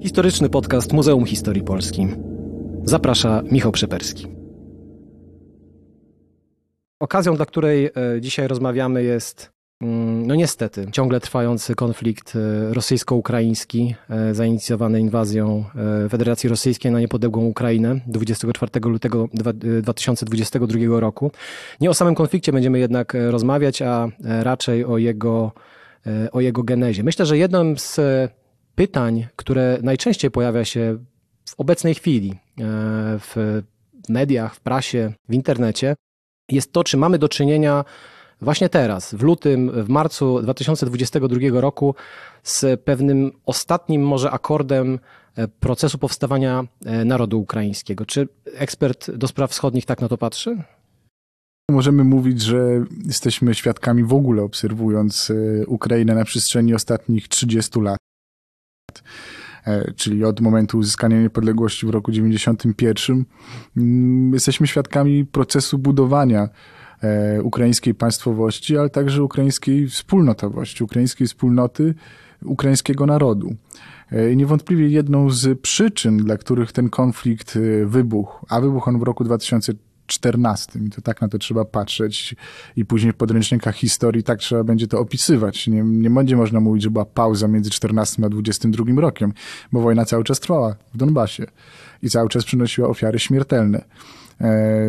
Historyczny 0.00 0.48
podcast 0.48 0.92
Muzeum 0.92 1.24
Historii 1.24 1.62
Polski. 1.62 2.06
Zaprasza 2.84 3.42
Michał 3.50 3.72
Przeperski. 3.72 4.26
Okazją, 7.00 7.36
dla 7.36 7.46
której 7.46 7.86
e, 7.86 7.90
dzisiaj 8.20 8.48
rozmawiamy, 8.48 9.02
jest 9.02 9.52
mm, 9.82 10.26
no 10.26 10.34
niestety 10.34 10.86
ciągle 10.92 11.20
trwający 11.20 11.74
konflikt 11.74 12.36
e, 12.36 12.74
rosyjsko-ukraiński, 12.74 13.94
e, 14.10 14.34
zainicjowany 14.34 15.00
inwazją 15.00 15.64
Federacji 16.10 16.48
Rosyjskiej 16.48 16.92
na 16.92 17.00
niepodległą 17.00 17.44
Ukrainę 17.44 18.00
24 18.06 18.80
lutego 18.84 19.28
2022 19.82 21.00
roku. 21.00 21.30
Nie 21.80 21.90
o 21.90 21.94
samym 21.94 22.14
konflikcie 22.14 22.52
będziemy 22.52 22.78
jednak 22.78 23.16
rozmawiać, 23.30 23.82
a 23.82 24.08
raczej 24.24 24.84
o 24.84 24.98
jego, 24.98 25.52
o 26.32 26.40
jego 26.40 26.62
genezie. 26.62 27.02
Myślę, 27.02 27.26
że 27.26 27.38
jednym 27.38 27.78
z 27.78 28.00
pytań, 28.78 29.26
które 29.36 29.78
najczęściej 29.82 30.30
pojawia 30.30 30.64
się 30.64 30.98
w 31.48 31.60
obecnej 31.60 31.94
chwili 31.94 32.30
e, 32.30 32.36
w 33.18 33.62
mediach, 34.08 34.54
w 34.54 34.60
prasie, 34.60 35.12
w 35.28 35.34
internecie, 35.34 35.94
jest 36.50 36.72
to, 36.72 36.84
czy 36.84 36.96
mamy 36.96 37.18
do 37.18 37.28
czynienia 37.28 37.84
właśnie 38.40 38.68
teraz, 38.68 39.14
w 39.14 39.22
lutym, 39.22 39.70
w 39.84 39.88
marcu 39.88 40.42
2022 40.42 41.60
roku, 41.60 41.94
z 42.42 42.80
pewnym 42.80 43.32
ostatnim 43.46 44.02
może 44.02 44.30
akordem 44.30 44.98
e, 45.36 45.48
procesu 45.48 45.98
powstawania 45.98 46.64
e, 46.84 47.04
narodu 47.04 47.40
ukraińskiego. 47.40 48.06
Czy 48.06 48.28
ekspert 48.54 49.10
do 49.10 49.28
spraw 49.28 49.50
wschodnich 49.50 49.86
tak 49.86 50.00
na 50.00 50.08
to 50.08 50.18
patrzy? 50.18 50.62
Możemy 51.70 52.04
mówić, 52.04 52.42
że 52.42 52.84
jesteśmy 53.06 53.54
świadkami 53.54 54.04
w 54.04 54.12
ogóle 54.12 54.42
obserwując 54.42 55.32
Ukrainę 55.66 56.14
na 56.14 56.24
przestrzeni 56.24 56.74
ostatnich 56.74 57.28
30 57.28 57.80
lat. 57.80 57.98
E, 59.68 59.92
czyli 59.92 60.24
od 60.24 60.40
momentu 60.40 60.78
uzyskania 60.78 61.20
niepodległości 61.20 61.86
w 61.86 61.90
roku 61.90 62.12
91, 62.12 63.24
mm, 63.76 64.32
jesteśmy 64.34 64.66
świadkami 64.66 65.26
procesu 65.26 65.78
budowania 65.78 66.48
e, 67.02 67.42
ukraińskiej 67.42 67.94
państwowości, 67.94 68.78
ale 68.78 68.90
także 68.90 69.22
ukraińskiej 69.22 69.88
wspólnotowości, 69.88 70.84
ukraińskiej 70.84 71.26
wspólnoty, 71.26 71.94
ukraińskiego 72.44 73.06
narodu. 73.06 73.54
E, 74.10 74.36
niewątpliwie 74.36 74.88
jedną 74.88 75.30
z 75.30 75.60
przyczyn, 75.60 76.16
dla 76.16 76.36
których 76.36 76.72
ten 76.72 76.90
konflikt 76.90 77.58
wybuchł, 77.86 78.46
a 78.48 78.60
wybuchł 78.60 78.90
on 78.90 78.98
w 78.98 79.02
roku 79.02 79.24
2014, 79.24 79.87
14. 80.08 80.78
I 80.86 80.90
to 80.90 81.02
tak 81.02 81.20
na 81.20 81.28
to 81.28 81.38
trzeba 81.38 81.64
patrzeć 81.64 82.34
i 82.76 82.84
później 82.84 83.12
w 83.12 83.16
podręcznikach 83.16 83.76
historii 83.76 84.22
tak 84.22 84.38
trzeba 84.38 84.64
będzie 84.64 84.86
to 84.86 84.98
opisywać. 84.98 85.66
Nie, 85.66 85.82
nie 85.82 86.10
będzie 86.10 86.36
można 86.36 86.60
mówić, 86.60 86.82
że 86.82 86.90
była 86.90 87.04
pauza 87.04 87.48
między 87.48 87.70
14 87.70 88.24
a 88.24 88.28
22 88.28 89.00
rokiem, 89.00 89.32
bo 89.72 89.80
wojna 89.80 90.04
cały 90.04 90.24
czas 90.24 90.40
trwała 90.40 90.76
w 90.94 90.96
Donbasie 90.96 91.46
i 92.02 92.10
cały 92.10 92.28
czas 92.28 92.44
przynosiła 92.44 92.88
ofiary 92.88 93.18
śmiertelne. 93.18 93.84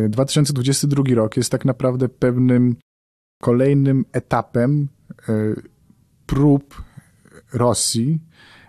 2022 0.08 1.02
e, 1.08 1.14
rok 1.14 1.36
jest 1.36 1.50
tak 1.50 1.64
naprawdę 1.64 2.08
pewnym 2.08 2.76
kolejnym 3.42 4.04
etapem 4.12 4.88
e, 5.28 5.32
prób 6.26 6.82
Rosji 7.52 8.20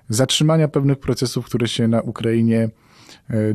zatrzymania 0.10 0.68
pewnych 0.68 1.00
procesów, 1.00 1.46
które 1.46 1.68
się 1.68 1.88
na 1.88 2.02
Ukrainie 2.02 2.70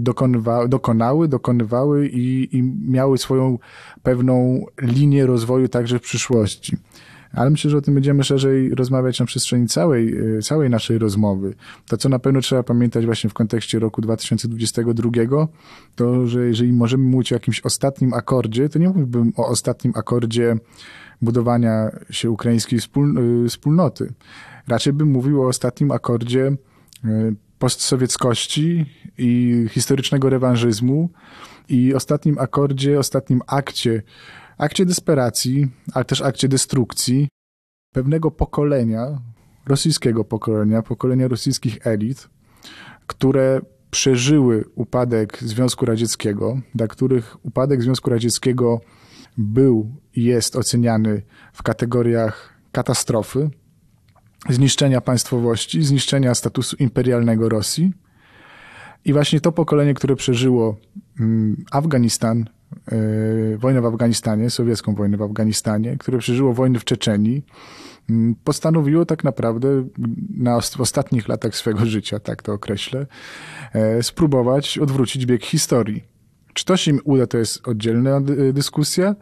dokonywa, 0.01 0.69
dokonały, 0.69 1.29
dokonywały 1.29 2.09
i, 2.09 2.57
i 2.57 2.63
miały 2.63 3.19
swoją 3.19 3.59
pewną 4.03 4.65
linię 4.83 5.27
rozwoju 5.27 5.69
także 5.69 5.99
w 5.99 6.03
przyszłości. 6.03 6.77
Ale 7.37 7.51
myślę, 7.51 7.71
że 7.71 7.77
o 7.77 7.81
tym 7.81 7.95
będziemy 7.95 8.25
szerzej 8.25 8.75
rozmawiać 8.75 9.21
na 9.21 9.27
przestrzeni 9.27 9.69
całej, 9.69 10.17
e, 10.39 10.43
całej 10.43 10.71
naszej 10.71 10.99
rozmowy. 10.99 11.55
To, 11.89 11.97
co 11.97 12.09
na 12.09 12.19
pewno 12.19 12.41
trzeba 12.41 12.63
pamiętać 12.63 13.07
właśnie 13.07 13.31
w 13.31 13.35
kontekście 13.35 13.79
roku 13.79 14.01
2022, 14.01 15.49
to, 15.95 16.27
że 16.27 16.47
jeżeli 16.47 16.73
możemy 16.73 17.05
mówić 17.05 17.33
o 17.33 17.35
jakimś 17.35 17.61
ostatnim 17.61 18.15
akordzie, 18.15 18.69
to 18.69 18.79
nie 18.79 18.89
mówiłbym 18.89 19.33
o 19.37 19.49
ostatnim 19.49 19.93
akordzie 19.97 20.57
budowania 21.23 21.91
się 22.11 22.31
ukraińskiej 22.31 22.79
e, 22.79 23.49
wspólnoty. 23.49 24.13
Raczej 24.69 24.93
bym 24.93 25.11
mówił 25.11 25.43
o 25.43 25.49
ostatnim 25.49 25.91
akordzie 25.91 26.57
postsowieckości 27.59 28.87
i 29.19 29.65
historycznego 29.71 30.31
rewanżyzmu 30.31 31.11
i 31.69 31.95
ostatnim 31.95 32.39
akordzie, 32.39 32.99
ostatnim 32.99 33.41
akcie, 33.47 34.03
akcie 34.59 34.87
desperacji, 34.87 35.67
ale 35.93 36.05
też 36.05 36.23
akcie 36.23 36.49
destrukcji 36.49 37.29
pewnego 37.93 38.31
pokolenia, 38.31 39.21
rosyjskiego 39.67 40.25
pokolenia, 40.25 40.83
pokolenia 40.83 41.29
rosyjskich 41.29 41.87
elit, 41.87 42.29
które 43.07 43.61
przeżyły 43.91 44.65
upadek 44.75 45.39
Związku 45.43 45.87
Radzieckiego, 45.87 46.61
dla 46.75 46.87
których 46.87 47.37
upadek 47.45 47.83
Związku 47.83 48.11
Radzieckiego 48.11 48.81
był 49.39 49.95
i 50.15 50.25
jest 50.25 50.57
oceniany 50.57 51.23
w 51.53 51.63
kategoriach 51.63 52.55
katastrofy, 52.73 53.51
zniszczenia 54.49 55.01
państwowości, 55.01 55.83
zniszczenia 55.83 56.35
statusu 56.35 56.77
imperialnego 56.77 57.49
Rosji. 57.49 57.93
I 59.05 59.13
właśnie 59.13 59.41
to 59.41 59.53
pokolenie, 59.53 59.95
które 59.95 60.17
przeżyło 60.17 60.77
mm, 61.21 61.65
Afganistan, 61.71 62.45
yy, 62.93 63.59
wojnę 63.59 63.81
w 63.81 63.87
Afganistanie, 63.87 64.51
sowiecką 64.51 64.95
wojnę 64.95 65.17
w 65.17 65.23
Afganistanie, 65.23 65.97
które 65.97 66.19
przeżyło 66.19 66.53
wojnę 66.53 66.79
w 66.79 66.85
Czeczeni, 66.85 67.43
yy, 68.09 68.35
postanowiło 68.45 69.05
tak 69.05 69.25
naprawdę 69.25 69.69
na 70.37 70.57
ostatnich 70.79 71.29
latach 71.29 71.57
swego 71.57 71.87
życia, 71.87 72.21
tak 72.21 72.43
to 72.43 72.53
określę, 72.53 73.07
yy, 73.75 74.03
spróbować 74.03 74.79
odwrócić 74.79 75.27
bieg 75.27 75.45
historii. 75.45 76.16
Czy 76.57 76.65
to 76.65 76.77
się 76.77 76.91
im 76.91 77.01
uda, 77.05 77.27
to 77.27 77.39
jest 77.39 77.69
oddzielna 77.69 78.21
dyskusja. 78.53 79.15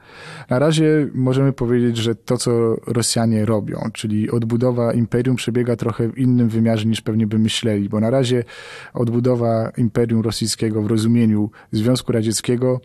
Na 0.50 0.58
razie 0.58 1.08
możemy 1.14 1.52
powiedzieć, 1.52 1.96
że 1.96 2.14
to, 2.14 2.36
co 2.36 2.76
Rosjanie 2.86 3.44
robią, 3.44 3.90
czyli 3.92 4.30
odbudowa 4.30 4.92
imperium, 4.92 5.36
przebiega 5.36 5.76
trochę 5.76 6.08
w 6.08 6.18
innym 6.18 6.48
wymiarze 6.48 6.86
niż 6.86 7.00
pewnie 7.00 7.26
by 7.26 7.38
myśleli, 7.38 7.88
bo 7.88 8.00
na 8.00 8.10
razie 8.10 8.44
odbudowa 8.94 9.72
imperium 9.76 10.20
rosyjskiego 10.20 10.82
w 10.82 10.86
rozumieniu 10.86 11.50
Związku 11.72 12.12
Radzieckiego 12.12 12.80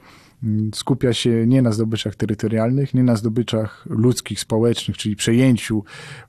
skupia 0.75 1.13
się 1.13 1.47
nie 1.47 1.61
na 1.61 1.71
zdobyczach 1.71 2.15
terytorialnych, 2.15 2.93
nie 2.93 3.03
na 3.03 3.15
zdobyczach 3.15 3.85
ludzkich, 3.89 4.39
społecznych, 4.39 4.97
czyli 4.97 5.15
przejęciu 5.15 5.83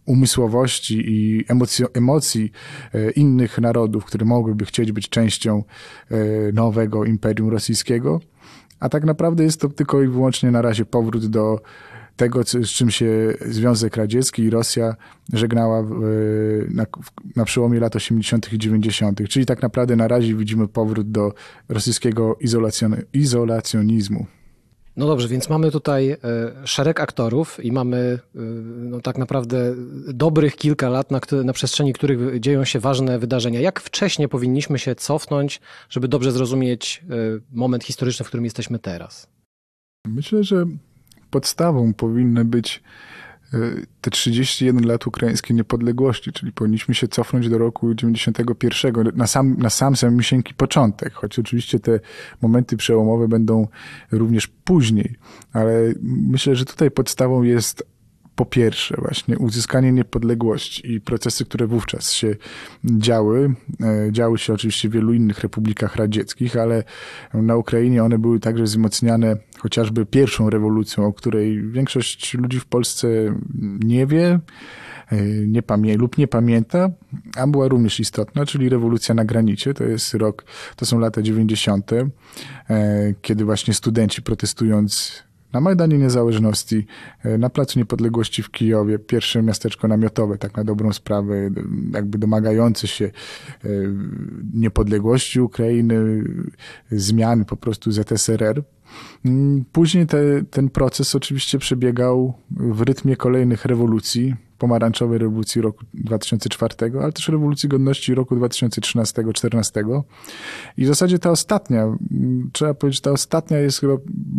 umysłowości 0.06 1.03
i 1.06 1.44
emocji, 1.48 1.84
emocji 1.94 2.53
e, 2.94 3.10
innych 3.10 3.59
narodów, 3.59 4.04
które 4.04 4.26
mogłyby 4.26 4.65
chcieć 4.65 4.93
być 4.93 5.09
częścią 5.09 5.65
e, 6.10 6.16
nowego 6.53 7.04
imperium 7.04 7.48
rosyjskiego. 7.48 8.21
A 8.81 8.88
tak 8.88 9.04
naprawdę 9.04 9.44
jest 9.44 9.60
to 9.60 9.69
tylko 9.69 10.03
i 10.03 10.09
wyłącznie 10.09 10.50
na 10.50 10.62
razie 10.62 10.84
powrót 10.84 11.27
do 11.27 11.60
tego, 12.20 12.42
z 12.42 12.69
czym 12.69 12.91
się 12.91 13.34
Związek 13.47 13.97
Radziecki 13.97 14.42
i 14.42 14.50
Rosja 14.50 14.97
żegnała 15.32 15.82
w, 15.82 15.91
na, 16.70 16.86
na 17.36 17.44
przełomie 17.44 17.81
lat 17.81 17.97
80. 17.97 18.53
i 18.53 18.58
90., 18.58 19.28
czyli 19.28 19.47
tak 19.47 19.62
naprawdę 19.62 19.97
na 19.97 20.08
razie 20.08 20.34
widzimy 20.34 20.69
powrót 20.69 21.10
do 21.10 21.32
rosyjskiego 21.69 22.36
izolacjon, 22.41 22.97
izolacjonizmu. 23.12 24.26
No 24.97 25.06
dobrze, 25.06 25.28
więc 25.28 25.48
mamy 25.48 25.70
tutaj 25.70 26.10
e, 26.10 26.19
szereg 26.64 27.00
aktorów 27.00 27.64
i 27.64 27.72
mamy 27.72 27.97
e, 27.97 28.38
no 28.64 29.00
tak 29.00 29.19
naprawdę 29.19 29.75
dobrych 30.14 30.56
kilka 30.56 30.88
lat, 30.88 31.10
na, 31.10 31.20
na 31.44 31.53
przestrzeni 31.53 31.92
których 31.92 32.41
dzieją 32.41 32.64
się 32.64 32.80
ważne 32.80 33.19
wydarzenia. 33.19 33.60
Jak 33.60 33.80
wcześnie 33.80 34.28
powinniśmy 34.28 34.78
się 34.78 34.94
cofnąć, 34.94 35.60
żeby 35.91 36.09
dobrze 36.09 36.32
zrozumieć 36.32 37.04
e, 37.10 37.14
moment 37.53 37.84
historyczny, 37.84 38.25
w 38.25 38.28
którym 38.28 38.44
jesteśmy 38.44 38.78
teraz? 38.78 39.28
Myślę, 40.06 40.44
że 40.44 40.66
podstawą 41.30 41.94
powinny 41.94 42.44
być 42.44 42.82
e, 43.54 43.58
te 44.00 44.10
31 44.10 44.86
lat 44.86 45.06
ukraińskiej 45.06 45.56
niepodległości, 45.56 46.32
czyli 46.32 46.52
powinniśmy 46.52 46.94
się 46.94 47.08
cofnąć 47.08 47.48
do 47.48 47.59
roku 47.59 47.94
91, 47.94 49.12
na 49.15 49.27
sam, 49.27 49.56
na 49.59 49.71
sam 49.71 49.97
samysieńki 49.97 50.54
początek, 50.54 51.12
choć 51.12 51.38
oczywiście 51.38 51.80
te 51.80 52.00
momenty 52.42 52.77
przełomowe 52.77 53.28
będą 53.28 53.68
również 54.12 54.47
później, 54.47 55.16
ale 55.53 55.72
myślę, 56.03 56.56
że 56.56 56.65
tutaj 56.65 56.91
podstawą 56.91 57.42
jest 57.42 57.86
po 58.41 58.47
pierwsze 58.47 58.97
właśnie 58.98 59.39
uzyskanie 59.39 59.92
niepodległości 59.92 60.92
i 60.92 61.01
procesy, 61.01 61.45
które 61.45 61.66
wówczas 61.66 62.13
się 62.13 62.37
działy. 62.84 63.54
E, 63.81 64.13
działy 64.13 64.39
się 64.39 64.53
oczywiście 64.53 64.89
w 64.89 64.92
wielu 64.92 65.13
innych 65.13 65.39
republikach 65.39 65.97
radzieckich, 65.97 66.57
ale 66.57 66.84
na 67.34 67.57
Ukrainie 67.57 68.04
one 68.04 68.19
były 68.19 68.41
także 68.41 68.65
wzmocniane 68.65 69.37
chociażby 69.59 70.07
pierwszą 70.07 70.51
rewolucją, 70.51 71.07
o 71.07 71.13
której 71.13 71.71
większość 71.71 72.34
ludzi 72.34 72.60
w 72.60 72.66
Polsce 72.66 73.09
nie 73.81 74.07
wie, 74.07 74.41
e, 75.10 75.22
nie 75.47 75.63
pamię 75.63 75.97
lub 75.97 76.19
nie 76.19 76.28
pamięta, 76.28 76.91
a 77.37 77.47
była 77.47 77.69
również 77.69 78.01
istotna, 78.01 78.47
czyli 78.47 78.69
rewolucja 78.69 79.15
na 79.15 79.25
granicie. 79.25 79.75
To 79.75 79.84
jest 79.84 80.15
rok, 80.15 80.45
to 80.77 80.87
są 80.87 80.98
lata 80.98 81.22
90., 81.22 81.92
e, 82.71 83.15
kiedy 83.22 83.45
właśnie 83.45 83.75
studenci 83.75 84.22
protestując 84.22 85.22
na 85.52 85.60
Majdanie 85.60 85.98
Niezależności, 85.98 86.86
e, 87.24 87.38
na 87.38 87.50
Placu 87.50 87.78
Niepodległości 87.78 88.42
w 88.42 88.50
Kijowie, 88.50 88.98
pierwsze 88.98 89.42
miasteczko 89.42 89.88
namiotowe, 89.88 90.38
tak 90.38 90.56
na 90.56 90.64
dobrą 90.64 90.92
sprawę, 90.92 91.50
jakby 91.92 92.18
domagające 92.18 92.86
się 92.86 93.04
e, 93.04 93.68
niepodległości 94.54 95.41
Ukrainy, 95.41 96.24
zmian 96.91 97.44
po 97.44 97.56
prostu 97.56 97.92
ZSRR. 97.92 98.62
Mm, 99.24 99.64
później 99.72 100.06
te, 100.06 100.18
ten 100.50 100.70
proces 100.70 101.14
oczywiście 101.14 101.58
przebiegał 101.58 102.34
w 102.50 102.80
rytmie 102.80 103.16
kolejnych 103.16 103.64
rewolucji, 103.64 104.34
pomarańczowej 104.60 105.18
rewolucji 105.18 105.60
roku 105.60 105.84
2004, 105.95 106.74
ale 107.03 107.12
też 107.12 107.28
rewolucji 107.28 107.68
godności 107.68 108.15
roku 108.15 108.36
2013-2014. 108.36 110.03
I 110.77 110.84
w 110.84 110.86
zasadzie 110.86 111.18
ta 111.18 111.30
ostatnia, 111.30 111.97
trzeba 112.53 112.74
powiedzieć, 112.74 113.01
ta 113.01 113.10
ostatnia 113.10 113.59
jest 113.59 113.80
chyba 113.80 113.95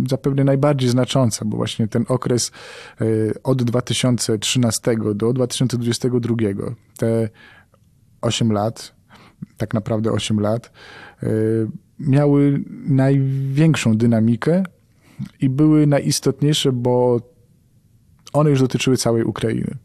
zapewne 0.10 0.44
najbardziej 0.44 0.90
znacząca, 0.90 1.46
bo 1.46 1.58
właśnie 1.58 1.88
ten 1.88 2.06
okres 2.08 2.52
e, 3.02 3.06
od 3.44 3.64
2013 3.64 4.96
do 5.16 5.34
2022, 5.34 6.36
te 6.98 7.30
8 8.22 8.52
lat, 8.52 8.96
tak 9.58 9.74
naprawdę 9.74 10.12
8 10.12 10.40
lat, 10.40 10.72
e, 11.24 11.28
miały 12.00 12.64
największą 12.86 13.98
dynamikę 13.98 14.64
i 15.40 15.50
były 15.50 15.88
najistotniejsze, 15.88 16.72
bo 16.72 17.20
one 18.34 18.50
już 18.50 18.60
dotyczyły 18.60 18.98
całej 18.98 19.24
Ukrainy. 19.24 19.76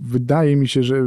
Wydaje 0.00 0.56
mi 0.56 0.68
się, 0.68 0.82
że 0.82 1.02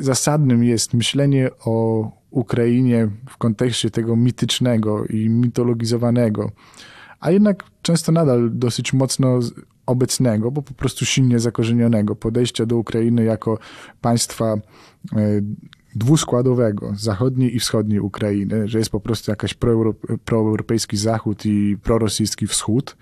zasadnym 0.00 0.64
jest 0.64 0.94
myślenie 0.94 1.50
o 1.64 2.10
Ukrainie 2.30 3.08
w 3.28 3.36
kontekście 3.36 3.90
tego 3.90 4.16
mitycznego 4.16 5.04
i 5.04 5.28
mitologizowanego, 5.28 6.50
a 7.20 7.30
jednak 7.30 7.64
często 7.82 8.12
nadal 8.12 8.50
dosyć 8.52 8.92
mocno 8.92 9.40
obecnego, 9.86 10.50
bo 10.50 10.62
po 10.62 10.74
prostu 10.74 11.04
silnie 11.04 11.40
zakorzenionego 11.40 12.16
podejścia 12.16 12.66
do 12.66 12.76
Ukrainy 12.76 13.24
jako 13.24 13.58
państwa 14.00 14.54
e, 14.54 14.60
dwuskładowego 15.96 16.92
zachodniej 16.96 17.56
i 17.56 17.60
wschodniej 17.60 18.00
Ukrainy, 18.00 18.68
że 18.68 18.78
jest 18.78 18.90
po 18.90 19.00
prostu 19.00 19.30
jakaś 19.30 19.54
proeuropejski 20.24 20.96
zachód 20.96 21.46
i 21.46 21.76
prorosyjski 21.82 22.46
wschód. 22.46 22.96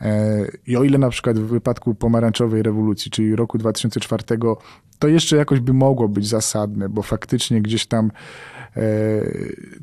E, 0.00 0.46
I 0.66 0.76
o 0.76 0.84
ile 0.84 0.98
na 0.98 1.10
przykład 1.10 1.38
w 1.38 1.46
wypadku 1.46 1.94
pomarańczowej 1.94 2.62
rewolucji, 2.62 3.10
czyli 3.10 3.36
roku 3.36 3.58
2004, 3.58 4.24
to 4.98 5.08
jeszcze 5.08 5.36
jakoś 5.36 5.60
by 5.60 5.72
mogło 5.72 6.08
być 6.08 6.28
zasadne, 6.28 6.88
bo 6.88 7.02
faktycznie 7.02 7.62
gdzieś 7.62 7.86
tam 7.86 8.10
e, 8.76 8.80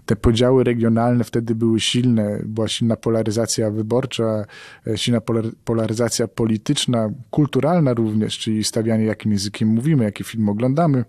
te 0.06 0.16
podziały 0.16 0.64
regionalne 0.64 1.24
wtedy 1.24 1.56
były 1.56 1.80
silne, 1.80 2.40
była 2.46 2.68
silna 2.68 2.96
polaryzacja 2.96 3.72
wyborcza, 3.72 4.46
e, 4.88 4.98
silna 4.98 5.22
polaryzacja 5.66 6.28
polityczna, 6.28 7.10
kulturalna 7.30 7.94
również, 7.94 8.38
czyli 8.40 8.64
stawianie, 8.64 9.06
jakim 9.06 9.32
językiem 9.32 9.70
mówimy, 9.70 10.04
jaki 10.04 10.24
film 10.24 10.50
oglądamy. 10.50 11.06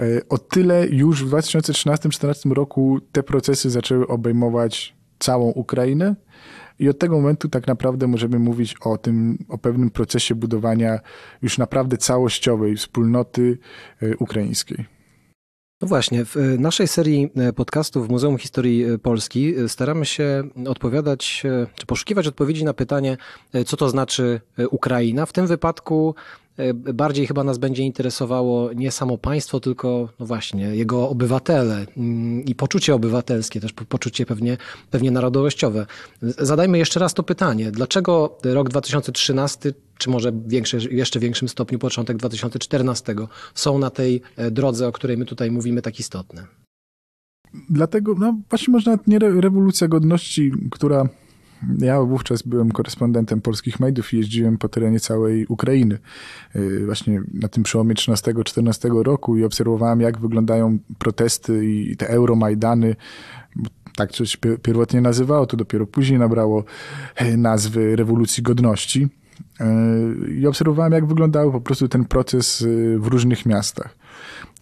E, 0.00 0.04
o 0.28 0.38
tyle 0.38 0.86
już 0.86 1.24
w 1.24 1.30
2013-2014 1.30 2.52
roku 2.52 3.00
te 3.12 3.22
procesy 3.22 3.70
zaczęły 3.70 4.06
obejmować 4.06 4.96
całą 5.18 5.46
Ukrainę. 5.46 6.16
I 6.78 6.88
od 6.88 6.98
tego 6.98 7.16
momentu 7.16 7.48
tak 7.48 7.66
naprawdę 7.66 8.06
możemy 8.06 8.38
mówić 8.38 8.74
o 8.80 8.98
tym, 8.98 9.44
o 9.48 9.58
pewnym 9.58 9.90
procesie 9.90 10.34
budowania 10.34 11.00
już 11.42 11.58
naprawdę 11.58 11.96
całościowej 11.96 12.76
wspólnoty 12.76 13.58
e, 14.02 14.16
ukraińskiej. 14.16 14.84
No 15.80 15.88
właśnie, 15.88 16.24
w 16.24 16.36
naszej 16.58 16.88
serii 16.88 17.30
e, 17.36 17.52
podcastów 17.52 18.06
w 18.06 18.10
Muzeum 18.10 18.38
Historii 18.38 18.84
Polski 19.02 19.54
staramy 19.68 20.06
się 20.06 20.42
odpowiadać, 20.68 21.42
czy 21.74 21.86
poszukiwać 21.86 22.26
odpowiedzi 22.26 22.64
na 22.64 22.74
pytanie, 22.74 23.16
co 23.66 23.76
to 23.76 23.88
znaczy 23.88 24.40
Ukraina. 24.70 25.26
W 25.26 25.32
tym 25.32 25.46
wypadku 25.46 26.14
E, 26.14 26.45
bardziej 26.94 27.26
chyba 27.26 27.44
nas 27.44 27.58
będzie 27.58 27.82
interesowało 27.82 28.72
nie 28.72 28.90
samo 28.90 29.18
państwo, 29.18 29.60
tylko 29.60 30.08
no 30.20 30.26
właśnie 30.26 30.64
jego 30.64 31.08
obywatele 31.08 31.86
mm, 31.96 32.44
i 32.44 32.54
poczucie 32.54 32.94
obywatelskie, 32.94 33.60
też 33.60 33.72
poczucie 33.72 34.26
pewnie, 34.26 34.56
pewnie 34.90 35.10
narodowościowe. 35.10 35.86
Zadajmy 36.22 36.78
jeszcze 36.78 37.00
raz 37.00 37.14
to 37.14 37.22
pytanie. 37.22 37.70
Dlaczego 37.70 38.38
rok 38.44 38.68
2013, 38.68 39.74
czy 39.98 40.10
może 40.10 40.32
większy, 40.46 40.78
jeszcze 40.90 41.20
większym 41.20 41.48
stopniu 41.48 41.78
początek 41.78 42.16
2014 42.16 43.14
są 43.54 43.78
na 43.78 43.90
tej 43.90 44.22
e, 44.36 44.50
drodze, 44.50 44.88
o 44.88 44.92
której 44.92 45.16
my 45.16 45.24
tutaj 45.24 45.50
mówimy, 45.50 45.82
tak 45.82 46.00
istotne? 46.00 46.46
Dlatego, 47.70 48.14
no 48.18 48.38
właśnie 48.50 48.72
można 48.72 48.98
nie 49.06 49.18
rewolucja 49.18 49.88
godności, 49.88 50.52
która 50.70 51.08
ja 51.78 52.02
wówczas 52.02 52.42
byłem 52.42 52.72
korespondentem 52.72 53.40
polskich 53.40 53.80
mediów 53.80 54.14
i 54.14 54.16
jeździłem 54.16 54.58
po 54.58 54.68
terenie 54.68 55.00
całej 55.00 55.46
Ukrainy. 55.46 55.98
Y, 56.56 56.86
właśnie 56.86 57.22
na 57.34 57.48
tym 57.48 57.62
przełomie 57.62 57.94
13-14 57.94 59.02
roku 59.02 59.36
i 59.36 59.44
obserwowałem, 59.44 60.00
jak 60.00 60.18
wyglądają 60.18 60.78
protesty 60.98 61.66
i 61.66 61.96
te 61.96 62.08
euromajdany. 62.08 62.96
Tak 63.96 64.12
coś 64.12 64.36
pierwotnie 64.62 65.00
nazywało, 65.00 65.46
to 65.46 65.56
dopiero 65.56 65.86
później 65.86 66.18
nabrało 66.18 66.64
e, 67.14 67.36
nazwy 67.36 67.96
rewolucji 67.96 68.42
godności. 68.42 69.08
Y, 69.60 70.34
I 70.34 70.46
obserwowałem, 70.46 70.92
jak 70.92 71.06
wyglądał 71.06 71.52
po 71.52 71.60
prostu 71.60 71.88
ten 71.88 72.04
proces 72.04 72.60
y, 72.60 72.98
w 72.98 73.06
różnych 73.06 73.46
miastach. 73.46 73.96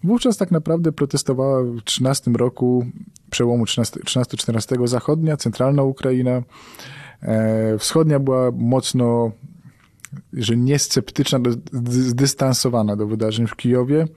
Wówczas 0.05 0.37
tak 0.37 0.51
naprawdę 0.51 0.93
protestowała 0.93 1.63
w 1.63 1.81
13 1.85 2.31
roku, 2.31 2.87
przełomu 3.31 3.65
13-14 3.65 4.87
zachodnia, 4.87 5.37
centralna 5.37 5.83
Ukraina. 5.83 6.43
E, 7.23 7.79
wschodnia 7.79 8.19
była 8.19 8.51
mocno, 8.51 9.33
że 10.33 10.57
nie 10.57 10.79
sceptyczna, 10.79 11.39
zdystansowana 11.91 12.97
do 12.97 13.07
wydarzeń 13.07 13.47
w 13.47 13.57
Kijowie, 13.57 14.09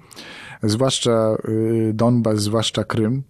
zwłaszcza 0.63 1.38
y, 1.50 1.92
Donbas, 1.94 2.40
zwłaszcza 2.40 2.83
Krym. 2.83 3.24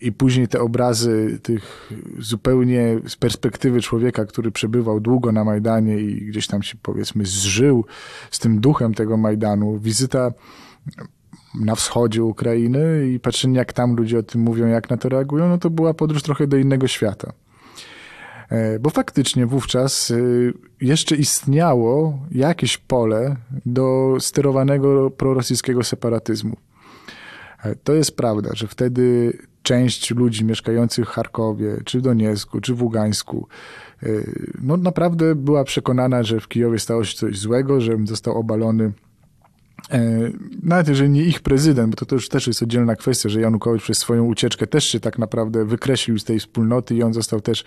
I 0.00 0.12
później 0.12 0.48
te 0.48 0.60
obrazy 0.60 1.38
tych 1.42 1.92
zupełnie 2.18 3.00
z 3.08 3.16
perspektywy 3.16 3.80
człowieka, 3.80 4.24
który 4.24 4.50
przebywał 4.50 5.00
długo 5.00 5.32
na 5.32 5.44
Majdanie 5.44 5.98
i 5.98 6.26
gdzieś 6.26 6.46
tam 6.46 6.62
się 6.62 6.76
powiedzmy 6.82 7.26
zżył 7.26 7.84
z 8.30 8.38
tym 8.38 8.60
duchem 8.60 8.94
tego 8.94 9.16
Majdanu. 9.16 9.78
Wizyta 9.78 10.32
na 11.60 11.74
wschodzie 11.74 12.24
Ukrainy 12.24 13.08
i 13.14 13.20
patrzenie 13.20 13.58
jak 13.58 13.72
tam 13.72 13.96
ludzie 13.96 14.18
o 14.18 14.22
tym 14.22 14.40
mówią, 14.40 14.66
jak 14.66 14.90
na 14.90 14.96
to 14.96 15.08
reagują, 15.08 15.48
no 15.48 15.58
to 15.58 15.70
była 15.70 15.94
podróż 15.94 16.22
trochę 16.22 16.46
do 16.46 16.56
innego 16.56 16.88
świata. 16.88 17.32
E, 18.52 18.78
bo 18.78 18.90
faktycznie 18.90 19.46
wówczas 19.46 20.10
e, 20.10 20.16
jeszcze 20.80 21.16
istniało 21.16 22.18
jakieś 22.30 22.78
pole 22.78 23.36
do 23.66 24.16
sterowanego 24.20 25.10
prorosyjskiego 25.10 25.82
separatyzmu. 25.82 26.56
E, 27.64 27.74
to 27.74 27.92
jest 27.92 28.16
prawda, 28.16 28.50
że 28.54 28.66
wtedy 28.66 29.32
część 29.62 30.10
ludzi 30.10 30.44
mieszkających 30.44 31.08
w 31.08 31.08
Charkowie, 31.08 31.76
czy 31.84 31.98
w 31.98 32.02
Doniecku, 32.02 32.60
czy 32.60 32.74
w 32.74 32.82
Ługańsku, 32.82 33.48
no 34.62 34.76
naprawdę 34.76 35.34
była 35.34 35.64
przekonana, 35.64 36.22
że 36.22 36.40
w 36.40 36.48
Kijowie 36.48 36.78
stało 36.78 37.04
się 37.04 37.16
coś 37.16 37.38
złego, 37.38 37.80
że 37.80 37.96
został 38.04 38.38
obalony 38.38 38.92
nawet 40.62 40.88
jeżeli 40.88 41.10
nie 41.10 41.22
ich 41.22 41.40
prezydent, 41.40 41.94
bo 42.00 42.06
to, 42.06 42.14
już 42.14 42.28
też 42.28 42.46
jest 42.46 42.62
oddzielna 42.62 42.96
kwestia, 42.96 43.28
że 43.28 43.40
Janukowicz 43.40 43.82
przez 43.82 43.98
swoją 43.98 44.24
ucieczkę 44.24 44.66
też 44.66 44.84
się 44.84 45.00
tak 45.00 45.18
naprawdę 45.18 45.64
wykreślił 45.64 46.18
z 46.18 46.24
tej 46.24 46.40
wspólnoty 46.40 46.94
i 46.94 47.02
on 47.02 47.14
został 47.14 47.40
też 47.40 47.64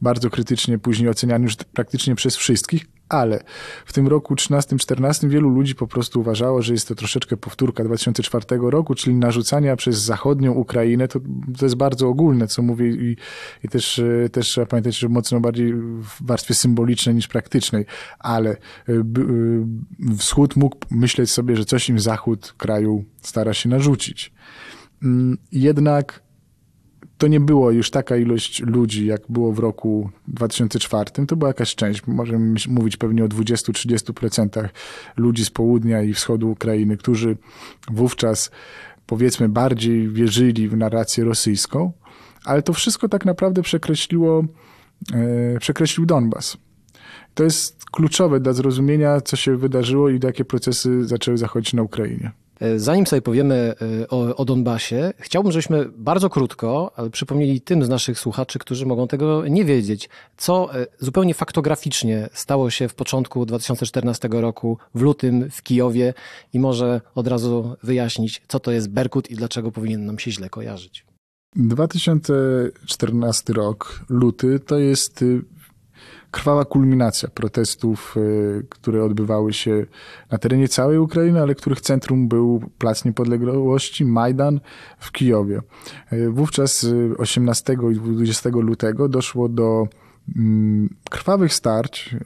bardzo 0.00 0.30
krytycznie 0.30 0.78
później 0.78 1.08
oceniany 1.08 1.44
już 1.44 1.56
praktycznie 1.56 2.14
przez 2.14 2.36
wszystkich, 2.36 2.86
ale 3.10 3.42
w 3.86 3.92
tym 3.92 4.08
roku 4.08 4.34
13-14 4.34 5.28
wielu 5.28 5.48
ludzi 5.48 5.74
po 5.74 5.86
prostu 5.86 6.20
uważało, 6.20 6.62
że 6.62 6.72
jest 6.72 6.88
to 6.88 6.94
troszeczkę 6.94 7.36
powtórka 7.36 7.84
2004 7.84 8.44
roku, 8.62 8.94
czyli 8.94 9.16
narzucania 9.16 9.76
przez 9.76 9.98
zachodnią 9.98 10.52
Ukrainę, 10.52 11.08
to, 11.08 11.20
to 11.58 11.66
jest 11.66 11.74
bardzo 11.74 12.08
ogólne, 12.08 12.46
co 12.46 12.62
mówię 12.62 12.88
i, 12.88 13.16
i 13.64 13.68
też, 13.68 13.98
e, 13.98 14.28
też 14.28 14.48
trzeba 14.48 14.66
pamiętać, 14.66 14.98
że 14.98 15.08
mocno 15.08 15.40
bardziej 15.40 15.74
w 15.74 16.26
warstwie 16.26 16.54
symbolicznej 16.54 17.14
niż 17.14 17.28
praktycznej, 17.28 17.86
ale 18.18 18.50
e, 18.50 18.56
e, 18.92 20.16
wschód 20.18 20.56
mógł 20.56 20.76
myśleć 20.90 21.30
sobie, 21.30 21.56
że 21.56 21.64
coś 21.64 21.88
im 21.88 22.00
zachód 22.00 22.54
kraju 22.58 23.04
stara 23.22 23.54
się 23.54 23.68
narzucić. 23.68 24.32
Mm, 25.02 25.38
jednak 25.52 26.22
to 27.20 27.26
nie 27.26 27.40
było 27.40 27.70
już 27.70 27.90
taka 27.90 28.16
ilość 28.16 28.62
ludzi, 28.62 29.06
jak 29.06 29.20
było 29.28 29.52
w 29.52 29.58
roku 29.58 30.10
2004. 30.28 31.10
To 31.26 31.36
była 31.36 31.48
jakaś 31.48 31.74
część, 31.74 32.06
możemy 32.06 32.54
mówić 32.68 32.96
pewnie 32.96 33.24
o 33.24 33.28
20-30% 33.28 34.68
ludzi 35.16 35.44
z 35.44 35.50
południa 35.50 36.02
i 36.02 36.14
wschodu 36.14 36.50
Ukrainy, 36.50 36.96
którzy 36.96 37.36
wówczas 37.90 38.50
powiedzmy 39.06 39.48
bardziej 39.48 40.08
wierzyli 40.08 40.68
w 40.68 40.76
narrację 40.76 41.24
rosyjską, 41.24 41.92
ale 42.44 42.62
to 42.62 42.72
wszystko 42.72 43.08
tak 43.08 43.24
naprawdę 43.24 43.62
przekreśliło, 43.62 44.44
e, 45.14 45.58
przekreślił 45.58 46.06
Donbas. 46.06 46.56
To 47.34 47.44
jest 47.44 47.84
kluczowe 47.84 48.40
dla 48.40 48.52
zrozumienia, 48.52 49.20
co 49.20 49.36
się 49.36 49.56
wydarzyło 49.56 50.08
i 50.08 50.20
jakie 50.24 50.44
procesy 50.44 51.04
zaczęły 51.04 51.38
zachodzić 51.38 51.72
na 51.72 51.82
Ukrainie. 51.82 52.30
Zanim 52.76 53.06
sobie 53.06 53.22
powiemy 53.22 53.74
o, 54.08 54.36
o 54.36 54.44
Donbasie, 54.44 55.12
chciałbym, 55.18 55.52
żebyśmy 55.52 55.86
bardzo 55.96 56.30
krótko 56.30 56.92
przypomnieli 57.12 57.60
tym 57.60 57.84
z 57.84 57.88
naszych 57.88 58.18
słuchaczy, 58.18 58.58
którzy 58.58 58.86
mogą 58.86 59.08
tego 59.08 59.48
nie 59.48 59.64
wiedzieć, 59.64 60.08
co 60.36 60.68
zupełnie 60.98 61.34
faktograficznie 61.34 62.28
stało 62.32 62.70
się 62.70 62.88
w 62.88 62.94
początku 62.94 63.46
2014 63.46 64.28
roku, 64.32 64.78
w 64.94 65.00
lutym 65.00 65.50
w 65.50 65.62
Kijowie 65.62 66.14
i 66.52 66.58
może 66.58 67.00
od 67.14 67.26
razu 67.26 67.76
wyjaśnić, 67.82 68.42
co 68.48 68.60
to 68.60 68.72
jest 68.72 68.90
Berkut 68.90 69.30
i 69.30 69.34
dlaczego 69.34 69.72
powinien 69.72 70.06
nam 70.06 70.18
się 70.18 70.30
źle 70.30 70.48
kojarzyć. 70.50 71.04
2014 71.56 73.52
rok, 73.52 74.04
luty, 74.08 74.60
to 74.60 74.78
jest 74.78 75.22
y, 75.22 75.42
krwawa 76.30 76.64
kulminacja 76.64 77.28
protestów, 77.28 78.14
y, 78.16 78.66
które 78.68 79.04
odbywały 79.04 79.52
się 79.52 79.86
na 80.30 80.38
terenie 80.38 80.68
całej 80.68 80.98
Ukrainy, 80.98 81.40
ale 81.42 81.54
których 81.54 81.80
centrum 81.80 82.28
był 82.28 82.62
Plac 82.78 83.04
Niepodległości, 83.04 84.04
Majdan 84.04 84.60
w 84.98 85.12
Kijowie. 85.12 85.60
Y, 86.12 86.30
wówczas 86.30 86.86
18 87.18 87.76
i 87.92 87.94
20 87.94 88.50
lutego 88.50 89.08
doszło 89.08 89.48
do 89.48 89.88
mm, 90.36 90.94
krwawych 91.10 91.54
starć 91.54 92.16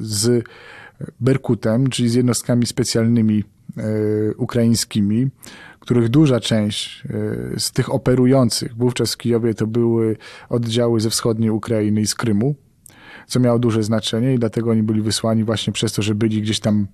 z 0.00 0.44
Berkutem, 1.20 1.90
czyli 1.90 2.08
z 2.08 2.14
jednostkami 2.14 2.66
specjalnymi 2.66 3.44
ukraińskimi, 4.36 5.28
których 5.80 6.08
duża 6.08 6.40
część 6.40 7.02
z 7.58 7.72
tych 7.72 7.94
operujących 7.94 8.76
wówczas 8.76 9.14
w 9.14 9.16
Kijowie 9.16 9.54
to 9.54 9.66
były 9.66 10.16
oddziały 10.48 11.00
ze 11.00 11.10
wschodniej 11.10 11.50
Ukrainy 11.50 12.00
i 12.00 12.06
z 12.06 12.14
Krymu, 12.14 12.54
co 13.26 13.40
miało 13.40 13.58
duże 13.58 13.82
znaczenie 13.82 14.34
i 14.34 14.38
dlatego 14.38 14.70
oni 14.70 14.82
byli 14.82 15.02
wysłani 15.02 15.44
właśnie 15.44 15.72
przez 15.72 15.92
to, 15.92 16.02
że 16.02 16.14
byli 16.14 16.42
gdzieś 16.42 16.60
tam 16.60 16.86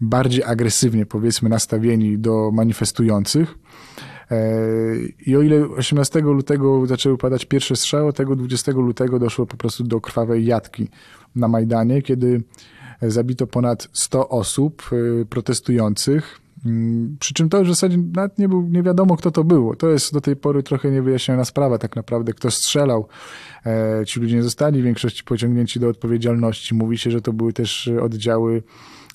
bardziej 0.00 0.44
agresywnie, 0.44 1.06
powiedzmy, 1.06 1.48
nastawieni 1.48 2.18
do 2.18 2.50
manifestujących. 2.52 3.54
E, 4.30 4.56
I 5.26 5.36
o 5.36 5.42
ile 5.42 5.68
18 5.68 6.20
lutego 6.20 6.86
zaczęły 6.86 7.18
padać 7.18 7.44
pierwsze 7.44 7.76
strzały, 7.76 8.12
tego 8.12 8.36
20 8.36 8.72
lutego 8.72 9.18
doszło 9.18 9.46
po 9.46 9.56
prostu 9.56 9.84
do 9.84 10.00
krwawej 10.00 10.46
jatki 10.46 10.88
na 11.36 11.48
Majdanie, 11.48 12.02
kiedy 12.02 12.42
zabito 13.02 13.46
ponad 13.46 13.88
100 13.92 14.28
osób 14.28 14.90
e, 14.92 15.24
protestujących. 15.24 16.39
Mm, 16.66 17.16
przy 17.20 17.34
czym 17.34 17.48
to 17.48 17.64
w 17.64 17.68
zasadzie 17.68 17.98
nawet 18.14 18.38
nie, 18.38 18.48
był, 18.48 18.62
nie 18.62 18.82
wiadomo, 18.82 19.16
kto 19.16 19.30
to 19.30 19.44
było. 19.44 19.76
To 19.76 19.88
jest 19.88 20.12
do 20.12 20.20
tej 20.20 20.36
pory 20.36 20.62
trochę 20.62 20.90
niewyjaśniona 20.90 21.44
sprawa, 21.44 21.78
tak 21.78 21.96
naprawdę, 21.96 22.32
kto 22.32 22.50
strzelał. 22.50 23.08
E, 23.66 24.02
ci 24.06 24.20
ludzie 24.20 24.36
nie 24.36 24.42
zostali 24.42 24.80
w 24.80 24.84
większości 24.84 25.24
pociągnięci 25.24 25.80
do 25.80 25.88
odpowiedzialności. 25.88 26.74
Mówi 26.74 26.98
się, 26.98 27.10
że 27.10 27.20
to 27.20 27.32
były 27.32 27.52
też 27.52 27.90
oddziały 28.02 28.62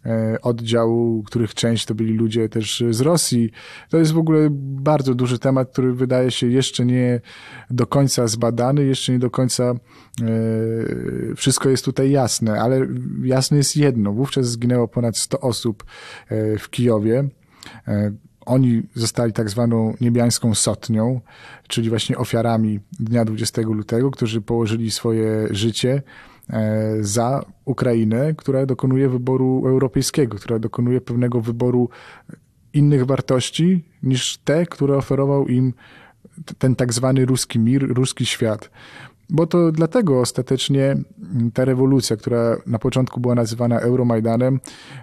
e, 0.06 0.42
oddziału, 0.42 1.24
których 1.24 1.54
część 1.54 1.86
to 1.86 1.96
byli 1.96 2.14
ludzie 2.14 2.50
też 2.50 2.84
z 2.90 3.02
Rosji. 3.02 3.52
To 3.90 3.98
jest 3.98 4.12
w 4.12 4.18
ogóle 4.18 4.48
bardzo 4.60 5.16
duży 5.16 5.40
temat, 5.40 5.72
który 5.72 5.94
wydaje 5.94 6.32
się 6.32 6.48
jeszcze 6.48 6.86
nie 6.86 7.22
do 7.70 7.88
końca 7.88 8.28
zbadany, 8.28 8.86
jeszcze 8.86 9.12
nie 9.12 9.20
do 9.20 9.30
końca 9.30 9.64
e, 9.64 9.76
wszystko 11.36 11.70
jest 11.70 11.86
tutaj 11.86 12.12
jasne, 12.12 12.62
ale 12.62 12.88
jasne 13.24 13.58
jest 13.58 13.78
jedno. 13.78 14.12
Wówczas 14.12 14.46
zginęło 14.46 14.88
ponad 14.88 15.18
100 15.18 15.40
osób 15.40 15.84
e, 16.30 16.58
w 16.58 16.70
Kijowie. 16.70 17.30
Oni 18.46 18.84
zostali 18.96 19.34
tak 19.34 19.50
zwaną 19.50 19.94
niebiańską 20.02 20.56
sotnią, 20.56 21.22
czyli 21.68 21.90
właśnie 21.90 22.18
ofiarami 22.18 22.80
dnia 23.00 23.26
20 23.26 23.62
lutego, 23.62 24.12
którzy 24.12 24.42
położyli 24.42 24.92
swoje 24.92 25.48
życie 25.52 26.02
za 27.02 27.46
Ukrainę, 27.66 28.34
która 28.34 28.66
dokonuje 28.66 29.10
wyboru 29.10 29.64
europejskiego, 29.66 30.38
która 30.38 30.60
dokonuje 30.60 31.02
pewnego 31.02 31.42
wyboru 31.42 31.90
innych 32.74 33.06
wartości 33.06 33.84
niż 34.04 34.38
te, 34.38 34.66
które 34.66 34.98
oferował 34.98 35.48
im 35.48 35.74
ten 36.58 36.76
tak 36.76 36.94
zwany 36.94 37.26
ruski 37.26 37.60
mir, 37.60 37.94
ruski 37.94 38.26
świat. 38.26 38.70
Bo 39.30 39.48
to 39.48 39.72
dlatego 39.72 40.20
ostatecznie 40.20 40.98
ta 41.54 41.66
rewolucja, 41.66 42.16
która 42.16 42.58
na 42.66 42.80
początku 42.80 43.20
była 43.20 43.36
nazywana 43.36 43.80
Euromajdanem, 43.80 44.60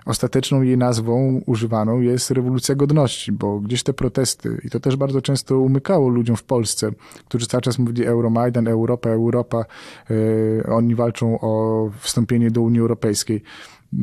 ostateczną 0.06 0.62
jej 0.62 0.78
nazwą 0.78 1.40
używaną 1.46 2.00
jest 2.00 2.30
rewolucja 2.30 2.74
godności, 2.74 3.32
bo 3.32 3.60
gdzieś 3.60 3.82
te 3.82 3.92
protesty, 3.92 4.60
i 4.64 4.70
to 4.70 4.80
też 4.80 4.96
bardzo 4.96 5.22
często 5.22 5.58
umykało 5.58 6.08
ludziom 6.08 6.36
w 6.36 6.44
Polsce, 6.44 6.90
którzy 7.28 7.46
cały 7.46 7.60
czas 7.60 7.78
mówili 7.78 8.04
Euromajdan, 8.04 8.68
Europa, 8.68 9.10
Europa, 9.10 9.64
yy, 10.10 10.62
oni 10.68 10.94
walczą 10.94 11.40
o 11.40 11.90
wstąpienie 11.98 12.50
do 12.50 12.62
Unii 12.62 12.80
Europejskiej. 12.80 13.42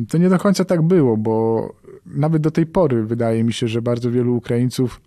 To 0.08 0.18
nie 0.18 0.28
do 0.28 0.38
końca 0.38 0.64
tak 0.64 0.82
było, 0.82 1.16
bo 1.16 1.68
nawet 2.06 2.42
do 2.42 2.50
tej 2.50 2.66
pory 2.66 3.04
wydaje 3.04 3.44
mi 3.44 3.52
się, 3.52 3.68
że 3.68 3.82
bardzo 3.82 4.10
wielu 4.10 4.36
Ukraińców 4.36 5.00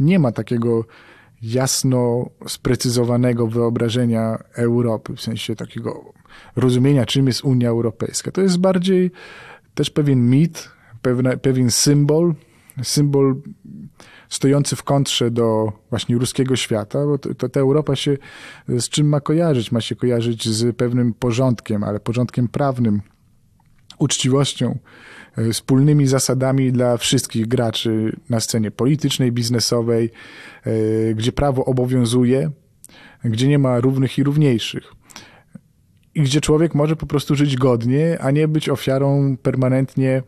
nie 0.00 0.18
ma 0.18 0.32
takiego 0.32 0.84
jasno 1.42 2.30
sprecyzowanego 2.46 3.46
wyobrażenia 3.46 4.38
Europy, 4.54 5.16
w 5.16 5.20
sensie 5.20 5.56
takiego 5.56 6.12
rozumienia, 6.56 7.06
czym 7.06 7.26
jest 7.26 7.44
Unia 7.44 7.68
Europejska. 7.68 8.30
To 8.30 8.40
jest 8.40 8.58
bardziej 8.58 9.10
też 9.74 9.90
pewien 9.90 10.30
mit, 10.30 10.68
pewne, 11.02 11.36
pewien 11.36 11.70
symbol, 11.70 12.34
symbol 12.82 13.36
stojący 14.28 14.76
w 14.76 14.82
kontrze 14.82 15.30
do 15.30 15.72
właśnie 15.90 16.16
ruskiego 16.16 16.56
świata, 16.56 17.06
bo 17.06 17.18
to, 17.18 17.34
to, 17.34 17.48
ta 17.48 17.60
Europa 17.60 17.96
się 17.96 18.16
z 18.68 18.88
czym 18.88 19.08
ma 19.08 19.20
kojarzyć? 19.20 19.72
Ma 19.72 19.80
się 19.80 19.96
kojarzyć 19.96 20.48
z 20.48 20.76
pewnym 20.76 21.14
porządkiem, 21.14 21.84
ale 21.84 22.00
porządkiem 22.00 22.48
prawnym, 22.48 23.00
uczciwością, 23.98 24.78
wspólnymi 25.52 26.06
zasadami 26.06 26.72
dla 26.72 26.96
wszystkich 26.96 27.48
graczy 27.48 28.16
na 28.30 28.40
scenie 28.40 28.70
politycznej, 28.70 29.32
biznesowej, 29.32 30.10
e, 30.64 31.14
gdzie 31.14 31.32
prawo 31.32 31.64
obowiązuje, 31.64 32.50
gdzie 33.24 33.48
nie 33.48 33.58
ma 33.58 33.80
równych 33.80 34.18
i 34.18 34.22
równiejszych. 34.22 34.92
I 36.14 36.22
gdzie 36.22 36.40
człowiek 36.40 36.74
może 36.74 36.96
po 36.96 37.06
prostu 37.06 37.34
żyć 37.34 37.56
godnie, 37.56 38.18
a 38.20 38.30
nie 38.30 38.48
być 38.48 38.68
ofiarą 38.68 39.36
permanentnie 39.42 40.22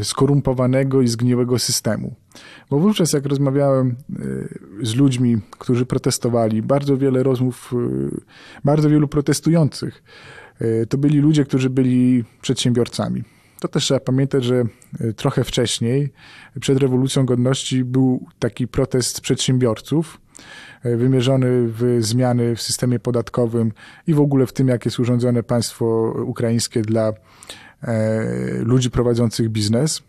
e, 0.00 0.04
skorumpowanego 0.04 1.02
i 1.02 1.08
zgniłego 1.08 1.58
systemu. 1.58 2.14
Bo 2.70 2.78
wówczas, 2.78 3.12
jak 3.12 3.26
rozmawiałem 3.26 3.96
z 4.82 4.94
ludźmi, 4.94 5.38
którzy 5.50 5.86
protestowali, 5.86 6.62
bardzo 6.62 6.96
wiele 6.96 7.22
rozmów, 7.22 7.74
bardzo 8.64 8.90
wielu 8.90 9.08
protestujących, 9.08 10.02
to 10.88 10.98
byli 10.98 11.18
ludzie, 11.18 11.44
którzy 11.44 11.70
byli 11.70 12.24
przedsiębiorcami 12.40 13.24
to 13.68 13.72
też 13.72 13.84
trzeba 13.84 14.00
pamiętać, 14.00 14.44
że 14.44 14.64
e, 15.00 15.12
trochę 15.12 15.44
wcześniej, 15.44 16.12
przed 16.60 16.78
rewolucją 16.78 17.26
godności, 17.26 17.84
był 17.84 18.26
taki 18.38 18.68
protest 18.68 19.20
przedsiębiorców, 19.20 20.20
e, 20.82 20.96
wymierzony 20.96 21.48
w 21.50 21.98
zmiany 22.00 22.56
w 22.56 22.62
systemie 22.62 22.98
podatkowym 22.98 23.72
i 24.06 24.14
w 24.14 24.20
ogóle 24.20 24.46
w 24.46 24.52
tym, 24.52 24.68
jak 24.68 24.84
jest 24.84 25.00
urządzone 25.00 25.42
państwo 25.42 26.14
ukraińskie 26.26 26.82
dla 26.82 27.12
e, 27.82 28.24
ludzi 28.58 28.90
prowadzących 28.90 29.48
biznes. 29.48 30.02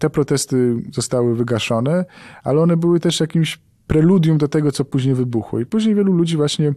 Te 0.00 0.10
protesty 0.10 0.76
zostały 0.92 1.36
wygaszone, 1.36 2.04
ale 2.44 2.60
one 2.60 2.76
były 2.76 3.00
też 3.00 3.20
jakimś 3.20 3.58
preludium 3.86 4.38
do 4.38 4.48
tego, 4.48 4.72
co 4.72 4.84
później 4.84 5.14
wybuchło. 5.14 5.60
I 5.60 5.66
później 5.66 5.94
wielu 5.94 6.12
ludzi 6.12 6.36
właśnie 6.36 6.72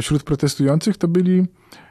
wśród 0.00 0.22
protestujących 0.22 0.96
to 0.96 1.08
byli 1.08 1.46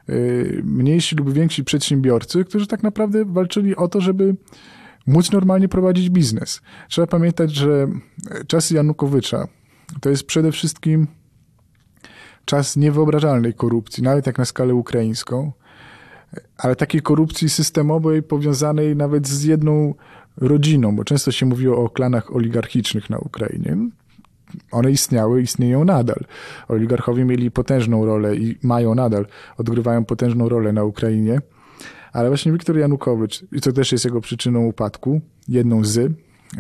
Y, 0.10 0.62
mniejsi 0.64 1.16
lub 1.16 1.34
więksi 1.34 1.64
przedsiębiorcy, 1.64 2.46
którzy 2.46 2.68
tak 2.68 2.84
naprawdę 2.84 3.26
walczyli 3.26 3.76
o 3.76 3.88
to, 3.88 4.02
żeby 4.02 4.36
móc 5.08 5.32
normalnie 5.32 5.68
prowadzić 5.68 6.10
biznes. 6.10 6.62
Trzeba 6.90 7.08
pamiętać, 7.08 7.52
że 7.52 7.88
czasy 8.48 8.74
Janukowycza 8.74 9.48
to 10.02 10.10
jest 10.10 10.24
przede 10.24 10.52
wszystkim 10.52 11.08
czas 12.46 12.78
niewyobrażalnej 12.78 13.54
korupcji, 13.54 14.04
nawet 14.04 14.28
jak 14.28 14.38
na 14.38 14.46
skalę 14.46 14.74
ukraińską, 14.74 15.52
ale 16.58 16.76
takiej 16.76 17.02
korupcji 17.02 17.50
systemowej 17.50 18.24
powiązanej 18.24 18.96
nawet 18.96 19.28
z 19.28 19.44
jedną 19.44 19.94
rodziną, 20.38 20.96
bo 20.96 21.04
często 21.04 21.32
się 21.32 21.46
mówiło 21.46 21.84
o 21.86 21.90
klanach 21.90 22.36
oligarchicznych 22.36 23.10
na 23.10 23.18
Ukrainie 23.18 23.78
one 24.72 24.92
istniały, 24.92 25.42
istnieją 25.42 25.86
nadal. 25.86 26.26
Oligarchowie 26.68 27.26
mieli 27.26 27.52
potężną 27.52 28.06
rolę 28.06 28.36
i 28.36 28.58
mają 28.64 28.96
nadal, 28.96 29.26
odgrywają 29.58 30.06
potężną 30.06 30.50
rolę 30.50 30.74
na 30.74 30.84
Ukrainie. 30.84 31.42
Ale 32.14 32.30
właśnie 32.30 32.52
Wiktor 32.52 32.78
Janukowicz, 32.78 33.44
i 33.52 33.62
to 33.62 33.72
też 33.72 33.92
jest 33.92 34.06
jego 34.06 34.22
przyczyną 34.22 34.66
upadku, 34.66 35.22
jedną 35.48 35.84
z, 35.84 36.14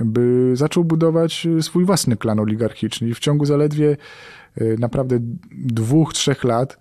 by 0.05 0.51
zaczął 0.53 0.84
budować 0.84 1.48
swój 1.62 1.86
własny 1.86 2.17
klan 2.17 2.39
oligarchiczny 2.39 3.10
i 3.10 3.13
w 3.13 3.19
ciągu 3.19 3.46
zaledwie 3.46 3.98
e, 4.58 4.63
naprawdę 4.79 5.19
dwóch, 5.51 6.13
trzech 6.13 6.43
lat 6.43 6.77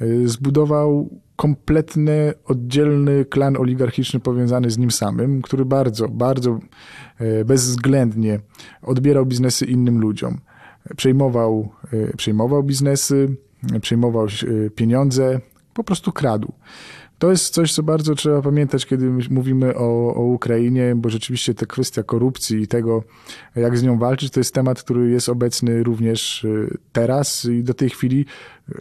e, 0.00 0.28
zbudował 0.28 1.10
kompletny, 1.36 2.32
oddzielny 2.44 3.24
klan 3.24 3.56
oligarchiczny 3.56 4.20
powiązany 4.20 4.70
z 4.70 4.78
nim 4.78 4.90
samym, 4.90 5.42
który 5.42 5.64
bardzo, 5.64 6.08
bardzo 6.08 6.58
e, 7.18 7.44
bezwzględnie 7.44 8.40
odbierał 8.82 9.26
biznesy 9.26 9.64
innym 9.64 10.00
ludziom. 10.00 10.38
Przejmował, 10.96 11.68
e, 11.92 12.16
przejmował 12.16 12.62
biznesy, 12.62 13.36
przejmował 13.80 14.26
e, 14.26 14.70
pieniądze, 14.70 15.40
po 15.74 15.84
prostu 15.84 16.12
kradł. 16.12 16.52
To 17.18 17.30
jest 17.30 17.54
coś, 17.54 17.72
co 17.72 17.82
bardzo 17.82 18.14
trzeba 18.14 18.42
pamiętać, 18.42 18.86
kiedy 18.86 19.10
mówimy 19.30 19.74
o, 19.76 20.14
o 20.14 20.22
Ukrainie, 20.22 20.94
bo 20.96 21.10
rzeczywiście 21.10 21.54
ta 21.54 21.66
kwestia 21.66 22.02
korupcji 22.02 22.62
i 22.62 22.66
tego, 22.66 23.02
jak 23.56 23.78
z 23.78 23.82
nią 23.82 23.98
walczyć, 23.98 24.32
to 24.32 24.40
jest 24.40 24.54
temat, 24.54 24.82
który 24.82 25.10
jest 25.10 25.28
obecny 25.28 25.82
również 25.82 26.44
y, 26.44 26.78
teraz 26.92 27.44
i 27.44 27.62
do 27.62 27.74
tej 27.74 27.90
chwili, 27.90 28.26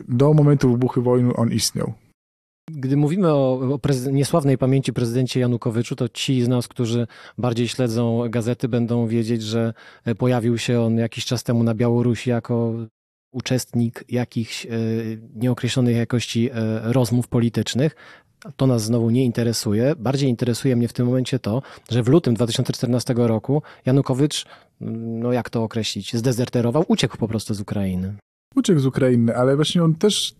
do 0.07 0.33
momentu 0.33 0.71
wybuchu 0.71 1.01
wojny 1.01 1.35
on 1.35 1.51
istniał. 1.51 1.93
Gdy 2.71 2.97
mówimy 2.97 3.33
o, 3.33 3.59
o 3.59 3.79
niesławnej 4.11 4.57
pamięci 4.57 4.93
prezydencie 4.93 5.39
Janukowyczu, 5.39 5.95
to 5.95 6.09
ci 6.09 6.41
z 6.41 6.47
nas, 6.47 6.67
którzy 6.67 7.07
bardziej 7.37 7.67
śledzą 7.67 8.29
gazety, 8.29 8.67
będą 8.67 9.07
wiedzieć, 9.07 9.41
że 9.41 9.73
pojawił 10.17 10.57
się 10.57 10.81
on 10.81 10.97
jakiś 10.97 11.25
czas 11.25 11.43
temu 11.43 11.63
na 11.63 11.73
Białorusi 11.73 12.29
jako 12.29 12.73
uczestnik 13.31 14.03
jakichś 14.09 14.65
e, 14.65 14.69
nieokreślonej 15.35 15.95
jakości 15.95 16.49
e, 16.49 16.53
rozmów 16.93 17.27
politycznych. 17.27 17.95
To 18.57 18.67
nas 18.67 18.83
znowu 18.83 19.09
nie 19.09 19.25
interesuje. 19.25 19.93
Bardziej 19.97 20.29
interesuje 20.29 20.75
mnie 20.75 20.87
w 20.87 20.93
tym 20.93 21.05
momencie 21.05 21.39
to, 21.39 21.61
że 21.89 22.03
w 22.03 22.07
lutym 22.07 22.33
2014 22.33 23.13
roku 23.17 23.61
Janukowycz, 23.85 24.45
no 25.21 25.33
jak 25.33 25.49
to 25.49 25.63
określić, 25.63 26.15
zdezerterował, 26.15 26.85
uciekł 26.87 27.17
po 27.17 27.27
prostu 27.27 27.53
z 27.53 27.61
Ukrainy. 27.61 28.13
Uciekł 28.55 28.79
z 28.79 28.85
Ukrainy, 28.85 29.37
ale 29.37 29.55
właśnie 29.55 29.83
on 29.83 29.95
też 29.95 30.35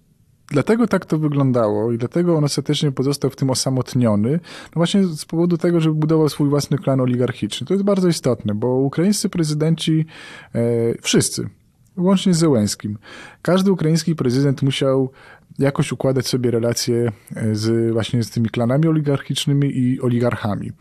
Dlatego 0.48 0.88
tak 0.88 1.06
to 1.06 1.18
wyglądało 1.18 1.92
i 1.92 1.98
dlatego 1.98 2.38
on 2.38 2.44
ostatecznie 2.44 2.92
pozostał 2.92 3.30
w 3.30 3.36
tym 3.36 3.50
osamotniony, 3.50 4.32
no 4.32 4.74
właśnie 4.74 5.04
z 5.04 5.26
powodu 5.26 5.58
tego, 5.58 5.80
że 5.80 5.92
budował 5.92 6.30
swój 6.30 6.50
własny 6.50 6.78
klan 6.78 7.02
oligarchiczny. 7.02 7.68
To 7.68 7.74
jest 7.74 7.84
bardzo 7.84 8.08
istotne, 8.08 8.56
bo 8.56 8.68
ukraińscy 8.68 9.30
prezydenci, 9.30 10.06
e, 10.56 10.62
wszyscy, 11.02 11.50
łącznie 11.98 12.34
z 12.34 12.38
Zełenskim. 12.38 12.98
Każdy 13.42 13.72
ukraiński 13.72 14.16
prezydent 14.16 14.62
musiał 14.62 15.12
jakoś 15.60 15.92
układać 15.92 16.28
sobie 16.28 16.52
relacje 16.52 17.12
e, 17.36 17.56
z, 17.56 17.94
właśnie 17.94 18.24
z 18.24 18.30
tymi 18.30 18.50
klanami 18.50 18.88
oligarchicznymi 18.88 19.78
i 19.78 20.02
oligarchami. 20.02 20.72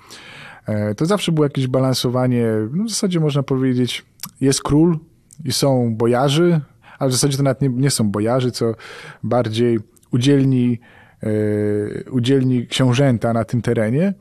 E, 0.66 0.94
to 0.94 1.06
zawsze 1.06 1.32
było 1.32 1.46
jakieś 1.46 1.66
balansowanie, 1.66 2.46
no 2.72 2.84
w 2.84 2.88
zasadzie 2.88 3.20
można 3.20 3.42
powiedzieć, 3.42 4.04
jest 4.40 4.62
król 4.62 4.98
i 5.44 5.52
są 5.52 5.94
bojarzy, 5.96 6.60
ale 7.04 7.10
w 7.10 7.14
zasadzie 7.14 7.36
to 7.36 7.42
nawet 7.42 7.62
nie, 7.62 7.68
nie 7.68 7.90
są 7.90 8.10
bojarzy, 8.10 8.50
co 8.50 8.74
bardziej 9.22 9.78
udzielni, 10.10 10.80
e, 11.22 12.10
udzielni 12.10 12.66
książęta 12.66 13.32
na 13.32 13.44
tym 13.44 13.62
terenie 13.62 14.14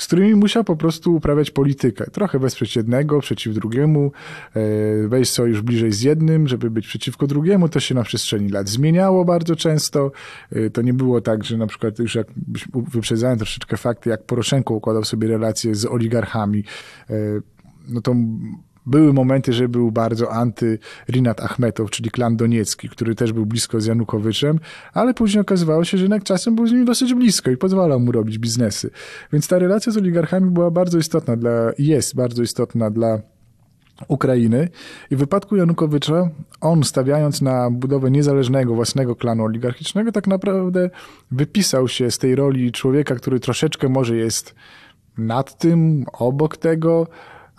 z 0.00 0.06
którymi 0.06 0.34
musiał 0.34 0.64
po 0.64 0.76
prostu 0.76 1.14
uprawiać 1.14 1.50
politykę. 1.50 2.10
Trochę 2.10 2.38
wesprzeć 2.38 2.76
jednego 2.76 3.20
przeciw 3.20 3.54
drugiemu, 3.54 4.12
e, 4.54 5.08
wejść 5.08 5.32
sojusz 5.32 5.62
bliżej 5.62 5.92
z 5.92 6.02
jednym, 6.02 6.48
żeby 6.48 6.70
być 6.70 6.86
przeciwko 6.86 7.26
drugiemu. 7.26 7.68
To 7.68 7.80
się 7.80 7.94
na 7.94 8.02
przestrzeni 8.02 8.48
lat 8.48 8.68
zmieniało 8.68 9.24
bardzo 9.24 9.56
często. 9.56 10.12
E, 10.52 10.70
to 10.70 10.82
nie 10.82 10.94
było 10.94 11.20
tak, 11.20 11.44
że 11.44 11.56
na 11.56 11.66
przykład 11.66 11.98
już 11.98 12.14
jak 12.14 12.26
wyprzedzałem 12.74 13.38
troszeczkę 13.38 13.76
fakty, 13.76 14.10
jak 14.10 14.22
Poroszenko 14.22 14.74
układał 14.74 15.04
sobie 15.04 15.28
relacje 15.28 15.74
z 15.74 15.86
oligarchami, 15.86 16.64
no 17.88 18.00
to 18.00 18.14
były 18.90 19.12
momenty, 19.12 19.52
że 19.52 19.68
był 19.68 19.92
bardzo 19.92 20.32
anty 20.32 20.78
Rinat 21.08 21.40
Achmetow, 21.40 21.90
czyli 21.90 22.10
klan 22.10 22.36
doniecki, 22.36 22.88
który 22.88 23.14
też 23.14 23.32
był 23.32 23.46
blisko 23.46 23.80
z 23.80 23.86
Janukowiczem, 23.86 24.58
ale 24.92 25.14
później 25.14 25.40
okazywało 25.40 25.84
się, 25.84 25.98
że 25.98 26.04
jednak 26.04 26.24
czasem 26.24 26.54
był 26.54 26.66
z 26.66 26.72
nim 26.72 26.84
dosyć 26.84 27.14
blisko 27.14 27.50
i 27.50 27.56
pozwalał 27.56 28.00
mu 28.00 28.12
robić 28.12 28.38
biznesy. 28.38 28.90
Więc 29.32 29.48
ta 29.48 29.58
relacja 29.58 29.92
z 29.92 29.96
oligarchami 29.96 30.50
była 30.50 30.70
bardzo 30.70 30.98
istotna 30.98 31.36
dla, 31.36 31.50
jest 31.78 32.14
bardzo 32.14 32.42
istotna 32.42 32.90
dla 32.90 33.20
Ukrainy. 34.08 34.68
I 35.10 35.16
w 35.16 35.18
wypadku 35.18 35.56
Janukowycza, 35.56 36.30
on 36.60 36.84
stawiając 36.84 37.42
na 37.42 37.70
budowę 37.70 38.10
niezależnego, 38.10 38.74
własnego 38.74 39.16
klanu 39.16 39.44
oligarchicznego, 39.44 40.12
tak 40.12 40.26
naprawdę 40.26 40.90
wypisał 41.30 41.88
się 41.88 42.10
z 42.10 42.18
tej 42.18 42.34
roli 42.34 42.72
człowieka, 42.72 43.14
który 43.14 43.40
troszeczkę 43.40 43.88
może 43.88 44.16
jest 44.16 44.54
nad 45.18 45.58
tym, 45.58 46.04
obok 46.12 46.56
tego, 46.56 47.06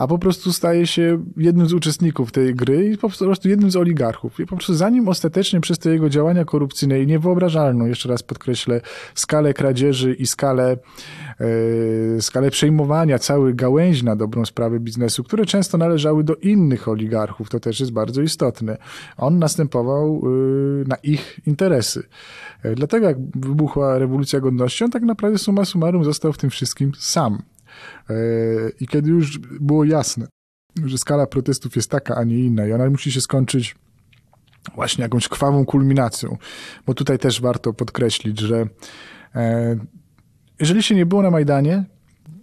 a 0.02 0.08
po 0.08 0.20
prostu 0.20 0.54
staje 0.54 0.88
się 0.88 1.24
jednym 1.38 1.68
z 1.68 1.74
uczestników 1.74 2.32
tej 2.32 2.56
gry 2.56 2.86
i 2.86 2.98
po 2.98 3.10
prostu 3.10 3.50
jednym 3.50 3.72
z 3.72 3.76
oligarchów. 3.76 4.40
I 4.40 4.46
po 4.46 4.56
prostu 4.56 4.74
zanim 4.74 5.08
ostatecznie 5.08 5.62
przez 5.62 5.80
te 5.80 5.90
jego 5.90 6.10
działania 6.10 6.46
korupcyjne 6.46 7.02
i 7.02 7.08
niewyobrażalną, 7.08 7.86
jeszcze 7.86 8.10
raz 8.10 8.24
podkreślę, 8.24 8.82
skalę 9.16 9.54
kradzieży 9.54 10.14
i 10.14 10.28
skalę, 10.28 10.78
e, 12.18 12.22
skalę 12.22 12.52
przejmowania 12.52 13.20
całych 13.20 13.56
gałęzi 13.56 14.06
na 14.06 14.16
dobrą 14.16 14.46
sprawę 14.46 14.80
biznesu, 14.80 15.24
które 15.24 15.46
często 15.46 15.78
należały 15.78 16.24
do 16.24 16.36
innych 16.36 16.88
oligarchów, 16.88 17.50
to 17.50 17.60
też 17.60 17.80
jest 17.80 17.92
bardzo 17.92 18.22
istotne. 18.22 18.78
On 19.18 19.40
następował 19.40 20.22
e, 20.24 20.88
na 20.88 20.96
ich 20.96 21.40
interesy. 21.46 22.04
E, 22.64 22.76
dlatego 22.76 23.08
jak 23.08 23.18
wybuchła 23.36 23.98
rewolucja 23.98 24.40
godności, 24.40 24.84
on 24.84 24.92
tak 24.92 25.04
naprawdę 25.04 25.38
summa 25.38 25.66
summarum 25.66 26.04
został 26.04 26.34
w 26.34 26.38
tym 26.38 26.50
wszystkim 26.50 26.92
sam. 26.98 27.42
E, 28.10 28.14
I 28.80 28.88
kiedy 28.88 29.10
już 29.10 29.40
było 29.40 29.84
jasne, 29.84 30.28
że 30.86 30.98
skala 30.98 31.28
protestów 31.28 31.76
jest 31.76 31.90
taka, 31.90 32.16
a 32.16 32.24
nie 32.24 32.40
inna 32.40 32.66
i 32.66 32.74
ona 32.74 32.90
musi 32.90 33.12
się 33.12 33.22
skończyć 33.22 33.76
właśnie 34.76 35.02
jakąś 35.02 35.28
krwawą 35.28 35.66
kulminacją, 35.66 36.38
bo 36.86 36.94
tutaj 36.94 37.20
też 37.20 37.42
warto 37.42 37.74
podkreślić, 37.74 38.40
że 38.40 38.66
e, 39.36 39.76
jeżeli 40.60 40.84
się 40.84 40.96
nie 40.96 41.06
było 41.06 41.22
na 41.22 41.32
Majdanie, 41.32 41.86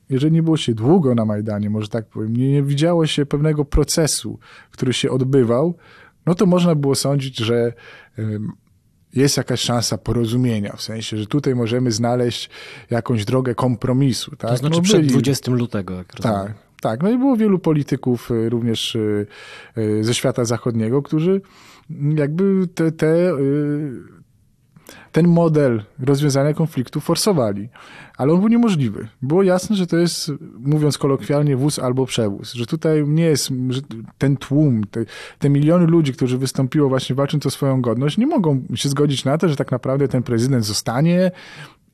jeżeli 0.08 0.32
nie 0.32 0.42
było 0.42 0.56
się 0.56 0.74
długo 0.74 1.14
na 1.14 1.24
Majdanie, 1.24 1.70
może 1.70 1.88
tak 1.88 2.06
powiem, 2.06 2.36
nie, 2.36 2.52
nie 2.52 2.62
widziało 2.62 3.06
się 3.06 3.26
pewnego 3.26 3.64
procesu, 3.64 4.38
który 4.70 4.92
się 4.92 5.10
odbywał, 5.10 5.76
no 6.26 6.34
to 6.34 6.46
można 6.46 6.74
było 6.74 6.94
sądzić, 6.94 7.38
że 7.38 7.72
jest 9.14 9.36
jakaś 9.36 9.60
szansa 9.60 9.98
porozumienia, 9.98 10.76
w 10.76 10.82
sensie, 10.82 11.16
że 11.16 11.26
tutaj 11.26 11.54
możemy 11.54 11.92
znaleźć 11.92 12.50
jakąś 12.90 13.24
drogę 13.24 13.54
kompromisu. 13.54 14.36
Tak? 14.36 14.50
To 14.50 14.56
znaczy 14.56 14.76
no, 14.76 14.82
przed 14.82 15.06
20 15.06 15.52
lutego. 15.52 15.94
Jak 15.94 16.06
tak, 16.06 16.54
tak. 16.80 17.02
No 17.02 17.10
i 17.10 17.18
było 17.18 17.36
wielu 17.36 17.58
polityków 17.58 18.30
y, 18.30 18.48
również 18.48 18.94
y, 18.94 19.26
y, 19.78 20.04
ze 20.04 20.14
świata 20.14 20.44
zachodniego, 20.44 21.02
którzy 21.02 21.40
jakby 22.14 22.68
te, 22.74 22.92
te 22.92 23.32
ten 25.12 25.28
model 25.28 25.82
rozwiązania 25.98 26.54
konfliktu 26.54 27.00
forsowali. 27.00 27.68
Ale 28.16 28.32
on 28.32 28.40
był 28.40 28.48
niemożliwy. 28.48 29.08
Było 29.22 29.42
jasne, 29.42 29.76
że 29.76 29.86
to 29.86 29.96
jest, 29.96 30.32
mówiąc 30.58 30.98
kolokwialnie, 30.98 31.56
wóz 31.56 31.78
albo 31.78 32.06
przewóz. 32.06 32.52
Że 32.52 32.66
tutaj 32.66 33.04
nie 33.06 33.24
jest, 33.24 33.50
ten 34.18 34.36
tłum, 34.36 34.84
te, 34.90 35.04
te 35.38 35.50
miliony 35.50 35.86
ludzi, 35.86 36.12
którzy 36.12 36.38
wystąpiło 36.38 36.88
właśnie 36.88 37.16
walcząc 37.16 37.46
o 37.46 37.50
swoją 37.50 37.80
godność, 37.80 38.18
nie 38.18 38.26
mogą 38.26 38.62
się 38.74 38.88
zgodzić 38.88 39.24
na 39.24 39.38
to, 39.38 39.48
że 39.48 39.56
tak 39.56 39.70
naprawdę 39.70 40.08
ten 40.08 40.22
prezydent 40.22 40.64
zostanie, 40.64 41.30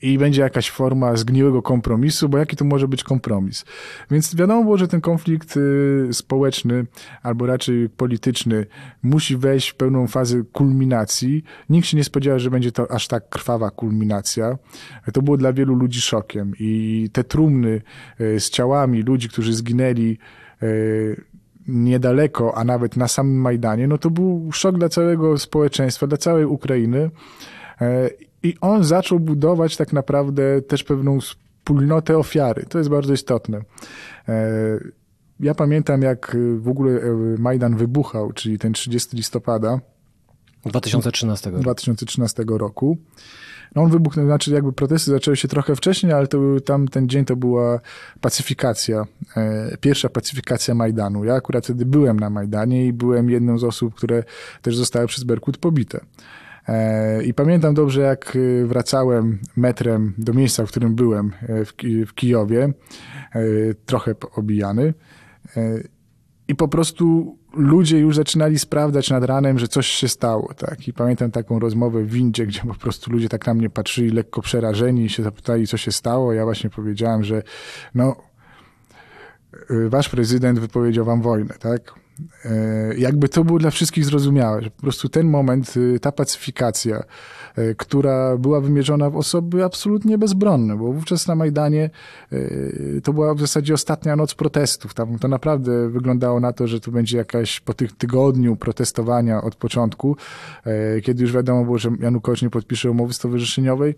i 0.03 0.19
będzie 0.19 0.43
jakaś 0.43 0.71
forma 0.71 1.17
zgniłego 1.17 1.63
kompromisu, 1.63 2.29
bo 2.29 2.39
jaki 2.39 2.57
to 2.57 2.65
może 2.65 2.89
być 2.89 3.05
kompromis? 3.05 3.65
Więc 4.11 4.35
wiadomo 4.35 4.63
było, 4.63 4.79
że 4.79 4.89
ten 4.89 5.01
konflikt 5.01 5.57
y, 5.57 6.09
społeczny, 6.13 6.87
albo 7.23 7.47
raczej 7.47 7.89
polityczny, 7.89 8.67
musi 9.03 9.37
wejść 9.37 9.69
w 9.69 9.75
pełną 9.75 10.07
fazę 10.07 10.43
kulminacji. 10.53 11.45
Nikt 11.71 11.89
się 11.89 11.97
nie 11.97 12.05
spodziewał, 12.05 12.39
że 12.39 12.51
będzie 12.51 12.73
to 12.73 12.91
aż 12.91 13.09
tak 13.09 13.29
krwawa 13.29 13.71
kulminacja. 13.71 14.59
To 15.13 15.23
było 15.23 15.37
dla 15.37 15.53
wielu 15.53 15.75
ludzi 15.75 16.01
szokiem 16.01 16.53
i 16.59 17.09
te 17.13 17.25
trumny 17.25 17.83
y, 18.21 18.41
z 18.41 18.51
ciałami 18.51 19.03
ludzi, 19.03 19.29
którzy 19.29 19.53
zginęli, 19.53 20.19
y, 20.63 21.25
niedaleko, 21.69 22.55
a 22.59 22.65
nawet 22.65 22.97
na 22.97 23.09
samym 23.09 23.41
Majdanie, 23.41 23.89
no 23.89 23.99
to 23.99 24.11
był 24.11 24.53
szok 24.53 24.79
dla 24.79 24.89
całego 24.89 25.39
społeczeństwa, 25.39 26.07
dla 26.07 26.17
całej 26.17 26.45
Ukrainy. 26.45 27.11
I 28.45 28.55
on 28.61 28.85
zaczął 28.85 29.21
budować 29.21 29.77
tak 29.77 29.93
naprawdę 29.93 30.63
też 30.63 30.85
pewną 30.85 31.21
wspólnotę 31.21 32.19
ofiary. 32.19 32.65
To 32.69 32.79
jest 32.79 32.91
bardzo 32.91 33.13
istotne. 33.13 33.61
E, 34.29 34.59
ja 35.41 35.55
pamiętam, 35.55 36.03
jak 36.03 36.37
w 36.57 36.69
ogóle 36.69 37.01
e, 37.01 37.15
Majdan 37.39 37.77
wybuchał, 37.77 38.33
czyli 38.33 38.59
ten 38.59 38.73
30 38.73 39.17
listopada 39.17 39.81
2013 40.67 41.51
roku. 41.51 41.63
2013 41.63 42.45
roku. 42.49 42.99
No 43.75 43.83
on 43.83 43.91
wybuchnął, 43.91 44.27
znaczy 44.27 44.51
jakby 44.51 44.73
protesty 44.73 45.11
zaczęły 45.11 45.37
się 45.37 45.49
trochę 45.49 45.77
wcześniej, 45.77 46.13
ale 46.13 46.27
to 46.27 46.39
tam 46.65 46.89
ten 46.89 47.09
dzień 47.09 47.25
to 47.25 47.37
była 47.37 47.81
pacyfikacja, 48.21 49.07
e, 49.37 49.77
pierwsza 49.81 50.09
pacyfikacja 50.09 50.75
Majdanu. 50.75 51.25
Ja 51.25 51.35
akurat 51.35 51.65
wtedy 51.65 51.87
byłem 51.87 52.21
na 52.21 52.31
Majdanie 52.31 52.87
i 52.87 52.93
byłem 52.93 53.31
jedną 53.31 53.59
z 53.59 53.65
osób, 53.65 53.95
które 53.95 54.25
też 54.63 54.77
zostały 54.77 55.07
przez 55.07 55.25
Berkut 55.25 55.59
pobite. 55.59 56.01
E, 56.68 57.24
I 57.24 57.35
pamiętam 57.35 57.74
dobrze, 57.74 58.00
jak 58.00 58.37
e, 58.37 58.66
wracałem 58.66 59.38
metrem 59.57 60.14
do 60.18 60.33
miejsca, 60.33 60.66
w 60.66 60.68
którym 60.68 60.94
byłem 60.94 61.33
e, 61.42 61.64
w, 62.07 62.14
Kijowie, 62.14 62.72
trochę 63.87 64.14
obijany. 64.35 64.94
I 66.48 66.55
po 66.55 66.68
prostu 66.68 67.38
ludzie 67.55 67.98
już 67.98 68.16
zaczynali 68.16 68.59
sprawdzać 68.59 69.11
nad 69.11 69.24
ranem, 69.24 69.59
że 69.59 69.68
coś 69.68 69.87
się 69.87 70.09
stało. 70.09 70.55
Tak? 70.55 70.88
I 70.88 70.92
pamiętam 70.92 71.31
taką 71.31 71.59
rozmowę 71.59 72.03
w 72.03 72.11
windzie, 72.11 72.46
gdzie 72.46 72.61
po 72.61 72.74
prostu 72.74 73.12
ludzie 73.12 73.29
tak 73.29 73.46
na 73.46 73.55
mnie 73.55 73.70
patrzyli, 73.70 74.11
lekko 74.11 74.42
przerażeni 74.42 75.05
i 75.05 75.09
się 75.09 75.22
zapytali, 75.22 75.66
co 75.66 75.77
się 75.77 75.92
stało. 75.92 76.33
Ja 76.33 76.44
właśnie 76.44 76.70
powiedziałem, 76.70 77.24
że 77.24 77.42
no, 77.94 78.16
wasz 79.88 80.09
prezydent 80.09 80.59
wypowiedział 80.59 81.05
wam 81.05 81.22
wojnę, 81.22 81.55
tak? 81.59 81.94
E, 82.44 82.94
jakby 82.98 83.29
to 83.29 83.44
było 83.44 83.59
dla 83.59 83.70
wszystkich 83.70 84.05
zrozumiałe, 84.05 84.62
że 84.62 84.70
po 84.70 84.83
prostu 84.83 85.09
ten 85.09 85.31
moment, 85.31 85.77
y, 85.77 86.00
ta 86.00 86.12
pacyfikacja, 86.12 87.05
e, 87.57 87.74
która 87.74 88.37
była 88.37 88.61
wymierzona 88.61 89.11
w 89.11 89.16
osoby 89.16 89.64
absolutnie 89.64 90.18
bezbronne, 90.18 90.77
bo 90.77 90.92
wówczas 90.92 91.27
na 91.27 91.35
Majdanie 91.35 91.90
e, 92.33 93.00
to 93.00 93.12
była 93.12 93.35
w 93.35 93.40
zasadzie 93.40 93.74
ostatnia 93.74 94.16
noc 94.16 94.35
protestów. 94.35 94.94
Tam 94.94 95.18
to 95.18 95.29
naprawdę 95.29 95.88
wyglądało 95.88 96.40
na 96.40 96.53
to, 96.53 96.66
że 96.66 96.81
to 96.81 96.90
będzie 96.90 97.18
jakaś 97.18 97.61
po 97.61 97.74
tych 97.74 97.92
tygodniu 97.92 98.57
protestowania 98.57 99.42
od 99.42 99.55
początku, 99.55 100.16
kiedy 101.03 101.22
już 101.22 101.33
wiadomo 101.33 101.64
było, 101.64 101.79
że 101.79 101.90
Janukowicz 102.00 102.42
nie 102.42 102.50
podpisze 102.50 102.90
umowy 102.90 103.12
stowarzyszeniowej, 103.12 103.94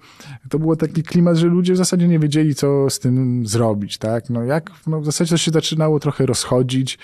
to 0.48 0.58
było 0.58 0.76
taki 0.76 1.02
klimat, 1.02 1.36
że 1.36 1.46
ludzie 1.46 1.72
w 1.72 1.76
zasadzie 1.76 2.08
nie 2.08 2.18
wiedzieli, 2.18 2.54
co 2.54 2.90
z 2.90 2.98
tym 2.98 3.46
zrobić, 3.46 3.98
tak? 3.98 4.30
No 4.30 4.44
jak, 4.44 4.70
no 4.86 5.00
w 5.00 5.04
zasadzie 5.04 5.30
to 5.30 5.36
się 5.36 5.50
zaczynało 5.50 6.00
trochę 6.00 6.26
rozchodzić, 6.26 6.98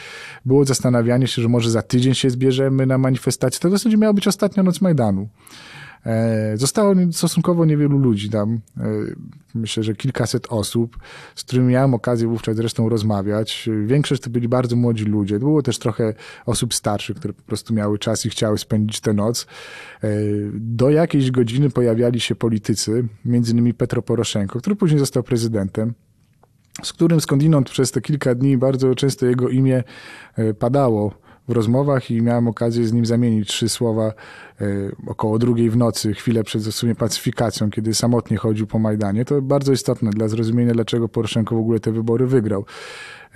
było 0.45 0.65
zastanawianie 0.65 1.02
się, 1.27 1.43
że 1.43 1.49
może 1.49 1.71
za 1.71 1.83
tydzień 1.83 2.15
się 2.15 2.31
zbierzemy 2.31 2.87
na 2.87 2.99
manifestację. 2.99 3.61
To 3.61 3.69
w 3.69 3.73
zasadzie 3.73 3.97
miała 3.97 4.13
być 4.13 4.29
ostatnia 4.29 4.63
noc 4.63 4.81
Majdanu. 4.81 5.29
E, 6.07 6.57
zostało 6.57 6.95
stosunkowo 7.13 7.65
niewielu 7.65 7.99
ludzi 7.99 8.31
tam, 8.31 8.61
e, 8.77 8.83
myślę, 9.55 9.83
że 9.83 9.95
kilkaset 9.95 10.47
osób, 10.51 10.99
z 11.35 11.45
którymi 11.45 11.69
miałem 11.69 11.95
okazję 11.95 12.29
wówczas 12.29 12.57
zresztą 12.57 12.89
rozmawiać. 12.89 13.69
Większość 13.87 14.23
to 14.23 14.31
byli 14.31 14.49
bardzo 14.49 14.77
młodzi 14.77 15.05
ludzie. 15.05 15.39
Było 15.39 15.63
też 15.63 15.79
trochę 15.79 16.15
osób 16.47 16.75
starszych, 16.75 17.17
które 17.17 17.35
po 17.35 17.43
prostu 17.43 17.75
miały 17.75 17.99
czas 17.99 18.27
i 18.27 18.31
chciały 18.31 18.59
spędzić 18.59 19.01
tę 19.01 19.13
noc. 19.13 19.47
E, 20.03 20.09
do 20.55 20.91
jakiejś 20.91 21.31
godziny 21.31 21.71
pojawiali 21.71 22.21
się 22.21 22.35
politycy, 22.35 23.09
między 23.25 23.53
innymi 23.53 23.75
Petro 23.75 24.03
Poroszenko, 24.03 24.59
który 24.59 24.77
później 24.77 24.99
został 24.99 25.23
prezydentem 25.23 25.95
z 26.83 26.93
którym 26.93 27.21
skądinąd 27.21 27.71
przez 27.71 27.91
te 27.91 28.01
kilka 28.01 28.35
dni 28.35 28.59
bardzo 28.59 28.95
często 28.95 29.27
jego 29.27 29.49
imię 29.49 29.85
padało 30.59 31.23
w 31.49 31.53
rozmowach 31.53 32.11
i 32.11 32.23
miałem 32.23 32.49
okazję 32.49 32.87
z 32.87 32.93
nim 32.93 33.07
zamienić 33.07 33.49
trzy 33.49 33.69
słowa 33.69 34.07
e, 34.07 34.65
około 35.07 35.39
drugiej 35.39 35.71
w 35.71 35.77
nocy, 35.77 36.15
chwilę 36.15 36.45
przed 36.45 36.63
w 36.63 36.73
sumie 36.73 36.95
pacyfikacją, 36.95 37.71
kiedy 37.71 37.95
samotnie 37.95 38.37
chodził 38.37 38.67
po 38.67 38.79
Majdanie. 38.79 39.25
To 39.25 39.43
bardzo 39.43 39.73
istotne 39.73 40.11
dla 40.11 40.29
zrozumienia, 40.29 40.73
dlaczego 40.73 41.09
Poroszenko 41.09 41.55
w 41.57 41.59
ogóle 41.59 41.81
te 41.81 41.93
wybory 41.93 42.27
wygrał. 42.27 42.65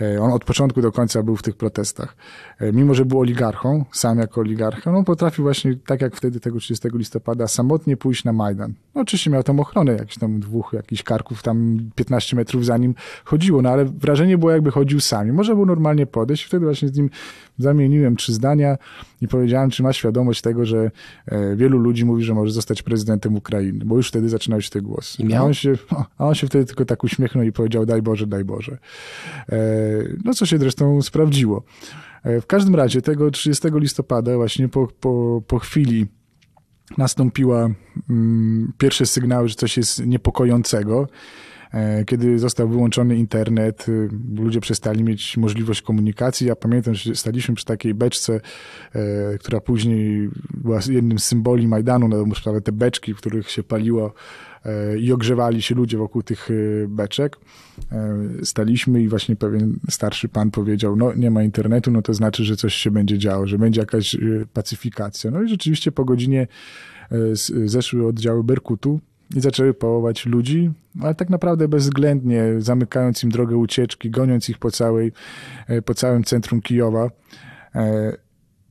E, 0.00 0.20
on 0.20 0.32
od 0.32 0.44
początku 0.44 0.82
do 0.82 0.92
końca 0.92 1.22
był 1.22 1.36
w 1.36 1.42
tych 1.42 1.56
protestach. 1.56 2.16
E, 2.58 2.72
mimo, 2.72 2.94
że 2.94 3.04
był 3.04 3.20
oligarchą, 3.20 3.84
sam 3.92 4.18
jako 4.18 4.40
oligarcha, 4.40 4.90
on 4.90 5.04
potrafił 5.04 5.44
właśnie, 5.44 5.76
tak 5.86 6.00
jak 6.00 6.16
wtedy 6.16 6.40
tego 6.40 6.58
30 6.58 6.88
listopada, 6.94 7.48
samotnie 7.48 7.96
pójść 7.96 8.24
na 8.24 8.32
Majdan. 8.32 8.74
No, 8.94 9.00
oczywiście 9.00 9.30
miał 9.30 9.42
tam 9.42 9.60
ochronę 9.60 9.92
jakichś 9.92 10.18
tam 10.18 10.40
dwóch 10.40 10.72
jakichś 10.72 11.02
karków, 11.02 11.42
tam 11.42 11.78
15 11.94 12.36
metrów 12.36 12.64
za 12.64 12.76
nim 12.76 12.94
chodziło, 13.24 13.62
no 13.62 13.70
ale 13.70 13.84
wrażenie 13.84 14.38
było 14.38 14.50
jakby 14.50 14.70
chodził 14.70 15.00
sami. 15.00 15.32
Może 15.32 15.54
był 15.54 15.66
normalnie 15.66 16.06
podejść, 16.06 16.44
wtedy 16.44 16.64
właśnie 16.64 16.88
z 16.88 16.96
nim 16.96 17.10
zamieniłem 17.58 18.16
trzy 18.16 18.32
zdania 18.32 18.78
i 19.20 19.28
powiedziałem, 19.28 19.70
czy 19.70 19.82
ma 19.82 19.92
świadomość 19.92 20.42
tego, 20.42 20.64
że 20.64 20.90
e, 21.26 21.56
wielu 21.56 21.78
ludzi 21.78 22.04
mówi, 22.04 22.24
że 22.24 22.34
może 22.34 22.52
zostać 22.52 22.82
prezydentem 22.82 23.36
Ukrainy, 23.36 23.84
bo 23.84 23.96
już 23.96 24.08
wtedy 24.08 24.28
zaczynały 24.28 24.62
się 24.62 24.70
te 24.70 24.80
głosy. 24.80 25.22
I 25.22 25.24
miał? 25.24 25.44
A 25.44 25.46
on 25.46 25.54
się, 25.54 25.72
a 26.18 26.26
on 26.26 26.34
się 26.34 26.46
wtedy 26.46 26.64
tylko 26.64 26.84
tak 26.84 27.04
uśmiechnął 27.04 27.44
i 27.44 27.52
powiedział, 27.52 27.86
daj 27.86 28.02
Boże, 28.02 28.26
daj 28.26 28.44
Boże. 28.44 28.78
No 30.24 30.34
co 30.34 30.46
się 30.46 30.58
zresztą 30.58 31.02
sprawdziło. 31.02 31.64
E, 32.22 32.40
w 32.40 32.46
każdym 32.46 32.74
razie 32.74 33.02
tego 33.02 33.30
30 33.30 33.68
listopada 33.74 34.36
właśnie 34.36 34.68
po, 34.68 34.86
po, 35.00 35.42
po 35.46 35.58
chwili 35.58 36.06
nastąpiła 36.98 37.68
mm, 38.10 38.72
pierwsze 38.78 39.06
sygnały, 39.06 39.48
że 39.48 39.54
coś 39.54 39.76
jest 39.76 40.06
niepokojącego. 40.06 41.08
E, 41.72 42.04
kiedy 42.04 42.38
został 42.38 42.68
wyłączony 42.68 43.16
internet, 43.16 43.88
y, 43.88 44.08
ludzie 44.34 44.60
przestali 44.60 45.04
mieć 45.04 45.36
możliwość 45.36 45.82
komunikacji. 45.82 46.46
Ja 46.46 46.56
pamiętam, 46.56 46.94
że 46.94 47.14
staliśmy 47.14 47.54
przy 47.54 47.64
takiej 47.64 47.94
beczce, 47.94 48.40
e, 48.94 49.38
która 49.38 49.60
później 49.60 50.30
była 50.54 50.80
jednym 50.88 51.18
z 51.18 51.24
symboli 51.24 51.68
Majdanu, 51.68 52.08
na 52.08 52.34
sprawę 52.34 52.60
te 52.60 52.72
beczki, 52.72 53.14
w 53.14 53.16
których 53.16 53.50
się 53.50 53.62
paliło 53.62 54.14
i 55.00 55.12
ogrzewali 55.12 55.62
się 55.62 55.74
ludzie 55.74 55.98
wokół 55.98 56.22
tych 56.22 56.50
e, 56.50 56.54
beczek. 56.88 57.36
E, 57.92 58.18
staliśmy 58.42 59.02
i 59.02 59.08
właśnie 59.08 59.36
pewien 59.36 59.78
starszy 59.90 60.28
pan 60.28 60.50
powiedział, 60.50 60.96
no 60.96 61.14
nie 61.14 61.30
ma 61.30 61.42
internetu, 61.42 61.90
no 61.90 62.02
to 62.02 62.14
znaczy, 62.14 62.44
że 62.44 62.56
coś 62.56 62.74
się 62.74 62.90
będzie 62.90 63.18
działo, 63.18 63.46
że 63.46 63.58
będzie 63.58 63.80
jakaś 63.80 64.16
pacyfikacja. 64.52 65.30
No 65.30 65.42
i 65.42 65.48
rzeczywiście 65.48 65.92
po 65.92 66.04
godzinie 66.04 66.46
zeszły 67.64 68.06
oddziały 68.06 68.44
Berkutu 68.44 69.00
i 69.36 69.40
zaczęły 69.40 69.74
pałować 69.74 70.26
ludzi, 70.26 70.70
ale 71.02 71.14
tak 71.14 71.30
naprawdę 71.30 71.68
bezwzględnie, 71.68 72.44
zamykając 72.58 73.24
im 73.24 73.30
drogę 73.30 73.56
ucieczki, 73.56 74.10
goniąc 74.10 74.48
ich 74.48 74.58
po, 74.58 74.70
całej, 74.70 75.12
po 75.84 75.94
całym 75.94 76.24
centrum 76.24 76.60
Kijowa. 76.60 77.10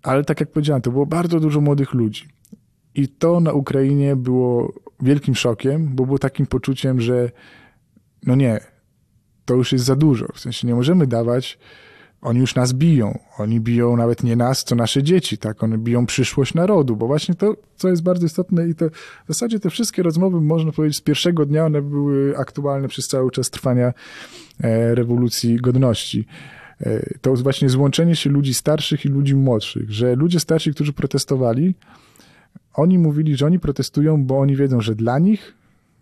Ale 0.04 0.24
tak 0.24 0.40
jak 0.40 0.52
powiedziałem, 0.52 0.82
to 0.82 0.92
było 0.92 1.06
bardzo 1.06 1.40
dużo 1.40 1.62
młodych 1.62 1.94
ludzi. 1.94 2.28
I 2.96 3.08
to 3.08 3.40
na 3.40 3.54
Ukrainie 3.54 4.16
było 4.16 4.74
wielkim 5.06 5.36
szokiem, 5.36 5.96
bo 5.96 6.06
było 6.06 6.20
takim 6.20 6.46
poczuciem, 6.46 7.02
że 7.02 7.32
no 8.26 8.36
nie, 8.36 8.60
to 9.46 9.54
już 9.54 9.72
jest 9.72 9.86
za 9.86 9.96
dużo. 9.96 10.26
W 10.34 10.40
sensie 10.40 10.68
nie 10.68 10.76
możemy 10.76 11.08
dawać, 11.08 11.58
oni 12.26 12.40
już 12.40 12.56
nas 12.56 12.74
biją. 12.74 13.20
Oni 13.38 13.60
biją 13.60 13.98
nawet 13.98 14.24
nie 14.24 14.36
nas, 14.36 14.64
co 14.64 14.76
nasze 14.76 15.04
dzieci, 15.04 15.38
tak? 15.38 15.64
One 15.64 15.78
biją 15.78 16.06
przyszłość 16.06 16.54
narodu, 16.54 16.96
bo 16.96 17.08
właśnie 17.08 17.36
to, 17.36 17.56
co 17.76 17.90
jest 17.90 18.04
bardzo 18.04 18.26
istotne 18.26 18.68
i 18.68 18.76
to 18.76 18.90
w 18.90 19.28
zasadzie 19.28 19.60
te 19.60 19.70
wszystkie 19.70 20.04
rozmowy, 20.04 20.42
można 20.42 20.72
powiedzieć, 20.72 20.98
z 20.98 21.02
pierwszego 21.02 21.46
dnia 21.46 21.66
one 21.66 21.82
były 21.82 22.38
aktualne 22.38 22.88
przez 22.88 23.08
cały 23.08 23.32
czas 23.32 23.50
trwania 23.50 23.94
e, 24.64 24.96
rewolucji 24.96 25.56
godności. 25.56 26.26
E, 26.82 27.20
to 27.22 27.34
właśnie 27.34 27.70
złączenie 27.70 28.16
się 28.16 28.30
ludzi 28.30 28.54
starszych 28.54 29.06
i 29.06 29.10
ludzi 29.10 29.36
młodszych, 29.36 29.92
że 29.92 30.16
ludzie 30.16 30.40
starsi, 30.40 30.74
którzy 30.74 30.94
protestowali, 30.94 31.76
oni 32.76 33.00
mówili, 33.00 33.38
że 33.38 33.46
oni 33.46 33.60
protestują, 33.60 34.26
bo 34.26 34.40
oni 34.40 34.56
wiedzą, 34.56 34.82
że 34.82 34.96
dla 34.96 35.20
nich 35.20 35.54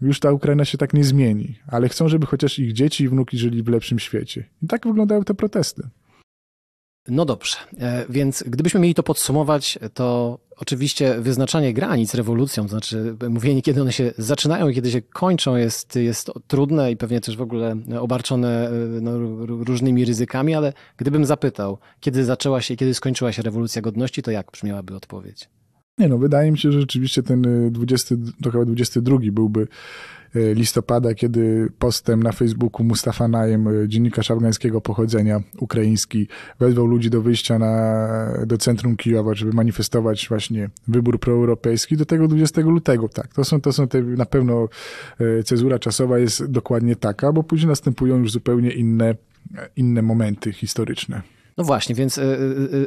już 0.02 0.20
ta 0.20 0.32
Ukraina 0.32 0.66
się 0.66 0.78
tak 0.78 0.94
nie 0.94 1.04
zmieni, 1.04 1.56
ale 1.68 1.90
chcą, 1.90 2.10
żeby 2.10 2.26
chociaż 2.26 2.60
ich 2.60 2.74
dzieci 2.74 3.04
i 3.04 3.10
wnuki 3.10 3.38
żyli 3.38 3.64
w 3.64 3.68
lepszym 3.68 4.00
świecie. 4.00 4.46
I 4.64 4.68
tak 4.68 4.88
wyglądały 4.88 5.26
te 5.26 5.34
protesty. 5.34 5.90
No 7.08 7.26
dobrze, 7.26 7.58
e, 7.80 8.06
więc 8.10 8.44
gdybyśmy 8.48 8.80
mieli 8.80 8.96
to 8.96 9.04
podsumować, 9.04 9.80
to 9.94 10.40
oczywiście 10.58 11.22
wyznaczanie 11.22 11.74
granic 11.74 12.14
rewolucją, 12.14 12.64
to 12.64 12.70
znaczy 12.70 13.16
mówienie, 13.30 13.62
kiedy 13.62 13.82
one 13.82 13.94
się 13.94 14.14
zaczynają 14.18 14.70
i 14.70 14.76
kiedy 14.76 14.92
się 14.92 15.02
kończą, 15.02 15.56
jest, 15.56 15.96
jest 15.96 16.32
trudne 16.48 16.92
i 16.92 16.98
pewnie 16.98 17.22
też 17.22 17.38
w 17.38 17.42
ogóle 17.42 17.76
obarczone 18.00 18.68
e, 18.70 18.72
no, 19.02 19.18
różnymi 19.46 20.06
ryzykami, 20.06 20.56
ale 20.56 20.74
gdybym 20.98 21.26
zapytał, 21.26 21.78
kiedy 22.00 22.26
zaczęła 22.26 22.62
się, 22.62 22.76
kiedy 22.76 22.94
skończyła 22.94 23.32
się 23.32 23.42
rewolucja 23.42 23.82
godności, 23.82 24.22
to 24.22 24.32
jak 24.32 24.52
brzmiałaby 24.52 24.96
odpowiedź? 24.96 25.50
Nie 25.98 26.08
no, 26.08 26.18
wydaje 26.18 26.52
mi 26.52 26.58
się, 26.58 26.72
że 26.72 26.80
rzeczywiście 26.80 27.24
ten 27.24 27.72
20, 27.72 28.16
to 28.44 28.52
chyba 28.52 28.66
22 28.66 29.18
byłby 29.32 29.68
e, 30.36 30.54
listopada, 30.54 31.14
kiedy 31.14 31.70
postem 31.80 32.24
na 32.24 32.32
Facebooku 32.32 32.84
Mustafa 32.84 33.28
Najem, 33.28 33.68
e, 33.68 33.88
dziennikarz 33.88 34.32
afgańskiego 34.32 34.82
pochodzenia, 34.82 35.42
ukraiński, 35.60 36.28
wezwał 36.60 36.88
ludzi 36.88 37.10
do 37.10 37.22
wyjścia 37.22 37.60
na, 37.60 38.08
do 38.46 38.58
centrum 38.58 38.96
Kijowa, 38.96 39.34
żeby 39.34 39.54
manifestować 39.54 40.30
właśnie 40.30 40.70
wybór 40.88 41.20
proeuropejski 41.20 41.98
do 41.98 42.06
tego 42.06 42.28
20 42.28 42.62
lutego. 42.62 43.10
Tak, 43.10 43.34
to 43.34 43.44
są, 43.44 43.62
to 43.62 43.74
są 43.74 43.88
te, 43.88 44.02
na 44.02 44.26
pewno 44.26 44.70
cezura 45.46 45.80
czasowa 45.80 46.20
jest 46.20 46.46
dokładnie 46.46 46.96
taka, 46.96 47.32
bo 47.32 47.44
później 47.44 47.68
następują 47.68 48.18
już 48.18 48.32
zupełnie 48.32 48.72
inne, 48.72 49.16
inne 49.76 50.02
momenty 50.02 50.54
historyczne. 50.54 51.22
No 51.58 51.64
właśnie, 51.64 51.96
więc 51.96 52.18
e, 52.18 52.22
e, 52.22 52.26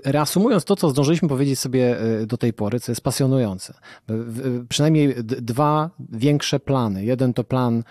e, 0.04 0.12
reasumując 0.12 0.64
to, 0.64 0.76
co 0.76 0.90
zdążyliśmy 0.90 1.28
powiedzieć 1.28 1.58
sobie 1.58 1.96
do 2.26 2.36
tej 2.36 2.52
pory, 2.52 2.80
co 2.80 2.92
jest 2.92 3.00
pasjonujące. 3.00 3.74
Przynajmniej 4.68 5.14
dwa 5.24 5.90
większe 6.12 6.60
plany. 6.60 7.04
Jeden 7.04 7.34
to 7.34 7.44
plan 7.44 7.82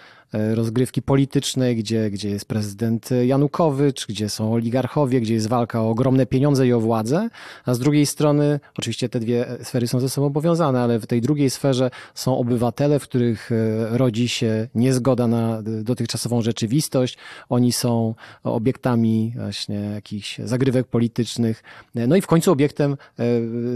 rozgrywki 0.53 1.01
politycznej, 1.01 1.75
gdzie, 1.75 2.11
gdzie 2.11 2.29
jest 2.29 2.45
prezydent 2.45 3.09
Janukowycz, 3.25 4.07
gdzie 4.07 4.29
są 4.29 4.53
oligarchowie, 4.53 5.21
gdzie 5.21 5.33
jest 5.33 5.47
walka 5.47 5.81
o 5.81 5.89
ogromne 5.89 6.25
pieniądze 6.25 6.67
i 6.67 6.73
o 6.73 6.79
władzę, 6.79 7.29
a 7.65 7.73
z 7.73 7.79
drugiej 7.79 8.05
strony, 8.05 8.59
oczywiście 8.77 9.09
te 9.09 9.19
dwie 9.19 9.45
sfery 9.63 9.87
są 9.87 9.99
ze 9.99 10.09
sobą 10.09 10.33
powiązane, 10.33 10.81
ale 10.81 10.99
w 10.99 11.07
tej 11.07 11.21
drugiej 11.21 11.49
sferze 11.49 11.91
są 12.15 12.37
obywatele, 12.37 12.99
w 12.99 13.03
których 13.03 13.51
e, 13.51 13.97
rodzi 13.97 14.29
się 14.29 14.67
niezgoda 14.75 15.27
na 15.27 15.61
dotychczasową 15.61 16.41
rzeczywistość. 16.41 17.17
Oni 17.49 17.71
są 17.71 18.15
obiektami 18.43 19.33
właśnie 19.35 19.75
jakichś 19.75 20.39
zagrywek 20.39 20.87
politycznych, 20.87 21.63
no 21.95 22.15
i 22.15 22.21
w 22.21 22.27
końcu 22.27 22.51
obiektem 22.51 22.91
e, 23.19 23.25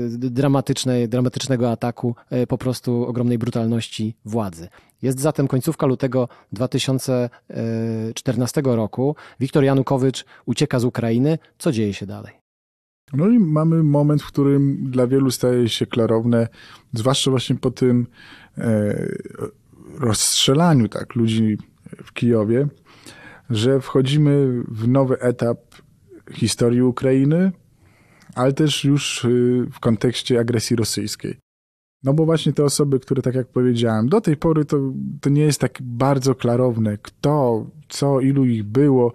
dramatycznej, 0.09 1.09
dramatycznego 1.09 1.71
ataku 1.71 2.15
po 2.47 2.57
prostu 2.57 3.05
ogromnej 3.05 3.37
brutalności 3.37 4.15
władzy. 4.25 4.69
Jest 5.01 5.19
zatem 5.19 5.47
końcówka 5.47 5.85
lutego 5.85 6.27
2014 6.51 8.61
roku. 8.65 9.15
Wiktor 9.39 9.63
Janukowycz 9.63 10.25
ucieka 10.45 10.79
z 10.79 10.85
Ukrainy. 10.85 11.37
Co 11.57 11.71
dzieje 11.71 11.93
się 11.93 12.05
dalej? 12.05 12.33
No 13.13 13.27
i 13.27 13.39
mamy 13.39 13.83
moment, 13.83 14.23
w 14.23 14.27
którym 14.27 14.91
dla 14.91 15.07
wielu 15.07 15.31
staje 15.31 15.69
się 15.69 15.85
klarowne, 15.85 16.47
zwłaszcza 16.93 17.31
właśnie 17.31 17.55
po 17.55 17.71
tym 17.71 18.07
e, 18.57 18.95
rozstrzelaniu 19.99 20.87
tak, 20.87 21.15
ludzi 21.15 21.57
w 22.03 22.13
Kijowie, 22.13 22.67
że 23.49 23.81
wchodzimy 23.81 24.63
w 24.67 24.87
nowy 24.87 25.19
etap 25.19 25.57
historii 26.33 26.81
Ukrainy, 26.81 27.51
ale 28.35 28.53
też 28.53 28.83
już 28.83 29.27
w 29.71 29.79
kontekście 29.79 30.39
agresji 30.39 30.75
rosyjskiej. 30.75 31.39
No 32.03 32.13
bo 32.13 32.25
właśnie 32.25 32.53
te 32.53 32.63
osoby, 32.63 32.99
które 32.99 33.21
tak 33.21 33.35
jak 33.35 33.47
powiedziałem, 33.47 34.09
do 34.09 34.21
tej 34.21 34.37
pory 34.37 34.65
to, 34.65 34.77
to 35.21 35.29
nie 35.29 35.41
jest 35.41 35.61
tak 35.61 35.77
bardzo 35.81 36.35
klarowne, 36.35 36.97
kto, 36.97 37.65
co, 37.89 38.19
ilu 38.19 38.45
ich 38.45 38.63
było. 38.63 39.13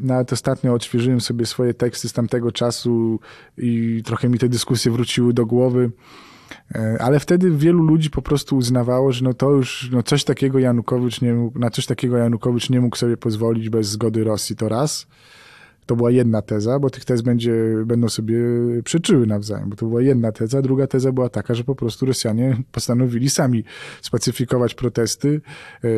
Nawet 0.00 0.32
ostatnio 0.32 0.74
odświeżyłem 0.74 1.20
sobie 1.20 1.46
swoje 1.46 1.74
teksty 1.74 2.08
z 2.08 2.12
tamtego 2.12 2.52
czasu 2.52 3.20
i 3.58 4.02
trochę 4.04 4.28
mi 4.28 4.38
te 4.38 4.48
dyskusje 4.48 4.92
wróciły 4.92 5.32
do 5.32 5.46
głowy. 5.46 5.90
E, 6.74 6.96
ale 7.00 7.20
wtedy 7.20 7.50
wielu 7.50 7.82
ludzi 7.82 8.10
po 8.10 8.22
prostu 8.22 8.56
uznawało, 8.56 9.12
że 9.12 9.24
no 9.24 9.34
to 9.34 9.50
już 9.50 9.90
no 9.92 10.02
coś 10.02 10.24
takiego 10.24 10.58
Janukowicz 10.58 11.20
nie 11.20 11.34
mógł, 11.34 11.58
na 11.58 11.70
coś 11.70 11.86
takiego 11.86 12.16
Janukowicz 12.16 12.70
nie 12.70 12.80
mógł 12.80 12.96
sobie 12.96 13.16
pozwolić 13.16 13.68
bez 13.68 13.88
zgody 13.88 14.24
Rosji, 14.24 14.56
to 14.56 14.68
raz. 14.68 15.06
To 15.86 15.96
była 15.96 16.10
jedna 16.10 16.42
teza, 16.42 16.78
bo 16.78 16.90
tych 16.90 17.04
tez 17.04 17.22
będzie, 17.22 17.52
będą 17.86 18.08
sobie 18.08 18.36
przeczyły 18.84 19.26
nawzajem, 19.26 19.70
bo 19.70 19.76
to 19.76 19.86
była 19.86 20.02
jedna 20.02 20.32
teza. 20.32 20.62
Druga 20.62 20.86
teza 20.86 21.12
była 21.12 21.28
taka, 21.28 21.54
że 21.54 21.64
po 21.64 21.74
prostu 21.74 22.06
Rosjanie 22.06 22.62
postanowili 22.72 23.30
sami 23.30 23.64
spacyfikować 24.02 24.74
protesty. 24.74 25.40
E, 25.84 25.88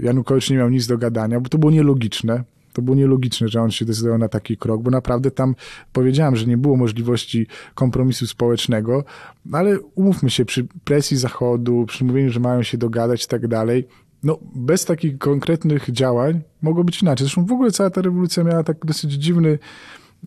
Janukowicz 0.00 0.50
nie 0.50 0.56
miał 0.56 0.70
nic 0.70 0.86
do 0.86 0.98
gadania, 0.98 1.40
bo 1.40 1.48
to 1.48 1.58
było 1.58 1.72
nielogiczne. 1.72 2.44
To 2.72 2.82
było 2.82 2.96
nielogiczne, 2.96 3.48
że 3.48 3.62
on 3.62 3.70
się 3.70 3.84
decydował 3.84 4.18
na 4.18 4.28
taki 4.28 4.56
krok, 4.56 4.82
bo 4.82 4.90
naprawdę 4.90 5.30
tam 5.30 5.54
powiedziałem, 5.92 6.36
że 6.36 6.46
nie 6.46 6.56
było 6.56 6.76
możliwości 6.76 7.46
kompromisu 7.74 8.26
społecznego, 8.26 9.04
ale 9.52 9.80
umówmy 9.80 10.30
się, 10.30 10.44
przy 10.44 10.66
presji 10.84 11.16
Zachodu, 11.16 11.84
przy 11.86 12.04
mówieniu, 12.04 12.30
że 12.30 12.40
mają 12.40 12.62
się 12.62 12.78
dogadać 12.78 13.24
i 13.24 13.28
tak 13.28 13.48
dalej, 13.48 13.88
no, 14.22 14.38
bez 14.54 14.84
takich 14.84 15.18
konkretnych 15.18 15.90
działań 15.90 16.40
mogło 16.62 16.84
być 16.84 17.02
inaczej. 17.02 17.24
Zresztą 17.24 17.46
w 17.46 17.52
ogóle 17.52 17.70
cała 17.70 17.90
ta 17.90 18.02
rewolucja 18.02 18.44
miała 18.44 18.62
tak 18.62 18.86
dosyć 18.86 19.12
dziwny, 19.12 19.58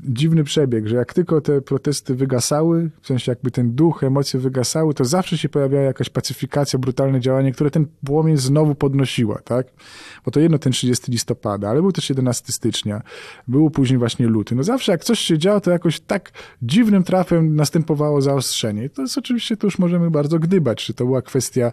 dziwny 0.03 0.43
przebieg, 0.43 0.87
że 0.87 0.95
jak 0.95 1.13
tylko 1.13 1.41
te 1.41 1.61
protesty 1.61 2.15
wygasały, 2.15 2.89
w 3.01 3.07
sensie 3.07 3.31
jakby 3.31 3.51
ten 3.51 3.75
duch, 3.75 4.03
emocje 4.03 4.39
wygasały, 4.39 4.93
to 4.93 5.05
zawsze 5.05 5.37
się 5.37 5.49
pojawiała 5.49 5.83
jakaś 5.83 6.09
pacyfikacja, 6.09 6.79
brutalne 6.79 7.19
działanie, 7.19 7.51
które 7.51 7.71
ten 7.71 7.85
płomień 8.05 8.37
znowu 8.37 8.75
podnosiła, 8.75 9.39
tak? 9.43 9.67
Bo 10.25 10.31
to 10.31 10.39
jedno 10.39 10.59
ten 10.59 10.73
30 10.73 11.11
listopada, 11.11 11.69
ale 11.69 11.81
był 11.81 11.91
też 11.91 12.09
11 12.09 12.53
stycznia, 12.53 13.01
było 13.47 13.69
później 13.69 13.99
właśnie 13.99 14.27
luty. 14.27 14.55
No 14.55 14.63
zawsze 14.63 14.91
jak 14.91 15.03
coś 15.03 15.19
się 15.19 15.37
działo, 15.37 15.61
to 15.61 15.71
jakoś 15.71 15.99
tak 15.99 16.31
dziwnym 16.61 17.03
trafem 17.03 17.55
następowało 17.55 18.21
zaostrzenie. 18.21 18.89
To 18.89 19.01
jest 19.01 19.17
oczywiście, 19.17 19.57
to 19.57 19.67
już 19.67 19.79
możemy 19.79 20.11
bardzo 20.11 20.39
gdybać, 20.39 20.85
czy 20.85 20.93
to 20.93 21.05
była 21.05 21.21
kwestia 21.21 21.71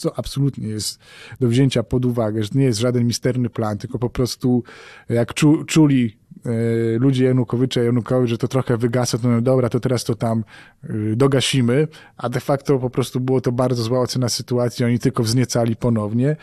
co 0.00 0.18
absolutnie 0.18 0.68
jest 0.68 0.98
do 1.40 1.48
wzięcia 1.48 1.82
pod 1.82 2.04
uwagę, 2.04 2.44
że 2.44 2.50
nie 2.54 2.64
jest 2.64 2.78
żaden 2.78 3.06
misterny 3.06 3.50
plan, 3.50 3.78
tylko 3.78 3.98
po 3.98 4.10
prostu 4.10 4.62
jak 5.08 5.34
czu, 5.34 5.64
czuli 5.64 6.16
e, 6.46 6.50
ludzie 6.98 7.24
Janukowycza, 7.24 7.82
Janukowicz, 7.82 8.30
że 8.30 8.38
to 8.38 8.48
trochę 8.48 8.76
wygasa, 8.76 9.18
to 9.18 9.28
no 9.28 9.40
dobra, 9.40 9.68
to 9.68 9.80
teraz 9.80 10.04
to 10.04 10.14
tam 10.14 10.44
e, 10.84 10.88
dogasimy, 11.16 11.88
a 12.16 12.28
de 12.28 12.40
facto 12.40 12.78
po 12.78 12.90
prostu 12.90 13.20
było 13.20 13.40
to 13.40 13.52
bardzo 13.52 13.82
zła 13.82 14.00
ocena 14.00 14.28
sytuacji, 14.28 14.84
oni 14.84 14.98
tylko 14.98 15.22
wzniecali 15.22 15.76
ponownie. 15.76 16.36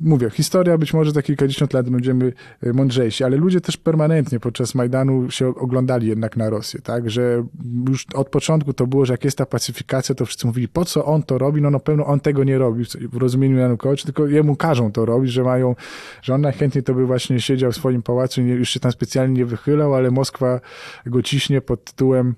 Mówię, 0.00 0.30
historia 0.30 0.78
być 0.78 0.94
może 0.94 1.10
za 1.10 1.22
kilkadziesiąt 1.22 1.72
lat 1.72 1.90
będziemy 1.90 2.32
e, 2.62 2.72
mądrzejsi, 2.72 3.24
ale 3.24 3.36
ludzie 3.36 3.60
też 3.60 3.76
permanentnie 3.76 4.40
podczas 4.40 4.74
Majdanu 4.74 5.30
się 5.30 5.48
oglądali 5.48 6.08
jednak 6.08 6.36
na 6.36 6.50
Rosję, 6.50 6.80
tak, 6.80 7.10
że 7.10 7.44
już 7.88 8.06
od 8.14 8.28
początku 8.28 8.72
to 8.72 8.86
było, 8.86 9.06
że 9.06 9.12
jak 9.12 9.24
jest 9.24 9.38
ta 9.38 9.46
pacyfikacja, 9.46 10.14
to 10.14 10.26
wszyscy 10.26 10.46
mówili, 10.46 10.68
po 10.68 10.84
co 10.84 11.04
on 11.04 11.22
to 11.22 11.38
robi? 11.38 11.62
No 11.62 11.70
na 11.70 11.78
pewno 11.78 12.06
on 12.06 12.20
tego 12.20 12.44
nie 12.44 12.58
robi 12.58 12.84
w 13.12 13.16
rozumieniu 13.16 13.56
Janukowicz, 13.56 14.04
tylko 14.04 14.26
jemu 14.26 14.56
każą 14.56 14.92
to 14.92 15.04
robić, 15.04 15.32
że 15.32 15.42
mają, 15.42 15.74
że 16.22 16.34
on 16.34 16.40
najchętniej 16.40 16.84
to 16.84 16.94
by 16.94 17.06
właśnie 17.06 17.40
siedział 17.40 17.72
w 17.72 17.76
swoim 17.76 18.02
pałacu 18.02 18.40
i 18.40 18.44
już 18.44 18.70
się 18.70 18.80
tam 18.80 18.92
specjalnie 18.92 19.34
nie 19.34 19.46
wychylał, 19.46 19.94
ale 19.94 20.10
Moskwa 20.10 20.60
go 21.06 21.22
ciśnie 21.22 21.60
pod 21.60 21.84
tytułem 21.84 22.34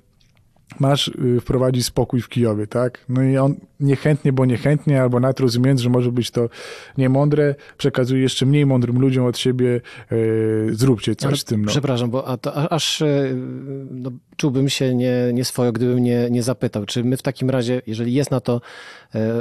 masz 0.80 1.08
y, 1.08 1.40
wprowadzić 1.40 1.86
spokój 1.86 2.20
w 2.20 2.28
Kijowie, 2.28 2.66
tak? 2.66 3.04
No 3.08 3.22
i 3.22 3.36
on 3.36 3.54
niechętnie, 3.80 4.32
bo 4.32 4.44
niechętnie, 4.44 5.02
albo 5.02 5.20
nawet 5.20 5.40
rozumiejąc, 5.40 5.80
że 5.80 5.90
może 5.90 6.12
być 6.12 6.30
to 6.30 6.48
niemądre, 6.98 7.54
przekazuje 7.78 8.22
jeszcze 8.22 8.46
mniej 8.46 8.66
mądrym 8.66 9.00
ludziom 9.00 9.26
od 9.26 9.38
siebie, 9.38 9.80
yy, 10.10 10.68
zróbcie 10.70 11.16
coś 11.16 11.28
Ale, 11.28 11.36
z 11.36 11.44
tym. 11.44 11.64
No. 11.64 11.68
Przepraszam, 11.70 12.10
bo 12.10 12.28
a 12.28 12.36
to, 12.36 12.72
aż 12.72 13.00
y, 13.00 13.36
no, 13.90 14.10
czułbym 14.36 14.68
się 14.68 14.94
nie, 14.94 15.30
nie 15.32 15.44
swojo, 15.44 15.72
gdybym 15.72 15.98
nie, 15.98 16.28
nie 16.30 16.42
zapytał, 16.42 16.86
czy 16.86 17.04
my 17.04 17.16
w 17.16 17.22
takim 17.22 17.50
razie, 17.50 17.82
jeżeli 17.86 18.14
jest 18.14 18.30
na 18.30 18.40
to 18.40 18.60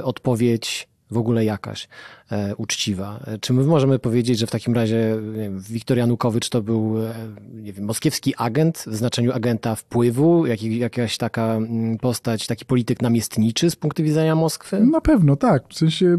odpowiedź 0.03 0.87
w 1.15 1.17
ogóle 1.17 1.45
jakaś 1.45 1.87
e, 2.31 2.55
uczciwa. 2.55 3.19
Czy 3.41 3.53
my 3.53 3.63
możemy 3.63 3.99
powiedzieć, 3.99 4.39
że 4.39 4.47
w 4.47 4.51
takim 4.51 4.73
razie 4.73 5.17
wiem, 5.33 5.59
Wiktor 5.59 5.97
Janukowicz 5.97 6.49
to 6.49 6.61
był 6.61 7.03
e, 7.03 7.13
nie 7.53 7.73
wiem, 7.73 7.85
moskiewski 7.85 8.33
agent 8.37 8.77
w 8.87 8.95
znaczeniu 8.95 9.31
agenta 9.33 9.75
wpływu, 9.75 10.45
jak, 10.45 10.63
jakaś 10.63 11.17
taka 11.17 11.43
mm, 11.43 11.97
postać, 11.97 12.47
taki 12.47 12.65
polityk 12.65 13.01
namiestniczy 13.01 13.69
z 13.69 13.75
punktu 13.75 14.03
widzenia 14.03 14.35
Moskwy? 14.35 14.79
Na 14.79 15.01
pewno, 15.01 15.35
tak. 15.35 15.63
W 15.69 15.77
sensie 15.77 16.17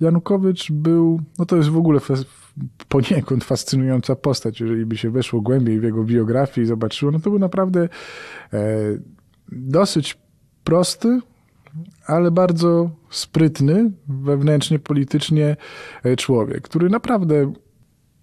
Janukowicz 0.00 0.72
był, 0.72 1.20
no 1.38 1.46
to 1.46 1.56
jest 1.56 1.68
w 1.68 1.76
ogóle 1.76 2.00
poniekąd 2.88 3.44
fascynująca 3.44 4.16
postać, 4.16 4.60
jeżeli 4.60 4.86
by 4.86 4.96
się 4.96 5.10
weszło 5.10 5.40
głębiej 5.40 5.80
w 5.80 5.82
jego 5.82 6.04
biografię 6.04 6.62
i 6.62 6.66
zobaczyło, 6.66 7.12
no 7.12 7.20
to 7.20 7.30
był 7.30 7.38
naprawdę 7.38 7.88
e, 8.52 8.68
dosyć 9.52 10.18
prosty, 10.64 11.20
ale 12.10 12.30
bardzo 12.30 12.90
sprytny 13.10 13.92
wewnętrznie, 14.08 14.78
politycznie 14.78 15.56
e, 16.04 16.16
człowiek, 16.16 16.62
który 16.62 16.90
naprawdę 16.90 17.52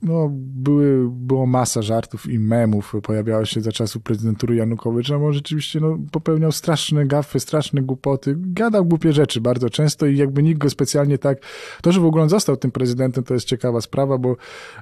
no, 0.02 0.30
były, 0.32 1.10
było 1.12 1.45
masa 1.45 1.82
żartów 1.82 2.30
i 2.30 2.39
memów 2.39 2.93
pojawiało 3.04 3.45
się 3.45 3.62
za 3.62 3.71
czasów 3.71 4.04
prezydentury 4.04 4.56
Janukowycza, 4.56 5.19
bo 5.19 5.34
rzeczywiście 5.34 5.80
no, 5.80 5.97
popełniał 6.12 6.52
straszne 6.52 7.06
gafy, 7.06 7.39
straszne 7.39 7.82
głupoty, 7.82 8.36
gadał 8.38 8.86
głupie 8.86 9.13
rzeczy 9.13 9.41
bardzo 9.41 9.69
często 9.69 10.06
i 10.06 10.17
jakby 10.17 10.43
nikt 10.43 10.60
go 10.60 10.69
specjalnie 10.69 11.17
tak... 11.17 11.38
To, 11.82 11.91
że 11.91 12.00
w 12.00 12.06
ogóle 12.06 12.23
on 12.23 12.30
został 12.30 12.58
tym 12.58 12.71
prezydentem, 12.71 13.23
to 13.23 13.34
jest 13.34 13.47
ciekawa 13.47 13.82
sprawa, 13.82 14.17
bo 14.17 14.36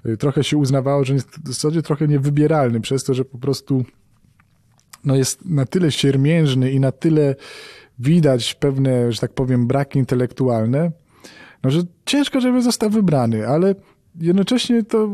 e, 0.05 0.17
trochę 0.17 0.43
się 0.43 0.57
uznawało, 0.57 1.03
że 1.03 1.13
jest 1.13 1.29
w 1.29 1.47
zasadzie 1.47 1.81
trochę 1.81 2.07
niewybieralny 2.07 2.81
przez 2.81 3.03
to, 3.03 3.13
że 3.13 3.25
po 3.25 3.37
prostu 3.37 3.85
no, 5.05 5.15
jest 5.15 5.45
na 5.45 5.65
tyle 5.65 5.91
siermiężny 5.91 6.71
i 6.71 6.79
na 6.79 6.91
tyle 6.91 7.35
widać 7.99 8.53
pewne, 8.53 9.11
że 9.11 9.21
tak 9.21 9.33
powiem, 9.33 9.67
braki 9.67 9.99
intelektualne, 9.99 10.91
no, 11.63 11.71
że 11.71 11.81
ciężko, 12.05 12.41
żeby 12.41 12.61
został 12.61 12.89
wybrany, 12.89 13.47
ale 13.47 13.75
jednocześnie 14.19 14.83
to 14.83 15.09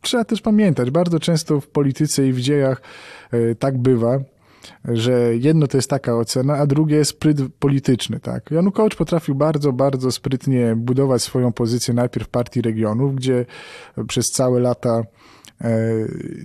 trzeba 0.00 0.24
też 0.24 0.40
pamiętać. 0.40 0.90
Bardzo 0.90 1.20
często 1.20 1.60
w 1.60 1.68
polityce 1.68 2.26
i 2.28 2.32
w 2.32 2.40
dziejach 2.40 2.82
e, 3.30 3.54
tak 3.54 3.78
bywa, 3.78 4.18
że 4.84 5.36
jedno 5.36 5.66
to 5.66 5.78
jest 5.78 5.90
taka 5.90 6.16
ocena, 6.16 6.54
a 6.54 6.66
drugie 6.66 6.96
jest 6.96 7.10
spryt 7.10 7.38
polityczny. 7.58 8.20
Tak? 8.20 8.50
Janukowicz 8.50 8.96
potrafił 8.96 9.34
bardzo, 9.34 9.72
bardzo 9.72 10.12
sprytnie 10.12 10.74
budować 10.76 11.22
swoją 11.22 11.52
pozycję 11.52 11.94
najpierw 11.94 12.26
w 12.26 12.30
partii 12.30 12.62
regionów, 12.62 13.14
gdzie 13.14 13.46
przez 14.08 14.30
całe 14.30 14.60
lata 14.60 15.02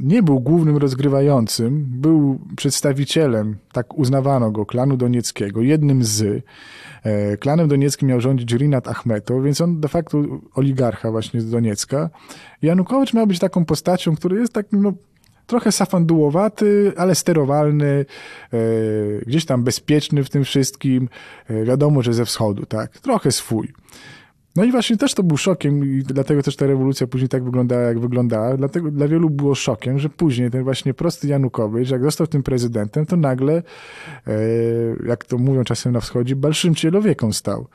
nie 0.02 0.24
był 0.24 0.40
głównym 0.40 0.78
rozgrywającym, 0.78 1.86
był 1.88 2.40
przedstawicielem, 2.56 3.56
tak 3.72 3.98
uznawano 3.98 4.52
go, 4.52 4.66
klanu 4.66 4.98
donieckiego, 4.98 5.62
jednym 5.62 6.04
z. 6.04 6.44
E, 7.04 7.38
klanem 7.38 7.68
donieckim 7.68 8.10
miał 8.10 8.22
rządzić 8.22 8.54
Rinat 8.54 8.88
Achmetow, 8.88 9.44
więc 9.44 9.62
on 9.62 9.80
de 9.80 9.88
facto 9.88 10.24
oligarcha 10.56 11.12
właśnie 11.12 11.42
z 11.42 11.50
Doniecka. 11.50 12.10
Janukowicz 12.62 13.14
miał 13.14 13.28
być 13.28 13.40
taką 13.40 13.66
postacią, 13.66 14.16
który 14.16 14.40
jest 14.40 14.54
takim, 14.54 14.82
no, 14.82 14.94
trochę 15.48 15.72
safandułowaty, 15.72 16.94
ale 16.98 17.16
sterowalny, 17.16 18.06
e, 18.54 18.58
gdzieś 19.26 19.46
tam 19.46 19.64
bezpieczny 19.64 20.24
w 20.24 20.30
tym 20.30 20.44
wszystkim. 20.44 21.10
wiadomo, 21.66 22.02
że 22.02 22.14
ze 22.14 22.26
wschodu, 22.26 22.66
tak, 22.66 23.00
trochę 23.00 23.32
swój. 23.32 23.74
No 24.56 24.64
i 24.64 24.72
właśnie 24.72 24.98
też 24.98 25.14
to 25.14 25.24
był 25.24 25.38
szokiem 25.38 25.86
i 25.86 26.04
dlatego 26.04 26.44
też 26.44 26.56
ta 26.56 26.68
rewolucja 26.68 27.08
później 27.08 27.30
tak 27.30 27.44
wyglądała, 27.44 27.82
jak 27.82 28.00
wyglądała. 28.00 28.58
Dlatego 28.58 28.92
dla 28.92 29.08
wielu 29.08 29.30
było 29.30 29.56
szokiem, 29.56 30.00
że 30.00 30.10
później 30.10 30.52
ten 30.52 30.64
właśnie 30.64 30.94
prosty 30.94 31.28
Janukowicz, 31.28 31.90
jak 31.90 32.04
został 32.04 32.28
tym 32.28 32.44
prezydentem, 32.44 33.06
to 33.06 33.18
nagle, 33.18 33.64
e, 34.28 34.34
jak 35.08 35.26
to 35.26 35.38
mówią 35.38 35.64
czasem 35.64 35.94
na 35.94 36.00
wschodzie, 36.00 36.36
balszym 36.36 36.76
cielowieką 36.76 37.34
stał. 37.34 37.68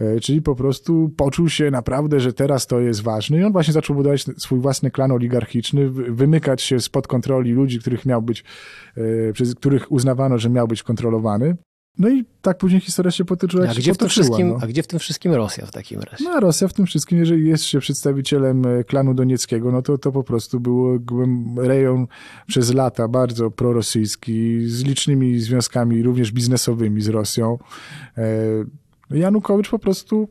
E, 0.00 0.20
czyli 0.20 0.42
po 0.42 0.54
prostu 0.54 1.10
poczuł 1.16 1.48
się 1.48 1.70
naprawdę, 1.70 2.20
że 2.20 2.32
teraz 2.32 2.66
to 2.66 2.80
jest 2.80 3.02
ważne 3.02 3.38
i 3.38 3.44
on 3.44 3.52
właśnie 3.52 3.74
zaczął 3.74 3.96
budować 3.96 4.24
swój 4.38 4.60
własny 4.60 4.90
klan 4.90 5.12
oligarchiczny, 5.12 5.90
wymykać 5.90 6.62
się 6.62 6.80
spod 6.80 7.06
kontroli 7.06 7.52
ludzi, 7.52 7.80
których 7.80 8.06
miał 8.06 8.22
być, 8.22 8.44
e, 8.96 9.32
przez 9.32 9.54
których 9.54 9.92
uznawano, 9.92 10.38
że 10.38 10.50
miał 10.50 10.68
być 10.68 10.82
kontrolowany. 10.82 11.56
No 11.98 12.08
i 12.08 12.24
tak 12.42 12.58
później 12.58 12.80
historia 12.80 13.10
się 13.10 13.24
potyczyła, 13.24 13.68
a 13.68 13.74
gdzie, 13.74 13.94
w 13.94 13.98
tym 13.98 14.08
wszystkim, 14.08 14.48
no. 14.48 14.58
a 14.60 14.66
gdzie 14.66 14.82
w 14.82 14.86
tym 14.86 14.98
wszystkim 14.98 15.32
Rosja 15.32 15.66
w 15.66 15.70
takim 15.70 16.00
razie? 16.00 16.24
No 16.24 16.40
Rosja 16.40 16.68
w 16.68 16.72
tym 16.72 16.86
wszystkim, 16.86 17.18
jeżeli 17.18 17.48
jest 17.48 17.64
się 17.64 17.80
przedstawicielem 17.80 18.66
e, 18.66 18.84
klanu 18.84 19.14
donieckiego, 19.14 19.72
no 19.72 19.82
to 19.82 19.98
to 19.98 20.12
po 20.12 20.24
prostu 20.24 20.60
był 20.60 21.00
rejon 21.56 22.06
przez 22.46 22.74
lata 22.74 23.08
bardzo 23.08 23.50
prorosyjski, 23.50 24.68
z 24.68 24.84
licznymi 24.84 25.38
związkami 25.38 26.02
również 26.02 26.32
biznesowymi 26.32 27.00
z 27.00 27.08
Rosją. 27.08 27.58
E, 28.18 28.24
Janukowicz 29.10 29.70
po 29.70 29.78
prostu 29.78 30.28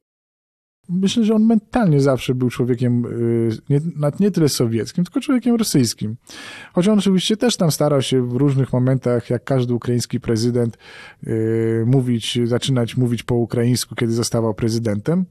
myślę, 0.91 1.23
że 1.23 1.33
on 1.33 1.45
mentalnie 1.45 2.01
zawsze 2.01 2.35
był 2.35 2.49
człowiekiem 2.49 3.05
y, 3.05 3.49
nie, 3.69 3.81
nie 4.19 4.31
tyle 4.31 4.49
sowieckim, 4.49 5.03
tylko 5.03 5.19
człowiekiem 5.19 5.55
rosyjskim. 5.55 6.15
Choć 6.73 6.87
on 6.87 6.99
oczywiście 6.99 7.37
też 7.37 7.57
tam 7.57 7.71
starał 7.71 8.01
się 8.01 8.27
w 8.27 8.35
różnych 8.35 8.73
momentach, 8.73 9.29
jak 9.29 9.43
każdy 9.43 9.73
ukraiński 9.73 10.19
prezydent, 10.19 10.77
y, 11.27 11.83
mówić, 11.87 12.39
zaczynać 12.45 12.97
mówić 12.97 13.23
po 13.23 13.35
ukraińsku, 13.35 13.95
kiedy 13.95 14.13
zostawał 14.13 14.53
prezydentem. 14.53 15.25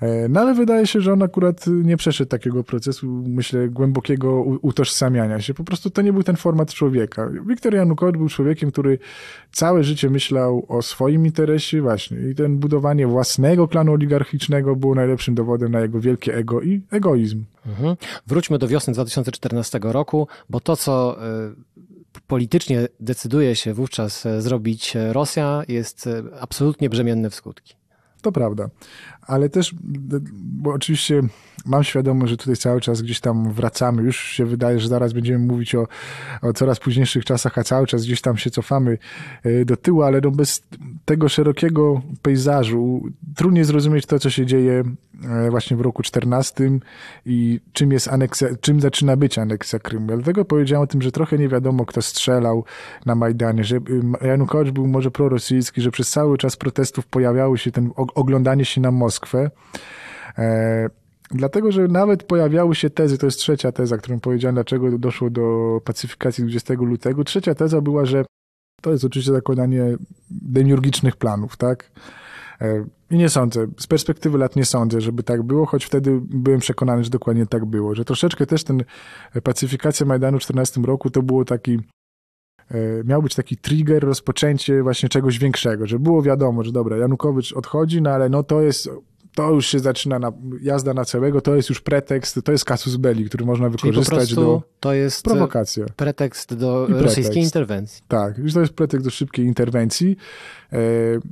E, 0.00 0.28
no 0.28 0.40
ale 0.40 0.54
wydaje 0.54 0.86
się, 0.86 1.00
że 1.00 1.12
on 1.12 1.22
akurat 1.22 1.66
nie 1.66 1.96
przeszedł 1.96 2.28
takiego 2.28 2.64
procesu, 2.64 3.06
myślę, 3.26 3.68
głębokiego 3.68 4.42
utożsamiania 4.42 5.40
się. 5.40 5.54
Po 5.54 5.64
prostu 5.64 5.90
to 5.90 6.02
nie 6.02 6.12
był 6.12 6.22
ten 6.22 6.36
format 6.36 6.74
człowieka. 6.74 7.30
Wiktor 7.46 7.74
Janukowicz 7.74 8.16
był 8.16 8.28
człowiekiem, 8.28 8.70
który 8.70 8.98
całe 9.52 9.84
życie 9.84 10.10
myślał 10.10 10.66
o 10.68 10.82
swoim 10.82 11.26
interesie 11.26 11.82
właśnie 11.82 12.18
i 12.30 12.34
ten 12.34 12.58
budowanie 12.58 13.06
własnego 13.06 13.68
klanu 13.68 13.92
oligarchicznego 13.92 14.76
było 14.76 14.94
najlepszym 14.94 15.34
dowodem 15.34 15.72
na 15.72 15.80
jego 15.80 16.00
wielkie 16.00 16.34
ego 16.34 16.62
i 16.62 16.82
egoizm. 16.90 17.44
Mhm. 17.66 17.96
Wróćmy 18.26 18.58
do 18.58 18.68
wiosny 18.68 18.92
2014 18.92 19.78
roku, 19.82 20.28
bo 20.50 20.60
to, 20.60 20.76
co 20.76 21.18
y, 22.16 22.20
politycznie 22.26 22.88
decyduje 23.00 23.56
się 23.56 23.74
wówczas 23.74 24.26
e, 24.26 24.42
zrobić 24.42 24.96
Rosja, 25.12 25.62
jest 25.68 26.08
absolutnie 26.40 26.90
brzemienne 26.90 27.30
w 27.30 27.34
skutki. 27.34 27.74
To 28.22 28.32
prawda 28.32 28.68
ale 29.28 29.48
też, 29.48 29.74
bo 30.32 30.72
oczywiście 30.72 31.22
mam 31.66 31.84
świadomość, 31.84 32.30
że 32.30 32.36
tutaj 32.36 32.56
cały 32.56 32.80
czas 32.80 33.02
gdzieś 33.02 33.20
tam 33.20 33.52
wracamy. 33.52 34.02
Już 34.02 34.16
się 34.22 34.44
wydaje, 34.44 34.80
że 34.80 34.88
zaraz 34.88 35.12
będziemy 35.12 35.46
mówić 35.46 35.74
o, 35.74 35.86
o 36.42 36.52
coraz 36.52 36.78
późniejszych 36.80 37.24
czasach, 37.24 37.58
a 37.58 37.64
cały 37.64 37.86
czas 37.86 38.04
gdzieś 38.04 38.20
tam 38.20 38.36
się 38.36 38.50
cofamy 38.50 38.98
e, 39.42 39.64
do 39.64 39.76
tyłu, 39.76 40.02
ale 40.02 40.20
no 40.20 40.30
bez 40.30 40.62
tego 41.04 41.28
szerokiego 41.28 42.02
pejzażu 42.22 43.02
trudniej 43.36 43.64
zrozumieć 43.64 44.06
to, 44.06 44.18
co 44.18 44.30
się 44.30 44.46
dzieje 44.46 44.84
e, 45.24 45.50
właśnie 45.50 45.76
w 45.76 45.80
roku 45.80 46.02
14 46.02 46.70
i 47.26 47.60
czym 47.72 47.92
jest 47.92 48.08
aneksja, 48.08 48.48
czym 48.60 48.80
zaczyna 48.80 49.16
być 49.16 49.38
aneksja 49.38 49.78
Krymu. 49.78 50.06
Dlatego 50.06 50.44
powiedziałem 50.44 50.84
o 50.84 50.86
tym, 50.86 51.02
że 51.02 51.12
trochę 51.12 51.38
nie 51.38 51.48
wiadomo, 51.48 51.86
kto 51.86 52.02
strzelał 52.02 52.64
na 53.06 53.14
Majdanie, 53.14 53.64
że 53.64 53.78
Janukowicz 54.22 54.72
był 54.72 54.86
może 54.86 55.10
prorosyjski, 55.10 55.80
że 55.80 55.90
przez 55.90 56.10
cały 56.10 56.38
czas 56.38 56.56
protestów 56.56 57.06
pojawiały 57.06 57.58
się 57.58 57.70
ten 57.70 57.90
oglądanie 57.96 58.64
się 58.64 58.80
na 58.80 58.90
Moskwę. 58.90 59.17
E, 60.38 60.88
Dlatego, 61.30 61.72
że 61.72 61.88
nawet 61.88 62.22
pojawiały 62.22 62.74
się 62.74 62.90
tezy, 62.90 63.18
to 63.18 63.26
jest 63.26 63.38
trzecia 63.38 63.72
teza, 63.72 63.96
którą 63.96 64.20
powiedziałem, 64.20 64.54
dlaczego 64.54 64.98
doszło 64.98 65.30
do 65.30 65.80
pacyfikacji 65.84 66.44
20 66.44 66.74
lutego. 66.74 67.24
Trzecia 67.24 67.54
teza 67.54 67.80
była, 67.80 68.04
że 68.04 68.24
to 68.82 68.92
jest 68.92 69.04
oczywiście 69.04 69.32
zakładanie 69.32 69.96
demiurgicznych 70.30 71.16
planów, 71.16 71.56
tak? 71.56 71.90
E, 72.60 72.84
I 73.10 73.16
nie 73.16 73.28
sądzę, 73.28 73.66
z 73.78 73.86
perspektywy 73.86 74.38
lat 74.38 74.56
nie 74.56 74.64
sądzę, 74.64 75.00
żeby 75.00 75.22
tak 75.22 75.42
było, 75.42 75.66
choć 75.66 75.84
wtedy 75.84 76.20
byłem 76.22 76.60
przekonany, 76.60 77.04
że 77.04 77.10
dokładnie 77.10 77.46
tak 77.46 77.64
było, 77.64 77.94
że 77.94 78.04
troszeczkę 78.04 78.46
też 78.46 78.64
ten 78.64 78.84
pacyfikacja 79.42 80.06
Majdanu 80.06 80.38
w 80.38 80.42
14 80.42 80.80
roku 80.80 81.10
to 81.10 81.22
było 81.22 81.44
taki 81.44 81.78
e, 82.70 82.78
miał 83.04 83.22
być 83.22 83.34
taki 83.34 83.56
trigger, 83.56 84.04
rozpoczęcie 84.04 84.82
właśnie 84.82 85.08
czegoś 85.08 85.38
większego, 85.38 85.86
że 85.86 85.98
było 85.98 86.22
wiadomo, 86.22 86.64
że 86.64 86.72
dobra, 86.72 86.96
Janukowicz 86.96 87.52
odchodzi, 87.52 88.02
no 88.02 88.10
ale 88.10 88.28
no 88.28 88.42
to 88.42 88.62
jest 88.62 88.90
to 89.38 89.50
już 89.50 89.66
się 89.66 89.78
zaczyna 89.78 90.18
na, 90.18 90.32
jazda 90.62 90.94
na 90.94 91.04
całego, 91.04 91.40
to 91.40 91.56
jest 91.56 91.68
już 91.68 91.80
pretekst, 91.80 92.40
to 92.44 92.52
jest 92.52 92.64
casus 92.64 92.96
belli, 92.96 93.24
który 93.24 93.44
można 93.44 93.68
wykorzystać 93.68 94.34
do 94.34 94.62
to 94.80 94.92
jest 94.92 95.24
prowokacja. 95.24 95.86
pretekst 95.96 96.54
do 96.54 96.84
pretekst. 96.86 97.04
rosyjskiej 97.06 97.42
interwencji. 97.42 98.04
Tak, 98.08 98.34
to 98.54 98.60
jest 98.60 98.72
pretekst 98.72 99.06
do 99.06 99.10
szybkiej 99.10 99.46
interwencji 99.46 100.16
e, 100.72 100.78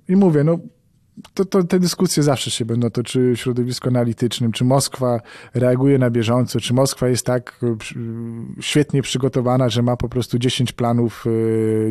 i 0.08 0.16
mówię, 0.16 0.44
no 0.44 0.58
to, 1.34 1.44
to, 1.44 1.64
te 1.64 1.78
dyskusje 1.78 2.22
zawsze 2.22 2.50
się 2.50 2.64
będą 2.64 2.90
toczyły 2.90 3.36
w 3.36 3.40
środowisku 3.40 3.88
analitycznym, 3.88 4.52
czy 4.52 4.64
Moskwa 4.64 5.20
reaguje 5.54 5.98
na 5.98 6.10
bieżąco, 6.10 6.60
czy 6.60 6.74
Moskwa 6.74 7.08
jest 7.08 7.26
tak 7.26 7.58
e, 7.62 7.76
świetnie 8.60 9.02
przygotowana, 9.02 9.68
że 9.68 9.82
ma 9.82 9.96
po 9.96 10.08
prostu 10.08 10.38
10 10.38 10.72
planów, 10.72 11.24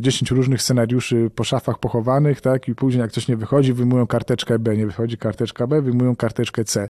10 0.01 0.31
e, 0.31 0.35
różnych 0.35 0.61
scenariuszy 0.61 1.31
po 1.35 1.43
szafach 1.43 1.79
pochowanych, 1.79 2.41
tak, 2.41 2.67
i 2.67 2.75
później 2.75 3.01
jak 3.01 3.11
coś 3.11 3.27
nie 3.27 3.37
wychodzi, 3.37 3.73
wyjmują 3.73 4.07
karteczkę 4.07 4.59
B, 4.59 4.77
nie 4.77 4.85
wychodzi 4.85 5.17
karteczka 5.17 5.67
B, 5.67 5.81
wyjmują 5.81 6.15
karteczkę 6.15 6.63
C. 6.63 6.87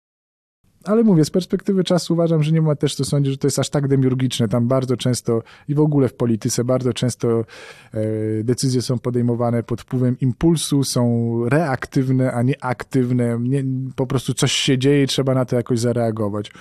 Ale 0.84 1.04
mówię, 1.04 1.26
z 1.26 1.30
perspektywy 1.30 1.84
czasu 1.84 2.14
uważam, 2.14 2.44
że 2.44 2.52
nie 2.52 2.62
ma 2.62 2.76
też 2.76 2.96
to 2.96 3.06
sądzić, 3.06 3.32
że 3.32 3.38
to 3.38 3.48
jest 3.48 3.60
aż 3.60 3.70
tak 3.70 3.88
demiurgiczne. 3.88 4.48
Tam 4.48 4.68
bardzo 4.68 4.98
często 4.98 5.44
i 5.68 5.76
w 5.76 5.80
ogóle 5.80 6.10
w 6.10 6.14
polityce 6.14 6.64
bardzo 6.64 6.94
często 6.94 7.46
e, 7.94 8.44
decyzje 8.44 8.82
są 8.82 9.00
podejmowane 9.00 9.64
pod 9.64 9.82
wpływem 9.82 10.20
impulsu, 10.22 10.84
są 10.84 11.34
reaktywne, 11.50 12.34
a 12.34 12.42
nie 12.42 12.64
aktywne. 12.64 13.40
Nie, 13.40 13.64
po 13.96 14.08
prostu 14.08 14.34
coś 14.34 14.52
się 14.52 14.78
dzieje 14.78 15.04
i 15.04 15.08
trzeba 15.08 15.34
na 15.34 15.46
to 15.46 15.56
jakoś 15.56 15.80
zareagować. 15.80 16.52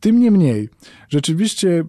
Tym 0.00 0.20
niemniej, 0.20 0.68
rzeczywiście 1.08 1.84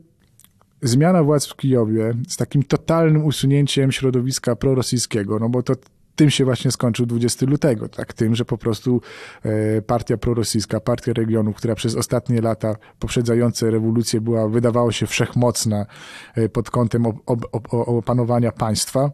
zmiana 0.82 1.24
władz 1.24 1.48
w 1.48 1.56
Kijowie 1.56 2.14
z 2.28 2.38
takim 2.38 2.64
totalnym 2.64 3.26
usunięciem 3.26 3.92
środowiska 3.92 4.56
prorosyjskiego, 4.56 5.40
no 5.40 5.50
bo 5.50 5.64
to 5.64 5.74
tym 6.18 6.30
się 6.30 6.46
właśnie 6.46 6.72
skończył 6.72 7.06
20 7.06 7.46
lutego, 7.46 7.90
tak? 7.90 8.14
Tym, 8.14 8.36
że 8.36 8.46
po 8.46 8.58
prostu 8.58 9.02
e, 9.44 9.82
partia 9.82 10.18
prorosyjska, 10.18 10.80
partia 10.80 11.14
regionów, 11.14 11.56
która 11.56 11.76
przez 11.76 11.96
ostatnie 11.96 12.42
lata 12.42 12.76
poprzedzające 13.00 13.72
rewolucję 13.72 14.22
była, 14.22 14.48
wydawało 14.48 14.92
się, 14.92 15.08
wszechmocna 15.08 15.86
e, 16.36 16.50
pod 16.50 16.70
kątem 16.70 17.06
opanowania 17.72 18.52
państwa, 18.52 19.12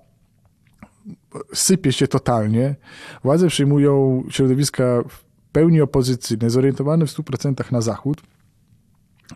sypie 1.53 1.91
się 1.91 2.07
totalnie. 2.07 2.75
Władze 3.23 3.47
przyjmują 3.47 4.23
środowiska 4.29 5.03
w 5.09 5.23
pełni 5.51 5.81
opozycyjne, 5.81 6.49
zorientowane 6.49 7.05
w 7.05 7.09
100% 7.09 7.71
na 7.71 7.81
zachód. 7.81 8.21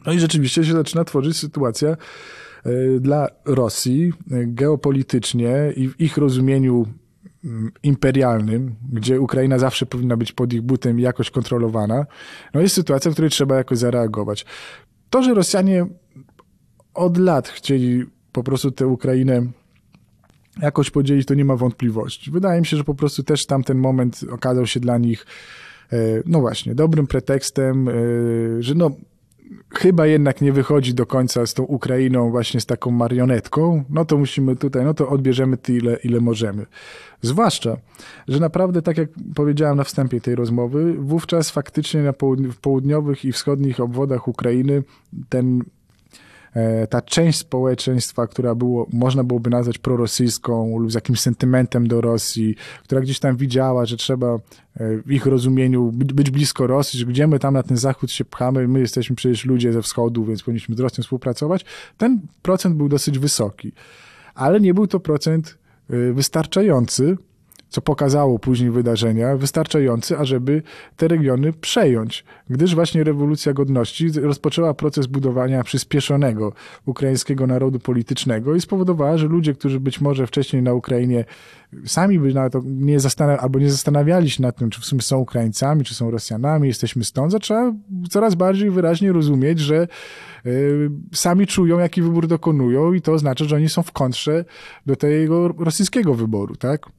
No 0.06 0.14
i 0.14 0.20
rzeczywiście 0.20 0.66
się 0.66 0.74
zaczyna 0.74 1.04
tworzyć 1.04 1.38
sytuacja 1.38 1.90
e, 1.90 1.96
dla 3.00 3.28
Rosji 3.46 4.14
geopolitycznie 4.46 5.74
i 5.76 5.90
w 5.90 6.02
ich 6.02 6.18
rozumieniu 6.18 6.86
imperialnym, 7.84 8.76
gdzie 8.92 9.22
Ukraina 9.22 9.60
zawsze 9.60 9.86
powinna 9.86 10.18
być 10.18 10.32
pod 10.32 10.54
ich 10.54 10.62
butem 10.62 11.00
i 11.00 11.04
jakoś 11.04 11.30
kontrolowana, 11.30 12.06
no 12.54 12.62
jest 12.62 12.76
sytuacja, 12.76 13.12
w 13.12 13.14
której 13.14 13.32
trzeba 13.32 13.56
jakoś 13.56 13.78
zareagować. 13.78 14.46
To, 15.10 15.24
że 15.24 15.34
Rosjanie 15.34 15.86
od 16.94 17.18
lat 17.18 17.48
chcieli 17.48 18.06
po 18.32 18.44
prostu 18.44 18.72
tę 18.72 18.88
Ukrainę 18.88 19.46
jakoś 20.62 20.90
podzielić, 20.90 21.28
to 21.28 21.34
nie 21.34 21.46
ma 21.46 21.56
wątpliwości. 21.56 22.32
Wydaje 22.32 22.60
mi 22.60 22.66
się, 22.66 22.78
że 22.78 22.84
po 22.84 22.96
prostu 22.96 23.24
też 23.24 23.46
tamten 23.46 23.78
moment 23.78 24.20
okazał 24.32 24.68
się 24.68 24.80
dla 24.80 24.98
nich, 24.98 25.26
e, 25.92 25.98
no 26.26 26.40
właśnie, 26.40 26.76
dobrym 26.76 27.08
pretekstem, 27.08 27.90
e, 27.90 27.94
że 28.60 28.76
no 28.76 28.92
chyba 29.74 30.08
jednak 30.08 30.42
nie 30.42 30.54
wychodzi 30.54 30.94
do 30.94 31.06
końca 31.06 31.46
z 31.46 31.54
tą 31.54 31.64
Ukrainą 31.64 32.32
właśnie 32.32 32.62
z 32.62 32.66
taką 32.66 32.92
marionetką, 32.92 33.84
no 33.90 34.06
to 34.06 34.18
musimy 34.18 34.56
tutaj, 34.56 34.86
no 34.86 34.94
to 34.94 35.10
odbierzemy 35.10 35.58
tyle, 35.58 35.98
ile 36.04 36.20
możemy. 36.22 36.66
Zwłaszcza, 37.22 37.78
że 38.28 38.40
naprawdę, 38.40 38.82
tak 38.82 38.98
jak 38.98 39.10
powiedziałem 39.36 39.78
na 39.78 39.84
wstępie 39.84 40.22
tej 40.22 40.36
rozmowy, 40.36 40.94
wówczas 40.94 41.50
faktycznie 41.50 42.04
na 42.04 42.14
w 42.52 42.58
południowych 42.62 43.26
i 43.26 43.32
wschodnich 43.32 43.80
obwodach 43.80 44.28
Ukrainy 44.28 44.84
ten 45.30 45.64
ta 46.90 47.02
część 47.02 47.40
społeczeństwa, 47.40 48.28
która 48.28 48.56
było, 48.56 48.88
można 48.94 49.24
byłoby 49.24 49.50
nazwać 49.50 49.78
prorosyjską 49.78 50.80
lub 50.80 50.92
z 50.92 50.96
jakimś 50.96 51.20
sentymentem 51.20 51.88
do 51.88 52.02
Rosji, 52.02 52.56
która 52.84 53.02
gdzieś 53.02 53.20
tam 53.20 53.38
widziała, 53.38 53.86
że 53.86 53.98
trzeba 53.98 54.28
e, 54.36 54.40
w 55.06 55.12
ich 55.12 55.26
rozumieniu 55.26 55.92
być 55.92 56.32
blisko 56.32 56.68
Rosji, 56.68 57.00
że 57.00 57.06
gdzie 57.06 57.28
my 57.28 57.40
tam 57.40 57.54
na 57.54 57.64
ten 57.64 57.78
zachód 57.78 58.12
się 58.12 58.26
pchamy, 58.26 58.68
my 58.68 58.80
jesteśmy 58.80 59.16
przecież 59.16 59.46
ludzie 59.46 59.74
ze 59.74 59.82
wschodu, 59.82 60.26
więc 60.26 60.44
powinniśmy 60.44 60.76
z 60.76 60.80
Rosją 60.80 61.02
współpracować, 61.02 61.66
ten 61.98 62.20
procent 62.42 62.76
był 62.76 62.90
dosyć 62.90 63.20
wysoki. 63.20 63.72
Ale 64.36 64.60
nie 64.60 64.74
był 64.74 64.88
to 64.88 65.00
procent 65.00 65.58
e, 65.90 66.14
wystarczający, 66.14 67.18
co 67.70 67.82
pokazało 67.82 68.40
później 68.40 68.72
wydarzenia, 68.72 69.38
wystarczający, 69.38 70.18
ażeby 70.18 70.64
te 70.98 71.08
regiony 71.08 71.54
przejąć, 71.54 72.26
gdyż 72.50 72.76
właśnie 72.76 73.04
rewolucja 73.04 73.54
godności 73.54 74.12
rozpoczęła 74.22 74.74
proces 74.74 75.08
budowania 75.08 75.64
przyspieszonego 75.64 76.54
ukraińskiego 76.86 77.48
narodu 77.48 77.80
politycznego 77.80 78.56
i 78.56 78.62
spowodowała, 78.62 79.18
że 79.18 79.28
ludzie, 79.28 79.54
którzy 79.54 79.80
być 79.80 80.02
może 80.02 80.28
wcześniej 80.28 80.62
na 80.62 80.74
Ukrainie 80.74 81.26
sami 81.86 82.20
by 82.20 82.34
na 82.34 82.50
to 82.50 82.62
nie 82.66 83.00
zastanawiali, 83.00 83.44
albo 83.44 83.60
nie 83.60 83.72
zastanawiali 83.72 84.30
się 84.30 84.42
nad 84.42 84.58
tym, 84.58 84.70
czy 84.70 84.82
w 84.82 84.86
sumie 84.86 85.02
są 85.02 85.18
Ukraińcami, 85.18 85.84
czy 85.84 85.96
są 85.96 86.12
Rosjanami, 86.12 86.68
jesteśmy 86.68 87.04
stąd, 87.04 87.32
zaczęła 87.32 87.74
coraz 88.10 88.36
bardziej 88.36 88.72
wyraźnie 88.72 89.12
rozumieć, 89.12 89.60
że 89.60 89.88
y, 90.46 90.90
sami 91.14 91.48
czują, 91.48 91.80
jaki 91.80 92.02
wybór 92.02 92.28
dokonują 92.28 92.94
i 92.94 93.02
to 93.02 93.14
oznacza, 93.14 93.46
że 93.46 93.56
oni 93.56 93.70
są 93.70 93.84
w 93.84 93.92
kontrze 93.92 94.46
do 94.86 94.96
tego 94.96 95.48
rosyjskiego 95.48 96.14
wyboru, 96.14 96.56
tak? 96.56 96.90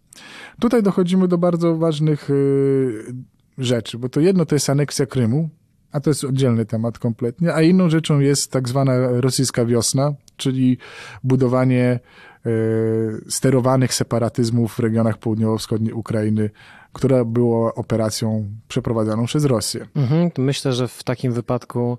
Tutaj 0.60 0.82
dochodzimy 0.82 1.28
do 1.28 1.38
bardzo 1.38 1.76
ważnych 1.76 2.30
y, 2.30 3.14
rzeczy, 3.58 3.98
bo 3.98 4.08
to 4.08 4.20
jedno 4.20 4.46
to 4.46 4.54
jest 4.54 4.70
aneksja 4.70 5.06
Krymu, 5.06 5.48
a 5.92 6.00
to 6.00 6.10
jest 6.10 6.24
oddzielny 6.24 6.66
temat 6.66 6.98
kompletnie, 6.98 7.54
a 7.54 7.62
inną 7.62 7.90
rzeczą 7.90 8.20
jest 8.20 8.52
tak 8.52 8.68
zwana 8.68 8.92
rosyjska 9.20 9.64
wiosna, 9.64 10.12
czyli 10.36 10.78
budowanie 11.24 12.00
sterowanych 13.28 13.94
separatyzmów 13.94 14.74
w 14.74 14.78
regionach 14.78 15.18
południowo-wschodniej 15.18 15.92
Ukrainy, 15.92 16.50
która 16.92 17.24
była 17.24 17.74
operacją 17.74 18.48
przeprowadzaną 18.68 19.26
przez 19.26 19.44
Rosję. 19.44 19.86
Mhm, 19.96 20.30
myślę, 20.38 20.72
że 20.72 20.88
w 20.88 21.04
takim 21.04 21.32
wypadku 21.32 21.98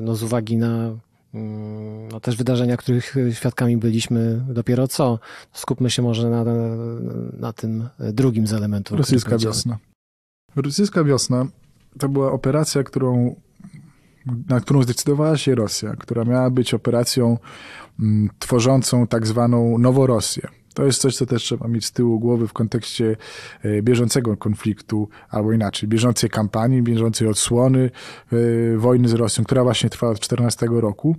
no, 0.00 0.14
z 0.14 0.22
uwagi 0.22 0.56
na 0.56 0.90
no, 2.12 2.20
też 2.20 2.36
wydarzenia, 2.36 2.76
których 2.76 3.14
świadkami 3.32 3.76
byliśmy 3.76 4.44
dopiero 4.48 4.88
co, 4.88 5.18
skupmy 5.52 5.90
się 5.90 6.02
może 6.02 6.30
na, 6.30 6.44
na 7.38 7.52
tym 7.52 7.88
drugim 8.00 8.46
z 8.46 8.52
elementów. 8.52 8.98
Rosyjska 8.98 9.38
wiosna. 9.38 9.78
Rosyjska 10.56 11.04
wiosna 11.04 11.46
to 11.98 12.08
była 12.08 12.32
operacja, 12.32 12.82
którą, 12.82 13.34
na 14.48 14.60
którą 14.60 14.82
zdecydowała 14.82 15.36
się 15.36 15.54
Rosja, 15.54 15.96
która 15.96 16.24
miała 16.24 16.50
być 16.50 16.74
operacją 16.74 17.38
mm, 18.00 18.30
tworzącą 18.38 19.06
tak 19.06 19.26
zwaną 19.26 19.78
Noworosję. 19.78 20.48
To 20.74 20.84
jest 20.84 21.00
coś, 21.00 21.16
co 21.16 21.26
też 21.26 21.42
trzeba 21.42 21.68
mieć 21.68 21.86
z 21.86 21.92
tyłu 21.92 22.20
głowy 22.20 22.48
w 22.48 22.52
kontekście 22.52 23.16
e, 23.62 23.82
bieżącego 23.82 24.36
konfliktu, 24.36 25.08
albo 25.30 25.52
inaczej, 25.52 25.88
bieżącej 25.88 26.30
kampanii, 26.30 26.82
bieżącej 26.82 27.28
odsłony 27.28 27.90
e, 28.32 28.76
wojny 28.76 29.08
z 29.08 29.12
Rosją, 29.12 29.44
która 29.44 29.62
właśnie 29.62 29.90
trwa 29.90 30.08
od 30.08 30.20
14 30.20 30.66
roku. 30.70 31.16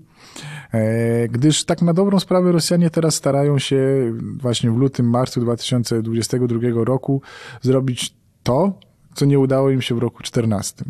E, 0.74 1.28
gdyż 1.28 1.66
tak 1.66 1.82
na 1.82 1.94
dobrą 1.94 2.20
sprawę 2.20 2.52
Rosjanie 2.52 2.90
teraz 2.90 3.16
starają 3.16 3.60
się 3.60 4.12
właśnie 4.42 4.72
w 4.72 4.78
lutym, 4.78 5.10
marcu 5.10 5.42
2022 5.42 6.60
roku 6.84 7.22
zrobić 7.62 8.16
to, 8.44 8.74
co 9.16 9.26
nie 9.26 9.40
udało 9.40 9.70
im 9.70 9.82
się 9.82 9.96
w 9.96 9.98
roku 9.98 10.24
14. 10.24 10.86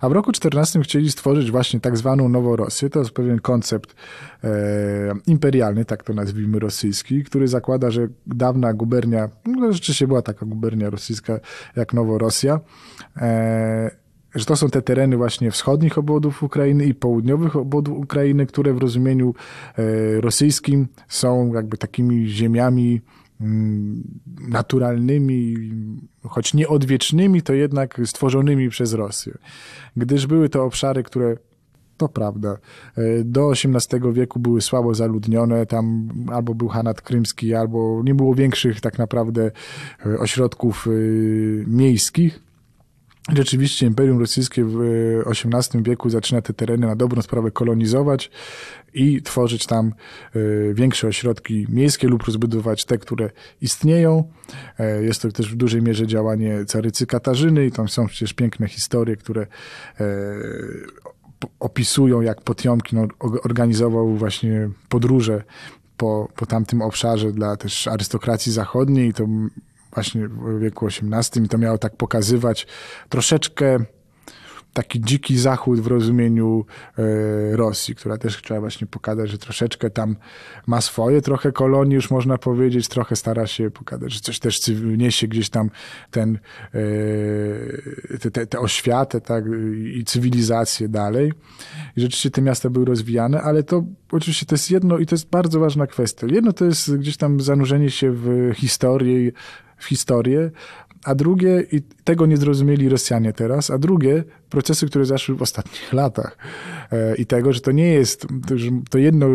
A 0.00 0.08
w 0.08 0.12
roku 0.12 0.32
14 0.32 0.80
chcieli 0.80 1.10
stworzyć 1.10 1.50
właśnie 1.50 1.80
tak 1.80 1.96
zwaną 1.96 2.28
Nową 2.28 2.56
Rosję. 2.56 2.90
To 2.90 2.98
jest 2.98 3.10
pewien 3.10 3.40
koncept 3.40 3.94
e, 4.44 4.48
imperialny, 5.26 5.84
tak 5.84 6.02
to 6.02 6.12
nazwijmy, 6.12 6.58
rosyjski, 6.58 7.24
który 7.24 7.48
zakłada, 7.48 7.90
że 7.90 8.08
dawna 8.26 8.72
gubernia, 8.72 9.28
no 9.46 9.72
rzeczywiście 9.72 10.06
była 10.06 10.22
taka 10.22 10.46
gubernia 10.46 10.90
rosyjska 10.90 11.40
jak 11.76 11.94
Noworosja, 11.94 12.60
e, 13.16 13.90
że 14.34 14.44
to 14.44 14.56
są 14.56 14.70
te 14.70 14.82
tereny 14.82 15.16
właśnie 15.16 15.50
wschodnich 15.50 15.98
obwodów 15.98 16.42
Ukrainy 16.42 16.84
i 16.84 16.94
południowych 16.94 17.56
obwodów 17.56 17.98
Ukrainy, 17.98 18.46
które 18.46 18.74
w 18.74 18.78
rozumieniu 18.78 19.34
e, 19.78 20.20
rosyjskim 20.20 20.88
są 21.08 21.52
jakby 21.54 21.76
takimi 21.76 22.28
ziemiami 22.28 23.00
naturalnymi, 24.48 25.56
choć 26.28 26.54
nie 26.54 26.68
odwiecznymi, 26.68 27.42
to 27.42 27.52
jednak 27.52 28.00
stworzonymi 28.04 28.68
przez 28.68 28.92
Rosję. 28.92 29.38
Gdyż 29.96 30.26
były 30.26 30.48
to 30.48 30.64
obszary, 30.64 31.02
które 31.02 31.36
to 32.00 32.08
prawda. 32.08 32.58
E, 32.96 33.24
do 33.24 33.52
XVIII 33.52 34.12
wieku 34.12 34.40
były 34.40 34.60
słabo 34.60 34.94
zaludnione, 34.94 35.66
tam 35.66 36.08
albo 36.32 36.54
był 36.54 36.68
Hanat 36.68 37.02
Krymski, 37.02 37.54
albo 37.54 38.02
nie 38.04 38.14
było 38.14 38.34
większych 38.34 38.80
tak 38.80 38.98
naprawdę 38.98 39.50
e, 40.06 40.18
ośrodków 40.18 40.86
e, 40.86 40.90
miejskich. 41.66 42.49
Rzeczywiście 43.28 43.86
Imperium 43.86 44.18
Rosyjskie 44.18 44.64
w 44.64 44.78
XVIII 45.26 45.82
wieku 45.82 46.10
zaczyna 46.10 46.42
te 46.42 46.52
tereny 46.52 46.86
na 46.86 46.96
dobrą 46.96 47.22
sprawę 47.22 47.50
kolonizować 47.50 48.30
i 48.94 49.22
tworzyć 49.22 49.66
tam 49.66 49.86
e, 50.34 50.74
większe 50.74 51.08
ośrodki 51.08 51.66
miejskie 51.68 52.08
lub 52.08 52.22
rozbudować 52.22 52.84
te, 52.84 52.98
które 52.98 53.30
istnieją. 53.60 54.24
E, 54.78 55.02
jest 55.02 55.22
to 55.22 55.32
też 55.32 55.52
w 55.52 55.56
dużej 55.56 55.82
mierze 55.82 56.06
działanie 56.06 56.64
carycy 56.64 57.06
Katarzyny 57.06 57.66
i 57.66 57.72
tam 57.72 57.88
są 57.88 58.06
przecież 58.06 58.32
piękne 58.32 58.68
historie, 58.68 59.16
które 59.16 59.46
e, 60.00 60.06
opisują, 61.60 62.20
jak 62.20 62.40
Potiomkin 62.40 63.08
organizował 63.18 64.16
właśnie 64.16 64.70
podróże 64.88 65.42
po, 65.96 66.28
po 66.36 66.46
tamtym 66.46 66.82
obszarze 66.82 67.32
dla 67.32 67.56
też 67.56 67.86
arystokracji 67.86 68.52
zachodniej 68.52 69.12
to 69.12 69.26
właśnie 69.94 70.28
w 70.28 70.58
wieku 70.58 70.86
XVIII 70.86 71.44
i 71.44 71.48
to 71.48 71.58
miało 71.58 71.78
tak 71.78 71.96
pokazywać 71.96 72.66
troszeczkę 73.08 73.78
taki 74.72 75.00
dziki 75.00 75.38
zachód 75.38 75.80
w 75.80 75.86
rozumieniu 75.86 76.64
e, 76.98 77.56
Rosji, 77.56 77.94
która 77.94 78.18
też 78.18 78.36
chciała 78.36 78.60
właśnie 78.60 78.86
pokazać, 78.86 79.30
że 79.30 79.38
troszeczkę 79.38 79.90
tam 79.90 80.16
ma 80.66 80.80
swoje 80.80 81.22
trochę 81.22 81.52
kolonii, 81.52 81.94
już 81.94 82.10
można 82.10 82.38
powiedzieć, 82.38 82.88
trochę 82.88 83.16
stara 83.16 83.46
się 83.46 83.70
pokazać, 83.70 84.12
że 84.12 84.20
coś 84.20 84.38
też 84.38 84.60
niesie 84.96 85.28
gdzieś 85.28 85.50
tam 85.50 85.70
ten, 86.10 86.38
e, 86.74 88.18
te, 88.18 88.30
te, 88.30 88.46
te 88.46 88.58
oświatę 88.58 89.20
tak, 89.20 89.44
i 89.94 90.04
cywilizację 90.04 90.88
dalej. 90.88 91.32
I 91.96 92.00
rzeczywiście 92.00 92.30
te 92.30 92.42
miasta 92.42 92.70
były 92.70 92.84
rozwijane, 92.84 93.42
ale 93.42 93.62
to 93.62 93.84
oczywiście 94.12 94.46
to 94.46 94.54
jest 94.54 94.70
jedno 94.70 94.98
i 94.98 95.06
to 95.06 95.14
jest 95.14 95.30
bardzo 95.30 95.60
ważna 95.60 95.86
kwestia. 95.86 96.26
Jedno 96.30 96.52
to 96.52 96.64
jest 96.64 96.96
gdzieś 96.96 97.16
tam 97.16 97.40
zanurzenie 97.40 97.90
się 97.90 98.10
w 98.12 98.52
historię, 98.54 99.32
w 99.80 99.84
historię, 99.84 100.50
a 101.04 101.14
drugie, 101.14 101.64
i 101.72 101.82
tego 102.04 102.26
nie 102.26 102.36
zrozumieli 102.36 102.88
Rosjanie 102.88 103.32
teraz, 103.32 103.70
a 103.70 103.78
drugie, 103.78 104.24
procesy, 104.50 104.86
które 104.86 105.04
zaszły 105.04 105.34
w 105.34 105.42
ostatnich 105.42 105.92
latach. 106.02 106.36
E, 106.92 107.16
I 107.16 107.26
tego, 107.26 107.52
że 107.52 107.60
to 107.60 107.72
nie 107.72 107.92
jest, 107.92 108.26
to 108.90 108.98
jedno 108.98 109.26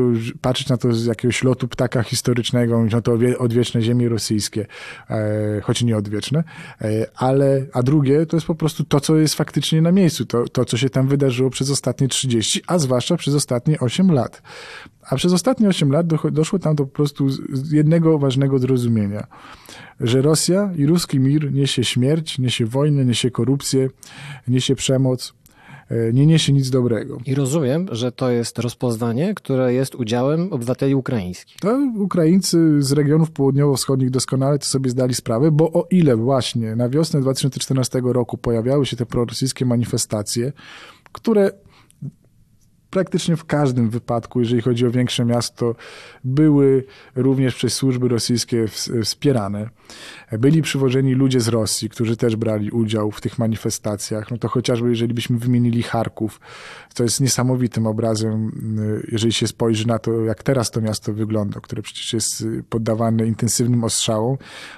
patrzeć 0.42 0.70
na 0.70 0.78
to 0.78 0.94
z 0.94 1.06
jakiegoś 1.06 1.44
lotu 1.44 1.68
ptaka 1.68 2.04
historycznego, 2.04 2.78
mówić, 2.78 2.94
no 2.94 3.02
to 3.02 3.18
odwieczne 3.40 3.82
ziemie 3.82 4.10
rosyjskie, 4.10 4.66
e, 5.10 5.62
choć 5.62 5.84
nie 5.84 5.98
odwieczne, 5.98 6.44
e, 6.82 7.08
ale, 7.16 7.66
a 7.74 7.84
drugie, 7.84 8.26
to 8.26 8.38
jest 8.38 8.48
po 8.48 8.56
prostu 8.56 8.84
to, 8.84 9.00
co 9.00 9.16
jest 9.16 9.36
faktycznie 9.36 9.82
na 9.82 9.92
miejscu, 9.92 10.26
to, 10.26 10.48
to 10.48 10.66
co 10.66 10.78
się 10.78 10.90
tam 10.90 11.08
wydarzyło 11.08 11.50
przez 11.50 11.70
ostatnie 11.70 12.08
30, 12.08 12.62
a 12.68 12.80
zwłaszcza 12.80 13.18
przez 13.18 13.36
ostatnie 13.36 13.80
8 13.80 14.12
lat. 14.12 14.42
A 15.10 15.16
przez 15.16 15.34
ostatnie 15.34 15.70
8 15.70 15.92
lat 15.92 16.08
doszło 16.32 16.60
tam 16.60 16.76
do 16.76 16.86
po 16.86 16.92
prostu 16.92 17.28
jednego 17.72 18.20
ważnego 18.20 18.60
zrozumienia, 18.60 19.28
że 20.00 20.22
Rosja 20.22 20.72
i 20.78 20.86
ruski 20.86 21.20
mir 21.20 21.54
niesie 21.54 21.84
śmierć, 21.84 22.40
niesie 22.40 22.66
wojnę, 22.66 23.06
niesie 23.06 23.32
korupcję, 23.32 23.90
niesie 24.48 24.76
przemoc, 24.76 25.05
e, 25.12 26.14
nie 26.14 26.26
niesie 26.26 26.54
nic 26.54 26.70
dobrego. 26.70 27.18
I 27.26 27.36
rozumiem, 27.36 27.88
że 27.92 28.12
to 28.12 28.30
jest 28.30 28.60
rozpoznanie, 28.60 29.34
które 29.34 29.74
jest 29.74 29.96
udziałem 29.96 30.54
obywateli 30.54 30.96
ukraińskich. 30.96 31.58
To 31.60 31.80
Ukraińcy 31.98 32.82
z 32.82 32.92
regionów 32.92 33.32
południowo-wschodnich 33.32 34.10
doskonale 34.10 34.60
to 34.60 34.66
sobie 34.66 34.90
zdali 34.90 35.14
sprawę, 35.14 35.52
bo 35.52 35.72
o 35.72 35.88
ile 35.92 36.16
właśnie 36.16 36.76
na 36.76 36.90
wiosnę 36.90 37.22
2014 37.22 38.02
roku 38.04 38.38
pojawiały 38.38 38.86
się 38.86 38.98
te 38.98 39.06
prorosyjskie 39.06 39.66
manifestacje, 39.66 40.54
które 41.12 41.52
praktycznie 42.96 43.36
w 43.36 43.46
każdym 43.46 43.90
wypadku, 43.90 44.40
jeżeli 44.40 44.62
chodzi 44.62 44.88
o 44.88 44.92
większe 44.92 45.26
miasto, 45.26 45.76
były 46.24 46.84
również 47.16 47.56
przez 47.56 47.74
służby 47.74 48.08
rosyjskie 48.08 48.66
wspierane. 49.04 49.70
Byli 50.32 50.62
przywożeni 50.62 51.14
ludzie 51.14 51.40
z 51.40 51.48
Rosji, 51.48 51.90
którzy 51.90 52.18
też 52.18 52.36
brali 52.36 52.72
udział 52.72 53.12
w 53.12 53.22
tych 53.22 53.40
manifestacjach. 53.40 54.32
No 54.32 54.38
to 54.38 54.48
chociażby, 54.48 54.90
jeżeli 54.90 55.14
byśmy 55.14 55.38
wymienili 55.38 55.84
Charków, 55.84 56.40
to 56.94 57.04
jest 57.04 57.22
niesamowitym 57.22 57.88
obrazem, 57.88 58.52
jeżeli 59.12 59.34
się 59.34 59.48
spojrzy 59.48 59.88
na 59.88 60.00
to, 60.00 60.22
jak 60.22 60.44
teraz 60.44 60.72
to 60.72 60.82
miasto 60.82 61.14
wygląda, 61.14 61.60
które 61.60 61.82
przecież 61.82 62.14
jest 62.14 62.46
poddawane 62.70 63.28
intensywnym 63.28 63.84
ostrzałom, 63.84 64.38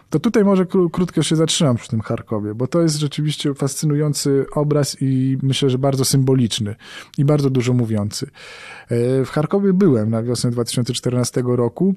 to 0.10 0.20
tutaj 0.20 0.44
może 0.44 0.66
krótko 0.92 1.24
się 1.24 1.36
zatrzymam 1.36 1.76
przy 1.76 1.90
tym 1.90 2.02
Charkowie, 2.02 2.56
bo 2.56 2.68
to 2.68 2.82
jest 2.82 2.96
rzeczywiście 2.96 3.54
fascynujący 3.54 4.46
obraz 4.56 4.98
i 5.02 5.38
myślę, 5.44 5.70
że 5.70 5.78
bardzo 5.78 6.06
symboliczny 6.06 6.76
i 7.18 7.26
bardzo 7.26 7.50
dużo 7.50 7.74
mówiący. 7.74 8.07
E, 8.14 9.26
w 9.26 9.30
Charkowie 9.30 9.74
byłem 9.74 10.10
na 10.10 10.24
wiosnę 10.24 10.52
2014 10.52 11.44
roku 11.46 11.96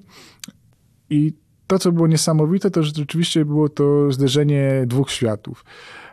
i 1.10 1.32
to, 1.66 1.78
co 1.78 1.92
było 1.92 2.06
niesamowite, 2.06 2.70
to 2.70 2.82
że 2.82 2.92
rzeczywiście 2.96 3.44
było 3.44 3.68
to 3.68 4.12
zderzenie 4.12 4.84
dwóch 4.86 5.10
światów. 5.10 5.64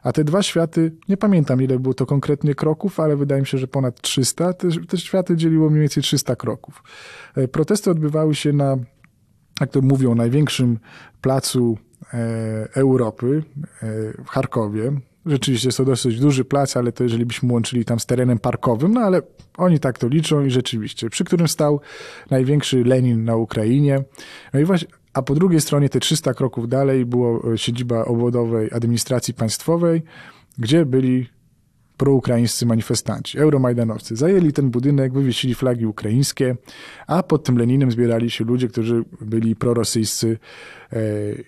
A 0.04 0.12
te 0.12 0.24
dwa 0.24 0.44
światy, 0.44 0.92
nie 1.10 1.18
pamiętam 1.18 1.62
ile 1.62 1.80
było 1.80 1.94
to 1.94 2.06
konkretnie 2.06 2.56
kroków, 2.56 3.00
ale 3.00 3.16
wydaje 3.16 3.42
mi 3.42 3.48
się, 3.48 3.58
że 3.58 3.68
ponad 3.68 4.02
300. 4.02 4.54
Te, 4.54 4.68
te 4.88 4.98
światy 4.98 5.36
dzieliło 5.36 5.70
mniej 5.70 5.82
więcej 5.82 6.04
300 6.04 6.36
kroków. 6.36 6.84
E, 7.36 7.48
protesty 7.48 7.92
odbywały 7.92 8.36
się 8.36 8.54
na, 8.54 8.78
jak 9.62 9.72
to 9.72 9.82
mówią, 9.82 10.16
największym 10.16 10.80
placu 11.22 11.78
e, 12.14 12.18
Europy 12.76 13.44
w 14.26 14.30
Charkowie. 14.30 14.92
Rzeczywiście 15.28 15.68
jest 15.68 15.78
to 15.78 15.86
dosyć 15.86 16.20
duży 16.20 16.46
plac, 16.46 16.78
ale 16.78 16.92
to 16.92 17.04
jeżeli 17.04 17.26
byśmy 17.26 17.54
łączyli 17.54 17.86
tam 17.86 18.00
z 18.00 18.06
terenem 18.06 18.40
parkowym, 18.40 18.94
no 18.94 19.02
ale 19.02 19.22
oni 19.58 19.80
tak 19.80 19.98
to 19.98 20.08
liczą 20.08 20.46
i 20.46 20.52
rzeczywiście, 20.52 21.10
przy 21.10 21.24
którym 21.24 21.48
stał 21.48 21.82
największy 22.30 22.84
Lenin 22.84 23.24
na 23.24 23.36
Ukrainie. 23.36 24.04
No 24.54 24.60
i 24.60 24.66
właśnie, 24.66 24.88
a 25.14 25.22
po 25.22 25.36
drugiej 25.36 25.62
stronie, 25.62 25.90
te 25.90 26.00
300 26.00 26.34
kroków 26.34 26.70
dalej, 26.70 27.06
było 27.06 27.54
e, 27.54 27.58
siedziba 27.58 28.06
obwodowej 28.06 28.70
administracji 28.72 29.34
państwowej, 29.34 30.02
gdzie 30.58 30.86
byli 30.86 31.30
proukraińscy 31.98 32.66
manifestanci, 32.66 33.40
euromajdanowcy. 33.40 34.16
Zajęli 34.16 34.54
ten 34.54 34.70
budynek, 34.70 35.14
wywiesili 35.14 35.56
flagi 35.56 35.86
ukraińskie, 35.86 36.56
a 37.08 37.24
pod 37.24 37.44
tym 37.44 37.58
Leninem 37.58 37.92
zbierali 37.92 38.32
się 38.32 38.44
ludzie, 38.46 38.68
którzy 38.68 39.04
byli 39.22 39.56
prorosyjscy 39.56 40.38
e, 40.92 41.00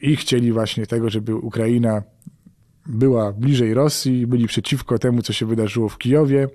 i 0.01 0.15
chcieli 0.15 0.51
właśnie 0.51 0.87
tego, 0.87 1.09
żeby 1.09 1.35
Ukraina 1.35 2.03
była 2.89 3.33
bliżej 3.33 3.73
Rosji, 3.73 4.27
byli 4.27 4.47
przeciwko 4.47 4.99
temu, 4.99 5.21
co 5.21 5.33
się 5.33 5.45
wydarzyło 5.45 5.89
w 5.89 5.97
Kijowie 5.97 6.47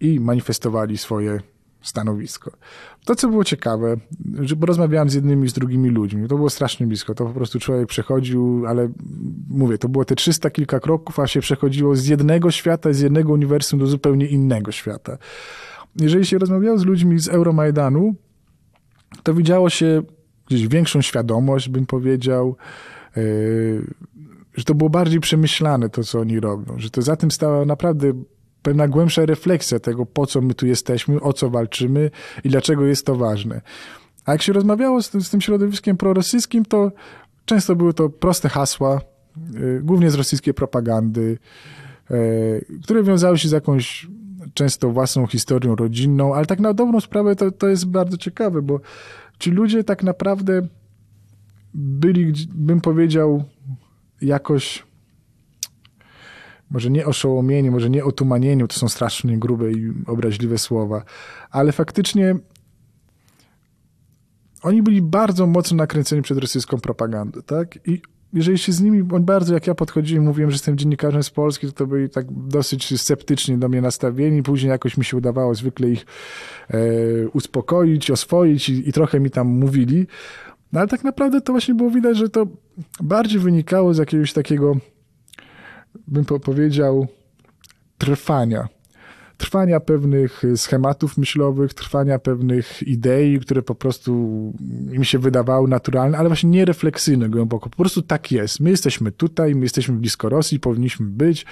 i 0.00 0.20
manifestowali 0.20 0.98
swoje 0.98 1.40
stanowisko. 1.82 2.50
To, 3.04 3.14
co 3.14 3.28
było 3.28 3.44
ciekawe, 3.44 3.96
że 4.40 4.56
rozmawiałem 4.60 5.10
z 5.10 5.14
jednymi 5.14 5.48
z 5.48 5.52
drugimi 5.52 5.90
ludźmi, 5.90 6.28
to 6.28 6.36
było 6.36 6.50
strasznie 6.50 6.86
blisko, 6.86 7.14
to 7.14 7.24
po 7.26 7.32
prostu 7.32 7.60
człowiek 7.60 7.88
przechodził, 7.88 8.66
ale 8.66 8.88
mówię, 9.48 9.78
to 9.78 9.88
było 9.88 10.04
te 10.04 10.14
300 10.14 10.50
kilka 10.50 10.80
kroków, 10.80 11.18
a 11.20 11.26
się 11.26 11.40
przechodziło 11.40 11.96
z 11.96 12.06
jednego 12.06 12.50
świata, 12.50 12.92
z 12.92 13.00
jednego 13.00 13.32
uniwersum 13.32 13.78
do 13.78 13.86
zupełnie 13.86 14.26
innego 14.26 14.72
świata. 14.72 15.18
Jeżeli 15.96 16.26
się 16.26 16.38
rozmawiało 16.38 16.78
z 16.78 16.84
ludźmi 16.84 17.18
z 17.18 17.28
Euromajdanu, 17.28 18.14
to 19.22 19.34
widziało 19.34 19.70
się 19.70 20.02
gdzieś 20.46 20.68
większą 20.68 21.02
świadomość, 21.02 21.68
bym 21.68 21.86
powiedział, 21.86 22.56
yy, 23.16 23.84
że 24.56 24.64
to 24.64 24.74
było 24.74 24.90
bardziej 24.90 25.20
przemyślane 25.20 25.88
to, 25.88 26.04
co 26.04 26.20
oni 26.20 26.40
robią, 26.40 26.74
że 26.78 26.90
to 26.90 27.02
za 27.02 27.16
tym 27.16 27.30
stała 27.30 27.64
naprawdę 27.64 28.12
pewna 28.62 28.88
głębsza 28.88 29.26
refleksja 29.26 29.78
tego, 29.78 30.06
po 30.06 30.26
co 30.26 30.40
my 30.40 30.54
tu 30.54 30.66
jesteśmy, 30.66 31.20
o 31.20 31.32
co 31.32 31.50
walczymy 31.50 32.10
i 32.44 32.48
dlaczego 32.48 32.86
jest 32.86 33.06
to 33.06 33.16
ważne. 33.16 33.60
A 34.24 34.32
jak 34.32 34.42
się 34.42 34.52
rozmawiało 34.52 35.02
z, 35.02 35.12
z 35.12 35.30
tym 35.30 35.40
środowiskiem 35.40 35.96
prorosyjskim, 35.96 36.64
to 36.64 36.92
często 37.44 37.76
były 37.76 37.94
to 37.94 38.08
proste 38.08 38.48
hasła, 38.48 39.00
yy, 39.52 39.80
głównie 39.82 40.10
z 40.10 40.14
rosyjskiej 40.14 40.54
propagandy, 40.54 41.38
yy, 42.10 42.66
które 42.82 43.02
wiązały 43.02 43.38
się 43.38 43.48
z 43.48 43.52
jakąś 43.52 44.06
często 44.54 44.90
własną 44.90 45.26
historią 45.26 45.76
rodzinną, 45.76 46.34
ale 46.34 46.46
tak 46.46 46.60
na 46.60 46.74
dobrą 46.74 47.00
sprawę 47.00 47.36
to, 47.36 47.50
to 47.50 47.68
jest 47.68 47.86
bardzo 47.86 48.16
ciekawe, 48.16 48.62
bo 48.62 48.80
ci 49.38 49.50
ludzie 49.50 49.84
tak 49.84 50.02
naprawdę 50.02 50.62
byli, 51.74 52.32
bym 52.54 52.80
powiedział, 52.80 53.44
jakoś 54.20 54.86
może 56.70 56.90
nie 56.90 57.06
oszołomieni, 57.06 57.70
może 57.70 57.90
nie 57.90 58.04
otumanieniu, 58.04 58.68
to 58.68 58.78
są 58.78 58.88
strasznie 58.88 59.38
grube 59.38 59.72
i 59.72 59.92
obraźliwe 60.06 60.58
słowa, 60.58 61.04
ale 61.50 61.72
faktycznie 61.72 62.36
oni 64.62 64.82
byli 64.82 65.02
bardzo 65.02 65.46
mocno 65.46 65.76
nakręceni 65.76 66.22
przed 66.22 66.38
rosyjską 66.38 66.80
propagandą, 66.80 67.42
tak? 67.42 67.88
I 67.88 68.00
jeżeli 68.32 68.58
się 68.58 68.72
z 68.72 68.80
nimi, 68.80 69.02
bardzo 69.02 69.54
jak 69.54 69.66
ja 69.66 69.74
podchodziłem, 69.74 70.24
mówiłem, 70.24 70.50
że 70.50 70.54
jestem 70.54 70.78
dziennikarzem 70.78 71.22
z 71.22 71.30
Polski, 71.30 71.66
to, 71.66 71.72
to 71.72 71.86
byli 71.86 72.10
tak 72.10 72.26
dosyć 72.30 73.00
sceptycznie 73.00 73.58
do 73.58 73.68
mnie 73.68 73.80
nastawieni. 73.80 74.42
Później 74.42 74.70
jakoś 74.70 74.96
mi 74.96 75.04
się 75.04 75.16
udawało 75.16 75.54
zwykle 75.54 75.88
ich 75.88 76.06
e, 76.70 76.78
uspokoić, 77.28 78.10
oswoić 78.10 78.68
i, 78.68 78.88
i 78.88 78.92
trochę 78.92 79.20
mi 79.20 79.30
tam 79.30 79.46
mówili. 79.46 80.06
No 80.72 80.80
ale 80.80 80.88
tak 80.88 81.04
naprawdę 81.04 81.40
to 81.40 81.52
właśnie 81.52 81.74
było 81.74 81.90
widać, 81.90 82.16
że 82.16 82.28
to 82.28 82.46
bardziej 83.00 83.40
wynikało 83.40 83.94
z 83.94 83.98
jakiegoś 83.98 84.32
takiego, 84.32 84.76
bym 86.06 86.24
powiedział, 86.24 87.06
trwania 87.98 88.68
trwania 89.36 89.80
pewnych 89.80 90.42
schematów 90.56 91.18
myślowych, 91.18 91.74
trwania 91.74 92.18
pewnych 92.18 92.82
idei, 92.82 93.40
które 93.40 93.62
po 93.62 93.74
prostu 93.74 94.12
mi 94.90 95.06
się 95.06 95.18
wydawały 95.18 95.68
naturalne, 95.68 96.18
ale 96.18 96.28
właśnie 96.28 96.50
nierefleksyjne 96.50 97.28
głęboko. 97.28 97.70
Po 97.70 97.76
prostu 97.76 98.02
tak 98.02 98.32
jest. 98.32 98.60
My 98.60 98.70
jesteśmy 98.70 99.12
tutaj, 99.12 99.54
my 99.54 99.62
jesteśmy 99.62 99.94
blisko 99.94 100.28
Rosji, 100.28 100.60
powinniśmy 100.60 101.06
być, 101.06 101.46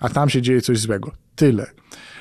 a 0.00 0.08
tam 0.08 0.30
się 0.30 0.42
dzieje 0.42 0.60
coś 0.60 0.78
złego. 0.78 1.12
Tyle. 1.36 1.66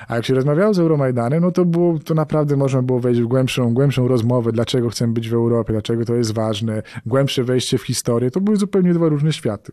A 0.08 0.16
jak 0.16 0.26
się 0.26 0.34
rozmawiało 0.34 0.74
z 0.74 0.80
Euromajdanem, 0.80 1.41
no 1.41 1.51
to 1.51 1.66
było, 1.66 1.99
to 1.99 2.14
naprawdę 2.14 2.58
można 2.58 2.82
było 2.82 2.99
wejść 2.99 3.22
w 3.22 3.28
głębszą, 3.28 3.74
głębszą 3.74 4.08
rozmowę, 4.08 4.51
dlaczego 4.51 4.89
chcemy 4.89 5.14
być 5.14 5.30
w 5.30 5.34
Europie, 5.34 5.74
dlaczego 5.74 6.06
to 6.06 6.16
jest 6.16 6.34
ważne, 6.34 6.84
głębsze 7.06 7.43
wejście 7.43 7.78
w 7.78 7.84
historię. 7.84 8.32
To 8.32 8.41
były 8.41 8.58
zupełnie 8.58 8.93
dwa 8.93 9.08
różne 9.10 9.34
światy. 9.34 9.72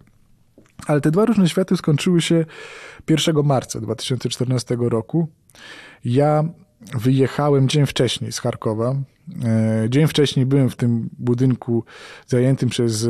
Ale 0.87 1.01
te 1.01 1.11
dwa 1.11 1.25
różne 1.25 1.49
światy 1.49 1.77
skończyły 1.77 2.21
się 2.21 2.45
1 3.09 3.37
marca 3.45 3.81
2014 3.81 4.77
roku. 4.81 5.29
Ja 6.05 6.45
wyjechałem 6.99 7.69
dzień 7.69 7.87
wcześniej 7.87 8.33
z 8.33 8.39
Charkowa. 8.39 8.95
E, 9.45 9.87
dzień 9.89 10.07
wcześniej 10.07 10.47
byłem 10.47 10.71
w 10.71 10.77
tym 10.77 11.11
budynku 11.19 11.85
zajętym 12.27 12.69
przez 12.69 13.05
e, 13.05 13.09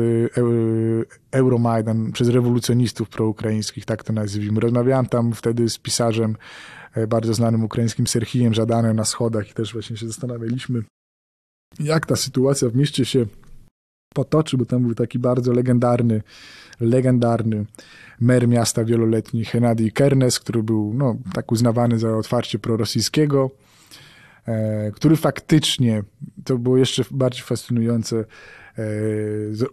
Euromajdan, 1.31 2.11
przez 2.11 2.29
rewolucjonistów 2.29 3.09
proukraińskich, 3.09 3.85
tak 3.85 4.03
to 4.03 4.13
nazwijmy. 4.13 4.59
Rozmawiałem 4.59 5.05
tam 5.05 5.33
wtedy 5.33 5.69
z 5.69 5.77
pisarzem 5.77 6.35
bardzo 7.07 7.33
znanym 7.33 7.63
ukraińskim 7.63 8.07
Serhijem 8.07 8.53
Żadanem 8.53 8.95
na 8.95 9.05
schodach 9.05 9.49
i 9.49 9.53
też 9.53 9.73
właśnie 9.73 9.97
się 9.97 10.07
zastanawialiśmy, 10.07 10.83
jak 11.79 12.05
ta 12.05 12.15
sytuacja 12.15 12.69
w 12.69 12.75
mieście 12.75 13.05
się 13.05 13.25
potoczy, 14.13 14.57
bo 14.57 14.65
tam 14.65 14.81
był 14.81 14.95
taki 14.95 15.19
bardzo 15.19 15.51
legendarny, 15.51 16.21
legendarny 16.79 17.65
mer 18.19 18.47
miasta 18.47 18.85
wieloletni 18.85 19.45
Henadi 19.45 19.91
Kernes, 19.91 20.39
który 20.39 20.63
był 20.63 20.93
no, 20.93 21.15
tak 21.33 21.51
uznawany 21.51 21.99
za 21.99 22.17
otwarcie 22.17 22.59
prorosyjskiego, 22.59 23.51
e, 24.45 24.91
który 24.91 25.15
faktycznie, 25.15 26.03
to 26.43 26.57
było 26.57 26.77
jeszcze 26.77 27.03
bardziej 27.11 27.43
fascynujące, 27.43 28.25
e, 28.77 28.83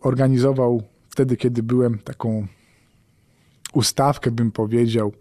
organizował 0.01 0.83
wtedy, 1.11 1.37
kiedy 1.37 1.62
byłem 1.62 1.99
taką 1.99 2.47
ustawkę, 3.73 4.31
bym 4.31 4.53
powiedział, 4.53 5.12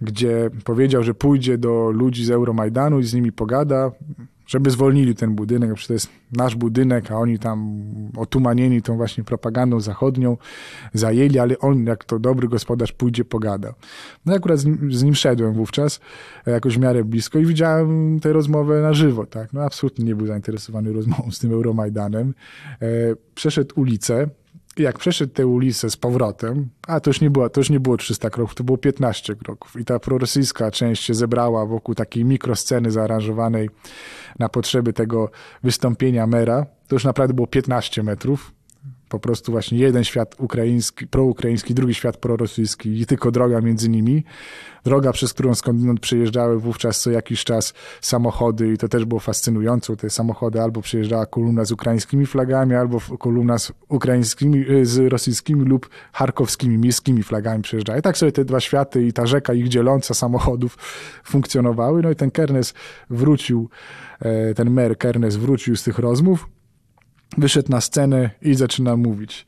gdzie 0.00 0.50
powiedział, 0.64 1.02
że 1.02 1.14
pójdzie 1.14 1.58
do 1.58 1.90
ludzi 1.90 2.24
z 2.24 2.30
Euromajdanu 2.30 2.98
i 2.98 3.04
z 3.04 3.14
nimi 3.14 3.32
pogada, 3.32 3.90
żeby 4.46 4.70
zwolnili 4.70 5.14
ten 5.14 5.34
budynek, 5.34 5.70
bo 5.70 5.76
to 5.86 5.92
jest 5.92 6.08
nasz 6.32 6.56
budynek, 6.56 7.10
a 7.10 7.18
oni 7.18 7.38
tam 7.38 7.82
otumanieni 8.16 8.82
tą 8.82 8.96
właśnie 8.96 9.24
propagandą 9.24 9.80
zachodnią 9.80 10.36
zajęli, 10.94 11.38
ale 11.38 11.58
on, 11.58 11.86
jak 11.86 12.04
to 12.04 12.18
dobry 12.18 12.48
gospodarz, 12.48 12.92
pójdzie 12.92 13.24
pogada. 13.24 13.74
No 14.26 14.34
akurat 14.34 14.58
z 14.58 14.64
nim, 14.64 14.92
z 14.92 15.02
nim 15.02 15.14
szedłem 15.14 15.52
wówczas, 15.52 16.00
e, 16.46 16.50
jakoś 16.50 16.76
w 16.76 16.80
miarę 16.80 17.04
blisko 17.04 17.38
i 17.38 17.46
widziałem 17.46 18.20
tę 18.20 18.32
rozmowę 18.32 18.82
na 18.82 18.94
żywo, 18.94 19.26
tak. 19.26 19.52
No 19.52 19.62
absolutnie 19.62 20.04
nie 20.04 20.14
był 20.14 20.26
zainteresowany 20.26 20.92
rozmową 20.92 21.30
z 21.30 21.38
tym 21.38 21.52
Euromajdanem. 21.52 22.34
E, 22.82 22.86
przeszedł 23.34 23.80
ulicę, 23.80 24.28
jak 24.78 24.98
przeszedł 24.98 25.32
tę 25.32 25.46
ulicę 25.46 25.90
z 25.90 25.96
powrotem, 25.96 26.68
a 26.86 27.00
to 27.00 27.10
już, 27.10 27.20
nie 27.20 27.30
było, 27.30 27.50
to 27.50 27.60
już 27.60 27.70
nie 27.70 27.80
było 27.80 27.96
300 27.96 28.30
kroków, 28.30 28.54
to 28.54 28.64
było 28.64 28.78
15 28.78 29.34
kroków. 29.34 29.80
I 29.80 29.84
ta 29.84 29.98
prorosyjska 29.98 30.70
część 30.70 31.04
się 31.04 31.14
zebrała 31.14 31.66
wokół 31.66 31.94
takiej 31.94 32.24
mikrosceny 32.24 32.90
zaaranżowanej 32.90 33.70
na 34.38 34.48
potrzeby 34.48 34.92
tego 34.92 35.30
wystąpienia 35.62 36.26
mera. 36.26 36.66
To 36.88 36.94
już 36.94 37.04
naprawdę 37.04 37.34
było 37.34 37.46
15 37.46 38.02
metrów 38.02 38.55
po 39.08 39.18
prostu 39.18 39.52
właśnie 39.52 39.78
jeden 39.78 40.04
świat 40.04 40.34
ukraiński, 40.38 41.06
proukraiński, 41.06 41.74
drugi 41.74 41.94
świat 41.94 42.16
prorosyjski 42.16 43.00
i 43.00 43.06
tylko 43.06 43.30
droga 43.30 43.60
między 43.60 43.88
nimi. 43.88 44.24
Droga, 44.84 45.12
przez 45.12 45.34
którą 45.34 45.54
skądinąd 45.54 46.00
przejeżdżały 46.00 46.60
wówczas 46.60 47.00
co 47.00 47.10
jakiś 47.10 47.44
czas 47.44 47.74
samochody 48.00 48.72
i 48.72 48.78
to 48.78 48.88
też 48.88 49.04
było 49.04 49.20
fascynujące. 49.20 49.96
Te 49.96 50.10
samochody 50.10 50.62
albo 50.62 50.82
przejeżdżała 50.82 51.26
kolumna 51.26 51.64
z 51.64 51.72
ukraińskimi 51.72 52.26
flagami, 52.26 52.74
albo 52.74 53.00
kolumna 53.18 53.58
z 53.58 53.72
ukraińskimi, 53.88 54.70
y, 54.70 54.86
z 54.86 55.12
rosyjskimi 55.12 55.64
lub 55.64 55.88
charkowskimi, 56.12 56.78
miejskimi 56.78 57.22
flagami 57.22 57.62
przejeżdżały. 57.62 57.98
I 57.98 58.02
tak 58.02 58.18
sobie 58.18 58.32
te 58.32 58.44
dwa 58.44 58.60
światy 58.60 59.06
i 59.06 59.12
ta 59.12 59.26
rzeka 59.26 59.54
ich 59.54 59.68
dzieląca 59.68 60.14
samochodów 60.14 60.78
funkcjonowały. 61.32 62.02
No 62.02 62.10
i 62.10 62.16
ten 62.16 62.30
Kernes 62.30 62.74
wrócił, 63.10 63.68
e, 64.20 64.54
ten 64.54 64.70
mer 64.70 64.98
Kernes 64.98 65.36
wrócił 65.36 65.76
z 65.76 65.82
tych 65.82 65.98
rozmów 65.98 66.48
wyszedł 67.38 67.70
na 67.70 67.80
scenę 67.80 68.30
i 68.42 68.54
zaczyna 68.54 68.96
mówić, 68.96 69.46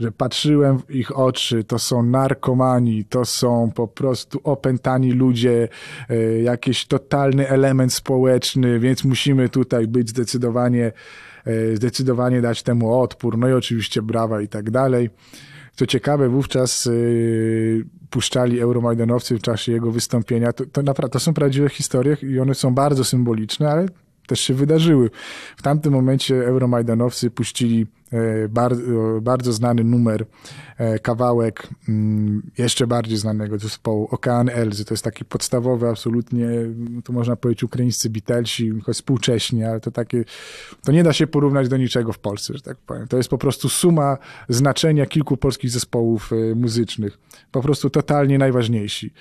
że 0.00 0.12
patrzyłem 0.12 0.78
w 0.78 0.90
ich 0.90 1.18
oczy, 1.18 1.64
to 1.64 1.78
są 1.78 2.02
narkomani, 2.02 3.04
to 3.04 3.24
są 3.24 3.70
po 3.74 3.88
prostu 3.88 4.40
opętani 4.44 5.12
ludzie, 5.12 5.68
e, 6.08 6.42
jakiś 6.42 6.86
totalny 6.86 7.48
element 7.48 7.92
społeczny, 7.92 8.80
więc 8.80 9.04
musimy 9.04 9.48
tutaj 9.48 9.86
być 9.86 10.08
zdecydowanie, 10.08 10.92
e, 11.44 11.76
zdecydowanie 11.76 12.40
dać 12.40 12.62
temu 12.62 13.00
odpór, 13.00 13.38
no 13.38 13.48
i 13.48 13.52
oczywiście 13.52 14.02
brawa 14.02 14.40
i 14.40 14.48
tak 14.48 14.70
dalej. 14.70 15.10
Co 15.76 15.86
ciekawe, 15.86 16.28
wówczas 16.28 16.84
yy, 16.84 17.84
puszczali 18.10 18.60
euromajdanowcy 18.60 19.38
w 19.38 19.42
czasie 19.42 19.72
jego 19.72 19.90
wystąpienia. 19.90 20.52
To, 20.52 20.64
to, 20.66 21.08
to 21.08 21.20
są 21.20 21.34
prawdziwe 21.34 21.68
historie 21.68 22.16
i 22.22 22.38
one 22.38 22.54
są 22.54 22.74
bardzo 22.74 23.04
symboliczne, 23.04 23.70
ale 23.70 23.86
też 24.26 24.40
się 24.40 24.54
wydarzyły. 24.54 25.10
W 25.56 25.62
tamtym 25.62 25.92
momencie 25.92 26.46
euromajdanowcy 26.46 27.30
puścili 27.30 27.86
e, 28.12 28.48
bardzo, 28.48 28.82
bardzo 29.22 29.52
znany 29.52 29.84
numer, 29.84 30.26
e, 30.78 30.98
kawałek 30.98 31.68
mm, 31.88 32.50
jeszcze 32.58 32.86
bardziej 32.86 33.18
znanego 33.18 33.58
zespołu 33.58 34.08
Okean 34.10 34.48
Elzy. 34.48 34.84
To 34.84 34.94
jest 34.94 35.04
taki 35.04 35.24
podstawowy, 35.24 35.88
absolutnie, 35.88 36.48
no 36.76 37.02
to 37.02 37.12
można 37.12 37.36
powiedzieć, 37.36 37.62
ukraińscy 37.62 38.10
Beatlesi, 38.10 38.72
choć 38.84 38.96
współcześnie, 38.96 39.70
ale 39.70 39.80
to 39.80 39.90
takie, 39.90 40.24
to 40.84 40.92
nie 40.92 41.02
da 41.02 41.12
się 41.12 41.26
porównać 41.26 41.68
do 41.68 41.76
niczego 41.76 42.12
w 42.12 42.18
Polsce, 42.18 42.54
że 42.54 42.60
tak 42.60 42.76
powiem. 42.76 43.08
To 43.08 43.16
jest 43.16 43.28
po 43.28 43.38
prostu 43.38 43.68
suma 43.68 44.18
znaczenia 44.48 45.06
kilku 45.06 45.36
polskich 45.36 45.70
zespołów 45.70 46.30
e, 46.32 46.54
muzycznych. 46.54 47.18
Po 47.52 47.62
prostu 47.62 47.90
totalnie 47.90 48.38
najważniejsi. 48.38 49.12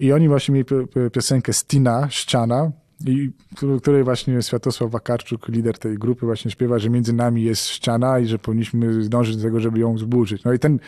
I 0.00 0.12
oni 0.12 0.28
właśnie 0.28 0.54
mieli 0.54 0.66
piosenkę 1.12 1.52
Stina, 1.52 2.06
Ściana, 2.10 2.72
i 3.06 3.30
której 3.78 4.04
właśnie 4.04 4.42
Światosław 4.42 4.90
Wakarczuk, 4.90 5.48
lider 5.48 5.78
tej 5.78 5.98
grupy, 5.98 6.26
właśnie 6.26 6.50
śpiewa, 6.50 6.78
że 6.78 6.90
między 6.90 7.12
nami 7.12 7.42
jest 7.42 7.66
ściana 7.66 8.18
i 8.18 8.26
że 8.26 8.38
powinniśmy 8.38 9.08
dążyć 9.08 9.36
do 9.36 9.42
tego, 9.42 9.60
żeby 9.60 9.78
ją 9.78 9.98
zburzyć. 9.98 10.44
No 10.44 10.52
i 10.52 10.58
ten 10.58 10.78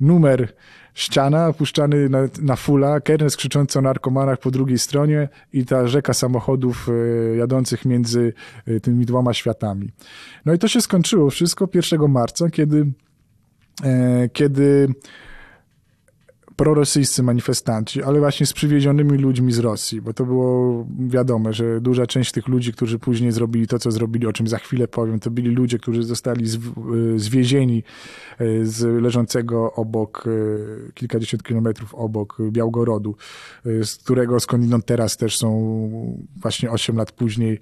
numer 0.00 0.52
ściana 0.94 1.48
opuszczany 1.48 2.08
na, 2.08 2.18
na 2.42 2.56
fula, 2.56 3.00
Kernes 3.00 3.36
krzyczący 3.36 3.78
o 3.78 3.82
narkomanach 3.82 4.38
po 4.38 4.50
drugiej 4.50 4.78
stronie 4.78 5.28
i 5.52 5.64
ta 5.64 5.88
rzeka 5.88 6.14
samochodów 6.14 6.88
e, 6.88 7.36
jadących 7.36 7.84
między 7.84 8.32
e, 8.66 8.80
tymi 8.80 9.06
dwoma 9.06 9.34
światami. 9.34 9.90
No 10.44 10.52
i 10.52 10.58
to 10.58 10.68
się 10.68 10.80
skończyło 10.80 11.30
wszystko 11.30 11.68
1 11.74 12.10
marca, 12.10 12.50
kiedy, 12.50 12.86
e, 13.84 14.28
kiedy 14.28 14.88
prorosyjscy 16.58 17.22
manifestanci, 17.22 18.02
ale 18.02 18.18
właśnie 18.18 18.46
z 18.46 18.52
przywiezionymi 18.52 19.18
ludźmi 19.18 19.52
z 19.52 19.58
Rosji, 19.58 20.00
bo 20.00 20.12
to 20.12 20.24
było 20.24 20.86
wiadome, 20.98 21.52
że 21.52 21.80
duża 21.80 22.06
część 22.06 22.32
tych 22.32 22.48
ludzi, 22.48 22.72
którzy 22.72 22.98
później 22.98 23.32
zrobili 23.32 23.66
to, 23.66 23.78
co 23.78 23.90
zrobili, 23.90 24.26
o 24.26 24.32
czym 24.32 24.48
za 24.48 24.58
chwilę 24.58 24.88
powiem, 24.88 25.20
to 25.20 25.30
byli 25.30 25.50
ludzie, 25.50 25.78
którzy 25.78 26.02
zostali 26.02 26.44
zwiezieni 27.16 27.82
e, 28.38 28.64
z 28.64 29.02
leżącego 29.02 29.72
obok, 29.72 30.24
e, 30.26 30.92
kilkadziesiąt 30.92 31.42
kilometrów 31.42 31.94
obok 31.94 32.38
Białgorodu, 32.50 33.16
e, 33.66 33.84
z 33.84 33.96
którego 33.96 34.40
skądinąd 34.40 34.86
teraz 34.86 35.16
też 35.16 35.38
są 35.38 35.48
właśnie 36.36 36.70
8 36.70 36.96
lat 36.96 37.12
później 37.12 37.58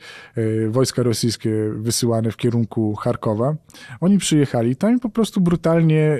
wojska 0.68 1.02
rosyjskie 1.02 1.50
wysyłane 1.76 2.30
w 2.30 2.36
kierunku 2.36 2.94
Charkowa. 2.94 3.56
Oni 4.00 4.18
przyjechali 4.18 4.76
tam 4.76 4.96
i 4.96 5.00
po 5.00 5.08
prostu 5.08 5.40
brutalnie 5.40 6.18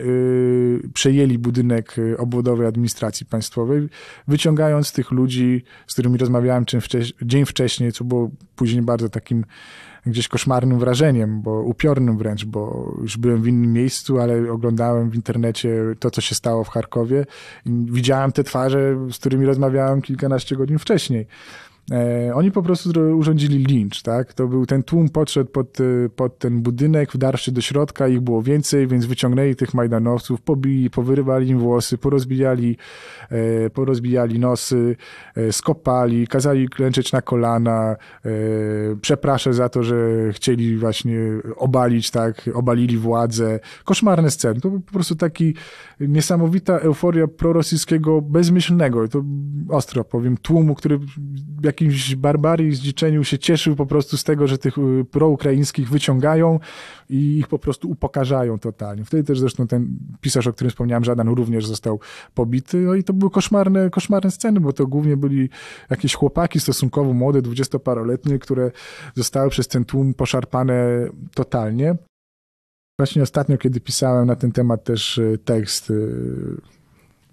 przejęli 0.95 1.39
budynek 1.39 1.97
obwodowy 2.19 2.66
administracji 2.67 3.27
państwowej, 3.27 3.89
wyciągając 4.29 4.93
tych 4.93 5.11
ludzi, 5.11 5.65
z 5.87 5.93
którymi 5.93 6.19
rozmawiałem 6.19 6.65
dzień 7.23 7.45
wcześniej, 7.45 7.93
co 7.93 8.05
było 8.05 8.31
później 8.57 8.83
bardzo 8.83 9.09
takim 9.09 9.45
gdzieś 10.07 10.29
koszmarnym 10.29 10.79
wrażeniem, 10.79 11.43
bo 11.43 11.63
upiornym 11.63 12.19
wręcz, 12.19 12.45
bo 12.45 12.95
już 13.03 13.17
byłem 13.17 13.43
w 13.43 13.49
innym 13.49 13.73
miejscu, 13.73 14.21
ale 14.21 14.53
oglądałem 14.53 15.11
w 15.11 15.15
internecie 15.15 15.75
to, 15.99 16.11
co 16.11 16.21
się 16.21 16.35
stało 16.35 16.65
w 16.65 16.69
Charkowie 16.69 17.27
widziałem 17.67 18.33
te 18.33 18.45
twarze, 18.45 18.97
z 19.13 19.19
którymi 19.19 19.47
rozmawiałem 19.47 20.03
kilkanaście 20.03 20.57
godzin 20.57 20.79
wcześniej. 20.79 21.27
E, 21.93 22.35
oni 22.35 22.53
po 22.53 22.63
prostu 22.63 22.91
urządzili 23.17 23.65
lincz, 23.65 24.03
tak? 24.03 24.33
To 24.33 24.49
był 24.49 24.67
ten 24.67 24.83
tłum 24.83 25.09
podszedł 25.09 25.51
pod, 25.51 25.81
e, 25.81 26.09
pod 26.09 26.39
ten 26.39 26.63
budynek, 26.63 27.13
wdarł 27.13 27.39
się 27.39 27.53
do 27.53 27.61
środka, 27.61 28.09
ich 28.09 28.21
było 28.21 28.43
więcej, 28.43 28.87
więc 28.87 29.07
wyciągnęli 29.07 29.57
tych 29.57 29.75
Majdanowców, 29.75 30.41
pobili, 30.41 30.91
powyrywali 30.91 31.49
im 31.49 31.59
włosy, 31.59 31.99
porozbijali, 31.99 32.77
e, 33.31 33.71
porozbijali 33.71 34.39
nosy, 34.39 34.97
skopali, 35.51 36.27
kazali 36.27 36.69
klęczeć 36.69 37.13
na 37.13 37.23
kolana, 37.23 37.97
przepraszam 39.01 39.55
za 39.55 39.69
to, 39.69 39.83
że 39.83 39.97
chcieli 40.33 40.77
właśnie 40.77 41.19
obalić, 41.57 42.11
tak? 42.11 42.51
Obalili 42.55 42.99
władzę. 42.99 43.61
Koszmarne 43.85 44.31
sceny. 44.31 44.61
To 44.61 44.71
był 44.71 44.81
po 44.81 44.93
prostu 44.93 45.17
taki 45.17 45.55
niesamowita 46.01 46.79
euforia 46.79 47.27
prorosyjskiego 47.27 48.23
bezmyślnego, 48.23 49.09
to 49.09 49.23
ostro 49.69 50.05
powiem, 50.05 50.37
tłumu, 50.37 50.75
który 50.75 50.99
jak 51.63 51.76
jakimś 51.77 52.15
barbarii, 52.15 52.75
zdziczeniu 52.75 53.25
się 53.25 53.39
cieszył 53.39 53.77
po 53.77 53.87
prostu 53.87 54.17
z 54.17 54.25
tego, 54.25 54.47
że 54.47 54.59
tych 54.59 54.79
y, 54.79 55.05
proukraińskich 55.11 55.89
wyciągają 55.89 56.61
i 57.11 57.39
ich 57.39 57.49
po 57.49 57.59
prostu 57.59 57.91
upokarzają 57.91 58.59
totalnie. 58.59 59.05
Wtedy 59.05 59.25
też 59.25 59.41
zresztą 59.41 59.67
ten 59.67 59.99
pisarz, 60.21 60.47
o 60.47 60.53
którym 60.53 60.71
wspomniałem, 60.71 61.05
Żadan, 61.05 61.29
również 61.29 61.67
został 61.67 62.01
pobity. 62.35 62.77
No 62.77 62.95
i 62.95 63.05
to 63.05 63.13
były 63.13 63.31
koszmarne, 63.31 63.91
koszmarne 63.91 64.31
sceny, 64.31 64.61
bo 64.61 64.73
to 64.73 64.87
głównie 64.87 65.17
byli 65.17 65.49
jakieś 65.91 66.15
chłopaki 66.15 66.61
stosunkowo 66.61 67.13
młode, 67.13 67.43
dwudziestoparoletnie, 67.43 68.39
które 68.39 68.71
zostały 69.15 69.51
przez 69.51 69.69
ten 69.69 69.85
tłum 69.85 70.15
poszarpane 70.15 71.09
totalnie. 71.35 71.97
Właśnie 73.01 73.23
ostatnio, 73.23 73.59
kiedy 73.59 73.81
pisałem 73.81 74.27
na 74.27 74.37
ten 74.37 74.53
temat 74.53 74.85
też 74.85 75.19
y, 75.19 75.39
tekst 75.45 75.91
y, 75.91 76.76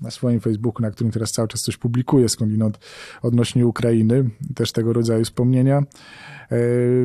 na 0.04 0.12
swoim 0.12 0.40
Facebooku, 0.40 0.82
na 0.82 0.92
którym 0.92 1.12
teraz 1.12 1.32
cały 1.32 1.48
czas 1.48 1.62
coś 1.62 1.78
publikuję 1.78 2.30
skądinąd 2.30 2.80
odnośnie 3.22 3.68
Ukrainy, 3.68 4.30
też 4.56 4.72
tego 4.72 4.94
rodzaju 4.94 5.26
wspomnienia. 5.26 5.78
E, 5.78 6.58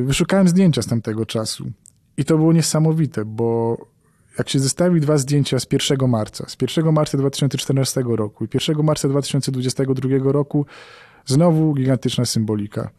wyszukałem 0.03 0.47
zdjęcia 0.47 0.81
z 0.81 0.87
tamtego 0.87 1.25
czasu 1.25 1.71
i 2.17 2.25
to 2.25 2.37
było 2.37 2.53
niesamowite, 2.53 3.25
bo 3.25 3.77
jak 4.37 4.49
się 4.49 4.59
zestawi 4.59 5.01
dwa 5.01 5.17
zdjęcia 5.17 5.59
z 5.59 5.67
1 5.71 6.09
marca, 6.09 6.45
z 6.49 6.57
1 6.77 6.93
marca 6.93 7.17
2014 7.17 8.03
roku 8.07 8.45
i 8.45 8.47
1 8.53 8.85
marca 8.85 9.09
2022 9.09 10.31
roku, 10.31 10.65
znowu 11.25 11.73
gigantyczna 11.73 12.25
symbolika. 12.25 12.89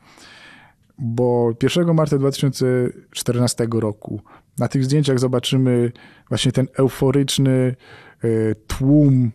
Bo 0.99 1.53
1 1.63 1.95
marca 1.95 2.19
2014 2.19 3.67
roku 3.73 4.21
na 4.59 4.69
tych 4.69 4.85
zdjęciach 4.85 5.19
zobaczymy 5.19 5.93
właśnie 6.29 6.53
ten 6.53 6.69
euforyczny 6.79 7.77
e, 8.25 8.55
tłum 8.55 9.31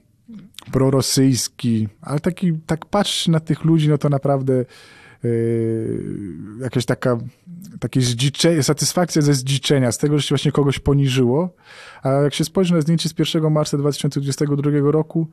prorosyjski, 0.72 1.88
ale 2.01 2.20
taki, 2.20 2.53
tak 2.66 2.86
patrz 2.86 3.28
na 3.28 3.39
tych 3.39 3.63
ludzi, 3.63 3.89
no 3.89 3.97
to 3.97 4.09
naprawdę 4.09 4.66
yy, 5.24 6.03
jakaś 6.61 6.86
taka 6.86 7.18
takie 7.80 8.01
zdziczenie, 8.01 8.63
satysfakcja 8.63 9.22
ze 9.22 9.34
zdziczenia, 9.34 9.91
z 9.91 9.97
tego, 9.97 10.18
że 10.18 10.24
się 10.24 10.30
właśnie 10.30 10.51
kogoś 10.51 10.80
poniżyło. 10.80 11.55
A 12.03 12.09
jak 12.09 12.34
się 12.34 12.43
spojrzy 12.43 12.74
na 12.74 12.82
zdjęcie 12.82 13.09
z 13.09 13.20
1 13.20 13.51
marca 13.51 13.78
2022 13.78 14.72
roku, 14.91 15.28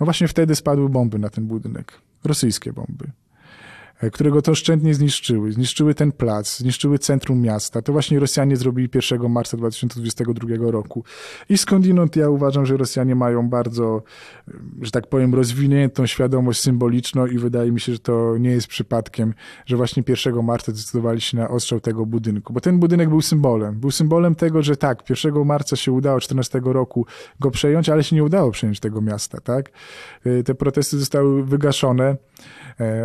no 0.00 0.04
właśnie 0.04 0.28
wtedy 0.28 0.54
spadły 0.54 0.88
bomby 0.88 1.18
na 1.18 1.30
ten 1.30 1.46
budynek. 1.46 1.92
Rosyjskie 2.24 2.72
bomby. 2.72 3.10
E, 4.00 4.10
którego 4.10 4.42
to 4.42 4.52
oszczędnie 4.52 4.94
zniszczyły. 4.94 5.52
Zniszczyły 5.52 5.94
ten 5.94 6.12
plac, 6.12 6.58
zniszczyły 6.58 6.98
centrum 6.98 7.40
miasta. 7.40 7.82
To 7.82 7.92
właśnie 7.92 8.20
Rosjanie 8.20 8.56
zrobili 8.56 8.88
1 9.10 9.30
marca 9.30 9.56
2022 9.56 10.70
roku. 10.70 11.04
I 11.48 11.58
skądinąd 11.58 12.16
ja 12.16 12.28
uważam, 12.28 12.66
że 12.66 12.76
Rosjanie 12.76 13.14
mają 13.14 13.48
bardzo, 13.48 14.02
e, 14.48 14.52
że 14.82 14.90
tak 14.90 15.06
powiem, 15.06 15.34
rozwiniętą 15.34 16.06
świadomość 16.06 16.60
symboliczną 16.60 17.26
i 17.26 17.38
wydaje 17.38 17.72
mi 17.72 17.80
się, 17.80 17.92
że 17.92 17.98
to 17.98 18.38
nie 18.38 18.50
jest 18.50 18.66
przypadkiem, 18.66 19.34
że 19.66 19.76
właśnie 19.76 20.02
1 20.08 20.42
marca 20.42 20.72
zdecydowali 20.72 21.20
się 21.20 21.36
na 21.36 21.48
ostrzał 21.48 21.80
tego 21.80 22.06
budynku. 22.06 22.52
Bo 22.52 22.60
ten 22.60 22.78
budynek 22.78 23.08
był 23.08 23.22
symbolem. 23.22 23.80
Był 23.80 23.90
symbolem 23.90 24.34
tego, 24.34 24.62
że 24.62 24.76
tak, 24.76 25.10
1 25.10 25.44
marca 25.44 25.76
się 25.76 25.92
udało 25.92 26.20
14 26.20 26.60
roku 26.64 27.06
go 27.40 27.50
przejąć, 27.50 27.88
ale 27.88 28.04
się 28.04 28.16
nie 28.16 28.24
udało 28.24 28.50
przejąć 28.50 28.80
tego 28.80 29.00
miasta, 29.00 29.40
tak? 29.40 29.70
E, 30.24 30.42
te 30.42 30.54
protesty 30.54 30.98
zostały 30.98 31.44
wygaszone. 31.44 32.16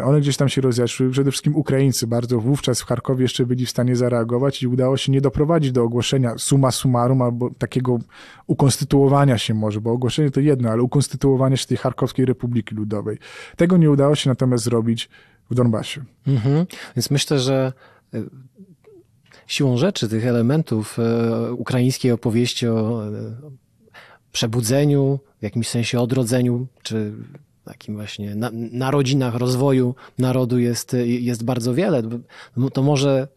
One 0.04 0.22
gdzieś 0.22 0.38
tam 0.38 0.50
się 0.50 0.62
rozjaśniły 0.86 1.12
przede 1.12 1.32
wszystkim 1.32 1.56
Ukraińcy 1.56 2.08
bardzo 2.08 2.40
wówczas 2.40 2.82
w 2.82 2.86
Charkowie 2.86 3.22
jeszcze 3.22 3.46
byli 3.46 3.66
w 3.66 3.70
stanie 3.70 3.96
zareagować 3.96 4.64
i 4.64 4.68
udało 4.68 4.98
się 4.98 5.12
nie 5.12 5.22
doprowadzić 5.22 5.72
do 5.72 5.84
ogłoszenia 5.84 6.38
suma 6.38 6.72
summarum 6.72 7.22
albo 7.22 7.50
takiego 7.50 8.00
ukonstytuowania 8.48 9.38
się 9.38 9.54
może, 9.54 9.82
bo 9.82 9.92
ogłoszenie 9.92 10.32
to 10.32 10.40
jedno, 10.40 10.70
ale 10.70 10.82
ukonstytuowania 10.82 11.58
się 11.58 11.68
tej 11.68 11.78
Charkowskiej 11.78 12.26
Republiki 12.26 12.76
Ludowej. 12.76 13.18
Tego 13.56 13.78
nie 13.78 13.92
udało 13.92 14.16
się 14.16 14.30
natomiast 14.30 14.64
zrobić 14.64 15.10
w 15.50 15.56
Donbasie. 15.56 16.04
Mhm. 16.28 16.66
Więc 16.96 17.12
myślę, 17.12 17.40
że 17.40 17.74
e, 18.14 18.24
siłą 19.48 19.78
rzeczy 19.78 20.10
tych 20.10 20.26
elementów 20.26 20.98
e, 21.00 21.54
ukraińskiej 21.54 22.12
opowieści 22.12 22.68
o 22.68 23.08
e, 23.08 23.12
przebudzeniu, 24.32 25.20
w 25.40 25.44
jakimś 25.44 25.68
sensie 25.68 26.00
odrodzeniu, 26.00 26.68
czy 26.84 27.14
takim 27.66 27.96
właśnie 27.96 28.36
na, 28.36 28.50
narodzinach 28.54 29.36
rozwoju 29.36 29.96
narodu 30.18 30.60
jest, 30.60 30.96
jest 31.06 31.44
bardzo 31.44 31.74
wiele. 31.74 32.04
To 32.74 32.84
może 32.84 33.28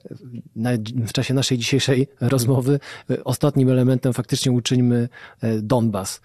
na, 0.57 0.71
w 1.07 1.13
czasie 1.13 1.35
naszej 1.35 1.59
dzisiejszej 1.59 2.09
rozmowy 2.21 2.81
ostatnim 3.25 3.71
elementem 3.71 4.13
faktycznie 4.13 4.53
uczyńmy 4.53 5.09
e, 5.41 5.59
Donbas 5.63 6.21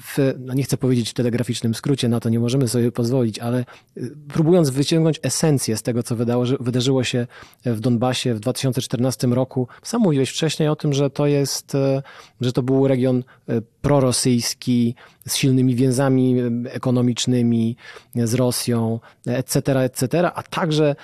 w, 0.00 0.34
no 0.38 0.54
nie 0.54 0.62
chcę 0.62 0.76
powiedzieć 0.76 1.12
telegraficznym 1.12 1.74
skrócie, 1.74 2.08
na 2.08 2.20
to 2.20 2.28
nie 2.28 2.40
możemy 2.40 2.68
sobie 2.68 2.92
pozwolić, 2.92 3.38
ale 3.38 3.64
y, 3.96 4.16
próbując 4.28 4.70
wyciągnąć 4.70 5.20
esencję 5.22 5.76
z 5.76 5.82
tego, 5.82 6.02
co 6.02 6.16
wydało, 6.16 6.44
wydarzyło 6.60 7.04
się 7.04 7.26
w 7.64 7.80
Donbasie 7.80 8.34
w 8.34 8.40
2014 8.40 9.26
roku, 9.26 9.68
sam 9.82 10.02
mówiłeś 10.02 10.30
wcześniej 10.30 10.68
o 10.68 10.76
tym, 10.76 10.92
że 10.92 11.10
to 11.10 11.26
jest, 11.26 11.74
y, 11.74 11.78
że 12.40 12.52
to 12.52 12.62
był 12.62 12.88
region 12.88 13.24
y, 13.50 13.62
prorosyjski, 13.82 14.94
z 15.26 15.36
silnymi 15.36 15.74
więzami 15.74 16.36
ekonomicznymi 16.70 17.76
z 18.14 18.34
Rosją, 18.34 19.00
etc., 19.26 19.80
etc., 19.80 20.32
a 20.34 20.42
także 20.42 20.96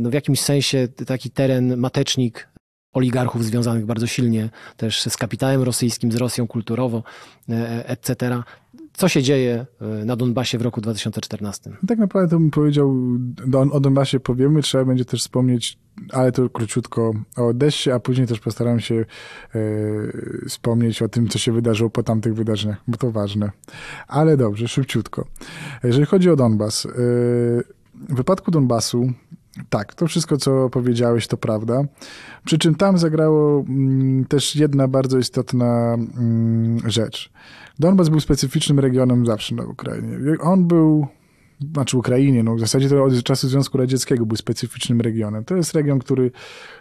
no, 0.00 0.10
w 0.10 0.12
jakimś 0.12 0.40
sensie 0.40 0.88
taki 1.06 1.30
teren, 1.30 1.76
matecznik 1.76 2.48
oligarchów 2.96 3.44
związanych 3.44 3.86
bardzo 3.86 4.06
silnie 4.06 4.50
też 4.76 5.02
z 5.02 5.16
kapitałem 5.16 5.62
rosyjskim, 5.62 6.12
z 6.12 6.16
Rosją 6.16 6.46
kulturowo, 6.46 7.02
e, 7.48 7.88
etc. 7.88 8.42
Co 8.92 9.08
się 9.08 9.22
dzieje 9.22 9.66
e, 9.80 10.04
na 10.04 10.16
Donbasie 10.16 10.58
w 10.58 10.62
roku 10.62 10.80
2014? 10.80 11.70
Tak 11.88 11.98
naprawdę 11.98 12.30
to 12.30 12.38
bym 12.38 12.50
powiedział, 12.50 12.96
o 13.72 13.80
Donbasie 13.80 14.20
powiemy, 14.20 14.62
trzeba 14.62 14.84
będzie 14.84 15.04
też 15.04 15.20
wspomnieć, 15.20 15.78
ale 16.12 16.32
to 16.32 16.50
króciutko 16.50 17.12
o 17.36 17.46
Odessie, 17.46 17.90
a 17.90 18.00
później 18.00 18.26
też 18.26 18.40
postaram 18.40 18.80
się 18.80 18.94
e, 18.94 19.04
wspomnieć 20.48 21.02
o 21.02 21.08
tym, 21.08 21.28
co 21.28 21.38
się 21.38 21.52
wydarzyło 21.52 21.90
po 21.90 22.02
tamtych 22.02 22.34
wydarzeniach, 22.34 22.80
bo 22.88 22.96
to 22.96 23.10
ważne. 23.10 23.50
Ale 24.08 24.36
dobrze, 24.36 24.68
szybciutko. 24.68 25.26
Jeżeli 25.84 26.06
chodzi 26.06 26.30
o 26.30 26.36
Donbas, 26.36 26.86
e, 26.86 26.90
w 27.94 28.14
wypadku 28.14 28.50
Donbasu 28.50 29.12
Tak, 29.70 29.94
to 29.94 30.06
wszystko, 30.06 30.36
co 30.36 30.70
powiedziałeś, 30.70 31.26
to 31.26 31.36
prawda. 31.36 31.84
Przy 32.44 32.58
czym 32.58 32.74
tam 32.74 32.98
zagrało 32.98 33.64
mm, 33.68 34.24
też 34.24 34.56
jedna 34.56 34.88
bardzo 34.88 35.18
istotna 35.18 35.94
mm, 35.94 36.90
rzecz. 36.90 37.30
Donbas 37.78 38.08
był 38.08 38.20
specyficznym 38.20 38.80
regionem 38.80 39.26
zawsze 39.26 39.54
na 39.54 39.64
Ukrainie. 39.64 40.18
On 40.40 40.66
był, 40.66 41.06
znaczy 41.72 41.98
Ukrainie, 41.98 42.42
no 42.42 42.54
w 42.54 42.60
zasadzie 42.60 42.88
to 42.88 43.04
od 43.04 43.22
czasu 43.22 43.48
Związku 43.48 43.78
Radzieckiego 43.78 44.26
był 44.26 44.36
specyficznym 44.36 45.00
regionem. 45.00 45.44
To 45.44 45.56
jest 45.56 45.74
region, 45.74 45.98
który 45.98 46.30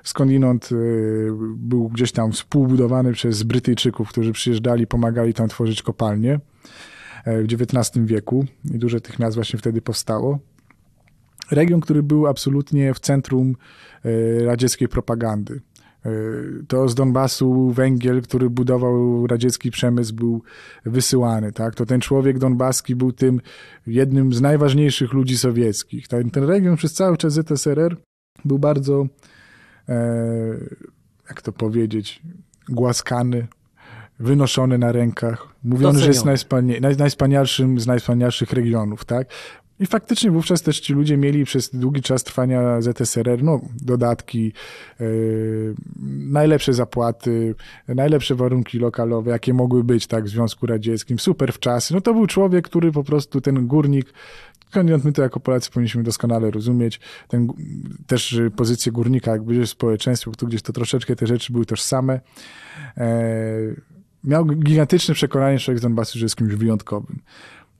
skądinąd 0.03 0.71
y, 0.71 1.30
był 1.55 1.89
gdzieś 1.89 2.11
tam 2.11 2.32
współbudowany 2.32 3.13
przez 3.13 3.43
Brytyjczyków, 3.43 4.09
którzy 4.09 4.32
przyjeżdżali, 4.32 4.88
pomagali 4.88 5.34
tam 5.34 5.47
tworzyć 5.47 5.82
kopalnie 5.82 6.39
e, 7.26 7.43
w 7.43 7.45
XIX 7.45 8.05
wieku 8.05 8.45
i 8.73 8.80
dużo 8.80 8.99
tych 8.99 9.19
miast 9.19 9.36
właśnie 9.36 9.59
wtedy 9.59 9.82
powstało 9.82 10.39
region, 11.51 11.81
który 11.81 12.03
był 12.03 12.27
absolutnie 12.27 12.93
w 12.93 12.99
centrum 12.99 13.55
e, 14.05 14.45
radzieckiej 14.45 14.87
propagandy. 14.87 15.61
E, 16.05 16.09
to 16.67 16.89
z 16.89 16.95
Donbasu 16.95 17.71
węgiel, 17.71 18.21
który 18.21 18.49
budował 18.49 19.27
radziecki 19.27 19.71
przemysł, 19.71 20.15
był 20.15 20.41
wysyłany. 20.85 21.51
Tak? 21.51 21.75
To 21.75 21.85
ten 21.85 22.01
człowiek 22.01 22.39
donbaski 22.39 22.95
był 22.95 23.11
tym 23.11 23.41
jednym 23.87 24.33
z 24.33 24.41
najważniejszych 24.41 25.13
ludzi 25.13 25.37
sowieckich. 25.37 26.07
Ten, 26.07 26.31
ten 26.31 26.43
region 26.43 26.75
przez 26.75 26.93
cały 26.93 27.17
czas 27.17 27.33
ZSRR 27.33 27.97
był 28.45 28.59
bardzo, 28.59 29.05
e, 29.89 29.95
jak 31.29 31.41
to 31.41 31.51
powiedzieć, 31.51 32.21
głaskany, 32.69 33.47
wynoszony 34.19 34.77
na 34.77 34.91
rękach. 34.91 35.47
Mówiono, 35.63 35.99
że 35.99 36.07
jest 36.07 36.25
najwspanialszym 36.99 37.79
z 37.79 37.87
najwspanialszych 37.87 38.53
regionów. 38.53 39.05
Tak? 39.05 39.27
I 39.80 39.86
faktycznie 39.86 40.32
wówczas 40.32 40.61
też 40.61 40.80
ci 40.80 40.93
ludzie 40.93 41.17
mieli 41.17 41.45
przez 41.45 41.69
długi 41.76 42.01
czas 42.01 42.23
trwania 42.23 42.82
ZSRR 42.82 43.43
no, 43.43 43.61
dodatki, 43.82 44.53
yy, 44.99 45.76
najlepsze 46.19 46.73
zapłaty, 46.73 47.55
najlepsze 47.88 48.36
warunki 48.36 48.80
lokalowe, 48.80 49.32
jakie 49.32 49.53
mogły 49.53 49.84
być 49.84 50.07
tak 50.07 50.26
w 50.26 50.30
Związku 50.30 50.65
Radzieckim, 50.65 51.19
super 51.19 51.53
w 51.53 51.59
czasy. 51.59 51.93
No 51.93 52.01
to 52.01 52.13
był 52.13 52.28
człowiek, 52.28 52.65
który 52.65 52.91
po 52.91 53.03
prostu, 53.03 53.41
ten 53.41 53.67
górnik, 53.67 54.13
my 55.03 55.11
to 55.11 55.21
jako 55.21 55.39
Polacy 55.39 55.71
powinniśmy 55.71 56.03
doskonale 56.03 56.51
rozumieć, 56.51 56.99
ten, 57.28 57.47
też 58.07 58.39
pozycję 58.55 58.91
górnika 58.91 59.32
jakby 59.32 59.65
w 59.65 59.69
społeczeństwie, 59.69 60.32
tu 60.38 60.47
gdzieś 60.47 60.61
to 60.61 60.73
troszeczkę 60.73 61.15
te 61.15 61.28
rzeczy 61.28 61.53
były 61.53 61.65
tożsame. 61.65 62.19
Yy, 62.97 63.05
miał 64.23 64.45
gigantyczne 64.45 65.13
przekonanie 65.13 65.59
człowiek 65.59 65.80
z 65.80 65.82
Donbasu, 65.82 66.19
że 66.19 66.26
jest 66.26 66.36
kimś 66.36 66.55
wyjątkowym. 66.55 67.19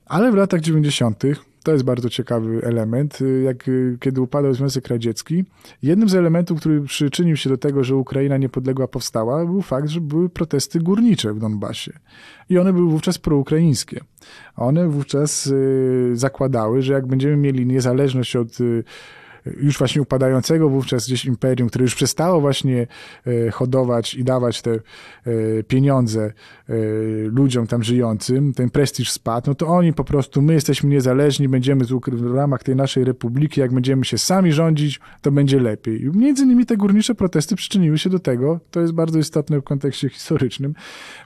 Ale 0.06 0.32
w 0.32 0.36
latach 0.36 0.62
90 0.62 1.24
to 1.66 1.72
jest 1.72 1.84
bardzo 1.84 2.10
ciekawy 2.10 2.62
element. 2.64 3.20
Jak, 3.44 3.70
kiedy 4.00 4.22
upadał 4.22 4.54
Związek 4.54 4.88
Radziecki, 4.88 5.46
jednym 5.84 6.10
z 6.10 6.16
elementów, 6.16 6.60
który 6.60 6.82
przyczynił 6.82 7.36
się 7.38 7.50
do 7.50 7.58
tego, 7.58 7.84
że 7.84 7.96
Ukraina 7.96 8.38
niepodległa 8.38 8.88
powstała, 8.88 9.46
był 9.46 9.62
fakt, 9.62 9.90
że 9.90 10.02
były 10.02 10.30
protesty 10.30 10.80
górnicze 10.80 11.34
w 11.34 11.40
Donbasie. 11.40 11.94
I 12.50 12.58
one 12.58 12.74
były 12.74 12.92
wówczas 12.92 13.18
proukraińskie. 13.18 14.02
One 14.56 14.88
wówczas 14.88 15.48
y, 15.48 16.12
zakładały, 16.14 16.82
że 16.82 16.94
jak 16.94 17.08
będziemy 17.08 17.38
mieli 17.38 17.66
niezależność 17.66 18.36
od 18.36 18.62
y, 18.62 18.84
już 19.46 19.78
właśnie 19.78 20.02
upadającego 20.02 20.70
wówczas 20.70 21.06
gdzieś 21.06 21.26
imperium, 21.26 21.70
które 21.70 21.84
już 21.84 21.96
przestało 21.96 22.42
właśnie 22.42 22.88
e, 23.28 23.52
hodować 23.52 24.16
i 24.16 24.24
dawać 24.24 24.62
te 24.62 24.72
e, 24.72 24.80
pieniądze 25.68 26.34
e, 26.70 26.74
ludziom 27.24 27.68
tam 27.68 27.84
żyjącym, 27.84 28.54
ten 28.54 28.70
prestiż 28.70 29.12
spadł, 29.12 29.50
no 29.50 29.56
to 29.56 29.68
oni 29.68 29.94
po 29.94 30.04
prostu, 30.04 30.42
my 30.42 30.54
jesteśmy 30.54 30.90
niezależni, 30.90 31.50
będziemy 31.50 31.86
w 32.12 32.36
ramach 32.36 32.64
tej 32.64 32.76
naszej 32.76 33.04
republiki, 33.04 33.60
jak 33.62 33.74
będziemy 33.74 34.06
się 34.06 34.18
sami 34.18 34.52
rządzić, 34.52 35.00
to 35.22 35.32
będzie 35.32 35.60
lepiej. 35.60 36.04
I 36.04 36.18
między 36.18 36.44
innymi 36.44 36.66
te 36.66 36.78
górnicze 36.78 37.16
protesty 37.16 37.56
przyczyniły 37.56 37.98
się 37.98 38.10
do 38.10 38.20
tego, 38.20 38.60
to 38.72 38.82
jest 38.82 38.94
bardzo 38.94 39.20
istotne 39.20 39.60
w 39.60 39.64
kontekście 39.64 40.10
historycznym, 40.10 40.74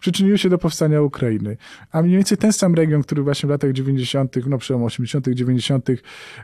przyczyniły 0.01 0.37
się 0.37 0.49
do 0.49 0.57
powstania 0.57 1.01
Ukrainy. 1.01 1.57
A 1.91 2.01
mniej 2.01 2.15
więcej 2.15 2.37
ten 2.37 2.53
sam 2.53 2.75
region, 2.75 3.03
który 3.03 3.23
właśnie 3.23 3.47
w 3.47 3.49
latach 3.49 3.71
90., 3.71 4.35
no 4.47 4.57
przełom 4.57 4.83
80., 4.83 5.27
90. 5.27 5.89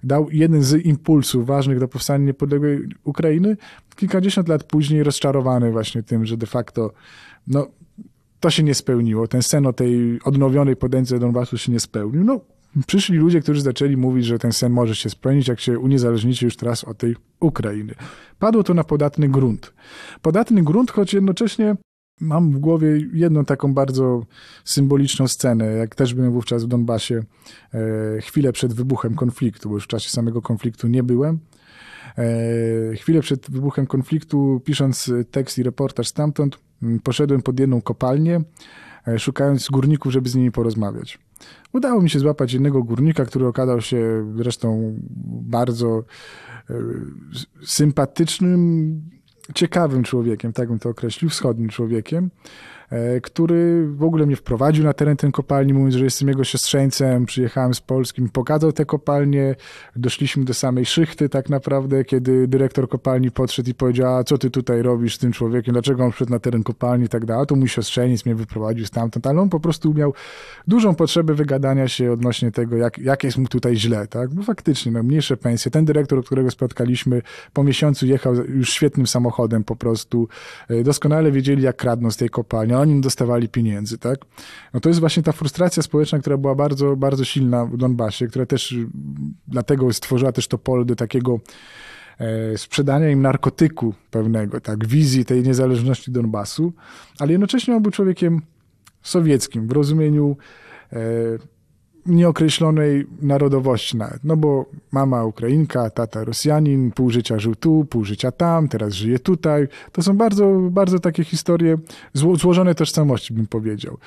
dał 0.04 0.30
jeden 0.32 0.64
z 0.64 0.86
impulsów 0.86 1.46
ważnych 1.46 1.65
ważnych 1.66 1.80
do 1.80 1.88
powstania 1.88 2.26
niepodległej 2.26 2.80
Ukrainy, 3.04 3.58
kilkadziesiąt 3.96 4.48
lat 4.48 4.64
później 4.64 5.04
rozczarowany 5.04 5.72
właśnie 5.72 6.04
tym, 6.04 6.26
że 6.26 6.38
de 6.38 6.46
facto 6.46 6.94
no, 7.48 7.68
to 8.40 8.50
się 8.50 8.64
nie 8.64 8.76
spełniło. 8.76 9.28
Ten 9.28 9.42
sen 9.42 9.66
o 9.66 9.74
tej 9.74 10.20
odnowionej 10.24 10.76
potędze 10.76 11.20
Donbasu 11.20 11.58
się 11.58 11.72
nie 11.72 11.80
spełnił. 11.80 12.24
No, 12.24 12.40
przyszli 12.88 13.18
ludzie, 13.18 13.42
którzy 13.42 13.62
zaczęli 13.62 13.98
mówić, 13.98 14.26
że 14.26 14.40
ten 14.40 14.52
sen 14.52 14.72
może 14.72 14.96
się 14.96 15.10
spełnić, 15.10 15.48
jak 15.48 15.60
się 15.60 15.80
uniezależnicie 15.80 16.46
już 16.46 16.56
teraz 16.56 16.84
od 16.84 16.98
tej 16.98 17.16
Ukrainy. 17.40 17.94
Padło 18.40 18.64
to 18.64 18.74
na 18.74 18.84
podatny 18.84 19.30
grunt. 19.30 19.74
Podatny 20.22 20.64
grunt, 20.64 20.92
choć 20.92 21.14
jednocześnie 21.14 21.76
Mam 22.22 22.52
w 22.52 22.60
głowie 22.60 22.88
jedną 23.14 23.46
taką 23.46 23.74
bardzo 23.74 24.26
symboliczną 24.66 25.28
scenę, 25.28 25.66
jak 25.66 25.96
też 25.96 26.14
byłem 26.14 26.32
wówczas 26.32 26.64
w 26.64 26.68
Donbasie, 26.68 27.24
e, 27.74 28.22
chwilę 28.22 28.54
przed 28.54 28.74
wybuchem 28.74 29.16
konfliktu, 29.16 29.70
bo 29.70 29.76
już 29.76 29.84
w 29.84 29.88
czasie 29.88 30.10
samego 30.10 30.42
konfliktu 30.42 30.88
nie 30.88 31.04
byłem. 31.04 31.40
E, 32.18 32.96
chwilę 32.96 33.22
przed 33.22 33.52
wybuchem 33.52 33.88
konfliktu, 33.88 34.62
pisząc 34.66 35.12
tekst 35.32 35.58
i 35.58 35.64
reportaż 35.64 36.08
stamtąd, 36.08 36.60
poszedłem 37.04 37.42
pod 37.42 37.60
jedną 37.60 37.82
kopalnię, 37.82 38.42
e, 39.08 39.20
szukając 39.20 39.70
górników, 39.70 40.12
żeby 40.12 40.30
z 40.30 40.36
nimi 40.36 40.52
porozmawiać. 40.52 41.20
Udało 41.74 42.02
mi 42.02 42.10
się 42.10 42.20
złapać 42.20 42.54
jednego 42.54 42.84
górnika, 42.84 43.26
który 43.26 43.48
okazał 43.48 43.82
się 43.82 44.34
zresztą 44.38 44.96
bardzo 45.42 46.04
sympatycznym, 47.66 49.02
ciekawym 49.54 50.04
człowiekiem, 50.04 50.54
tak 50.54 50.70
bym 50.70 50.80
to 50.80 50.90
określił, 50.90 51.30
wschodnim 51.30 51.70
człowiekiem. 51.70 52.30
E, 52.90 53.22
który 53.22 53.88
w 53.88 54.04
ogóle 54.04 54.26
mnie 54.26 54.36
wprowadził 54.36 54.84
na 54.84 54.94
teren 54.94 55.18
tej 55.18 55.32
kopalni, 55.32 55.74
mówiąc, 55.74 55.96
że 55.96 56.04
jestem 56.04 56.28
jego 56.28 56.44
siostrzeńcem, 56.44 57.26
przyjechałem 57.26 57.74
z 57.74 57.82
Polski, 57.82 58.22
mi 58.22 58.30
pokazał 58.30 58.72
te 58.72 58.86
kopalnie, 58.86 59.56
doszliśmy 59.96 60.46
do 60.46 60.54
samej 60.54 60.86
szychty 60.86 61.30
tak 61.30 61.50
naprawdę, 61.50 62.04
kiedy 62.04 62.48
dyrektor 62.48 62.90
kopalni 62.90 63.32
podszedł 63.32 63.70
i 63.70 63.74
powiedział, 63.74 64.24
co 64.24 64.38
ty 64.38 64.50
tutaj 64.50 64.82
robisz 64.82 65.16
z 65.16 65.18
tym 65.18 65.32
człowiekiem, 65.32 65.74
dlaczego 65.74 66.04
on 66.04 66.12
przyszedł 66.12 66.32
na 66.32 66.40
teren 66.40 66.64
kopalni? 66.64 67.06
I 67.06 67.10
tak 67.10 67.26
dalej, 67.26 67.48
to 67.48 67.56
mój 67.56 67.68
siostrzeniec 67.68 68.26
mnie 68.26 68.36
wyprowadził 68.36 68.86
stamtąd, 68.86 69.28
ale 69.28 69.42
on 69.42 69.50
po 69.50 69.60
prostu 69.60 69.94
miał 69.94 70.14
dużą 70.68 70.96
potrzebę 70.96 71.34
wygadania 71.34 71.88
się 71.88 72.12
odnośnie 72.12 72.52
tego, 72.52 72.78
jak, 72.78 72.98
jak 72.98 73.24
jest 73.24 73.38
mu 73.38 73.48
tutaj 73.48 73.76
źle, 73.76 74.08
tak, 74.08 74.34
bo 74.34 74.44
faktycznie, 74.44 74.92
no, 74.92 75.04
mniejsze 75.04 75.38
pensje, 75.38 75.72
ten 75.72 75.86
dyrektor, 75.86 76.24
którego 76.24 76.52
spotkaliśmy, 76.52 77.22
po 77.54 77.64
miesiącu 77.64 78.06
jechał 78.06 78.36
już 78.36 78.70
świetnym 78.70 79.08
samochodem 79.08 79.64
po 79.64 79.76
prostu, 79.76 80.28
e, 80.70 80.84
doskonale 80.84 81.32
wiedzieli, 81.32 81.64
jak 81.64 81.76
kradną 81.76 82.12
z 82.12 82.18
tej 82.18 82.30
kopalni, 82.30 82.75
oni 82.80 83.02
dostawali 83.02 83.50
pieniędzy, 83.50 83.98
tak? 83.98 84.20
No 84.74 84.80
to 84.80 84.90
jest 84.90 85.00
właśnie 85.00 85.24
ta 85.24 85.32
frustracja 85.32 85.84
społeczna, 85.84 86.20
która 86.20 86.38
była 86.38 86.56
bardzo, 86.56 86.96
bardzo 86.96 87.26
silna 87.26 87.66
w 87.66 87.78
Donbasie, 87.78 88.28
która 88.28 88.46
też 88.46 88.76
dlatego 89.48 89.94
stworzyła 89.94 90.32
też 90.32 90.48
to 90.48 90.58
pole 90.58 90.86
do 90.86 90.96
takiego 90.96 91.40
e, 92.20 92.58
sprzedania 92.58 93.10
im 93.10 93.22
narkotyku 93.22 93.94
pewnego, 94.12 94.62
tak, 94.62 94.88
wizji 94.88 95.26
tej 95.26 95.44
niezależności 95.44 96.12
Donbasu, 96.12 96.74
ale 97.20 97.32
jednocześnie 97.32 97.76
on 97.76 97.82
był 97.82 97.92
człowiekiem 97.92 98.42
sowieckim 99.02 99.68
w 99.68 99.72
rozumieniu 99.72 100.38
e, 100.94 100.98
nieokreślonej 102.06 103.06
narodowości 103.22 103.98
nawet. 103.98 104.20
No 104.24 104.38
bo 104.38 104.66
mama 104.92 105.24
Ukrainka, 105.24 105.90
tata 105.90 106.24
Rosjanin, 106.24 106.92
pół 106.92 107.10
życia 107.10 107.40
żył 107.40 107.56
tu, 107.56 107.86
pół 107.90 108.06
życia 108.06 108.32
tam, 108.32 108.68
teraz 108.68 108.94
żyje 108.94 109.20
tutaj. 109.20 109.68
To 109.92 110.04
są 110.04 110.18
bardzo, 110.18 110.48
bardzo 110.72 111.00
takie 111.00 111.24
historie 111.24 111.78
zło 112.14 112.36
złożone 112.36 112.76
tożsamości, 112.76 113.34
bym 113.34 113.48
powiedział. 113.48 113.98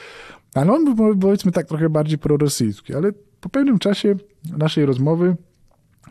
Ale 0.55 0.73
on 0.73 0.95
był 0.95 1.17
powiedzmy 1.17 1.53
tak 1.53 1.67
trochę 1.67 1.89
bardziej 1.89 2.19
prorosyjski, 2.19 2.95
ale 2.95 3.13
po 3.41 3.49
pewnym 3.49 3.79
czasie 3.79 4.15
naszej 4.59 4.87
rozmowy 4.87 5.37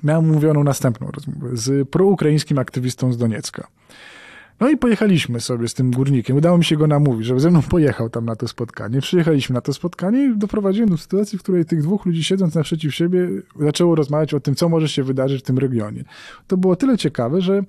miałem 0.03 0.27
mówioną 0.27 0.63
następną 0.63 1.11
rozmowę 1.11 1.49
z 1.53 1.89
proukraińskim 1.89 2.57
aktywistą 2.57 3.13
z 3.13 3.17
Doniecka. 3.17 3.67
No 4.59 4.69
i 4.69 4.77
pojechaliśmy 4.77 5.39
sobie 5.39 5.67
z 5.67 5.73
tym 5.73 5.91
górnikiem. 5.91 6.37
Udało 6.37 6.57
mi 6.57 6.65
się 6.65 6.77
go 6.77 6.87
namówić, 6.87 7.27
żeby 7.27 7.39
ze 7.39 7.49
mną 7.49 7.61
pojechał 7.61 8.09
tam 8.09 8.25
na 8.25 8.35
to 8.35 8.47
spotkanie. 8.47 9.01
Przyjechaliśmy 9.01 9.53
na 9.53 9.61
to 9.61 9.73
spotkanie 9.73 10.25
i 10.25 10.37
doprowadziłem 10.37 10.89
do 10.89 10.97
sytuacji, 10.97 11.39
w 11.39 11.43
której 11.43 11.65
tych 11.65 11.81
dwóch 11.81 12.05
ludzi 12.05 12.23
siedząc 12.23 12.55
naprzeciw 12.55 12.95
siebie 12.95 13.29
zaczęło 13.59 13.95
rozmawiać 13.95 14.33
o 14.33 14.39
tym, 14.39 14.55
co 14.55 14.69
może 14.69 14.89
się 14.89 15.03
wydarzyć 15.03 15.39
w 15.41 15.45
tym 15.45 15.57
regionie. 15.57 16.03
To 16.47 16.57
było 16.57 16.75
tyle 16.75 16.97
ciekawe, 16.97 17.41
że 17.41 17.63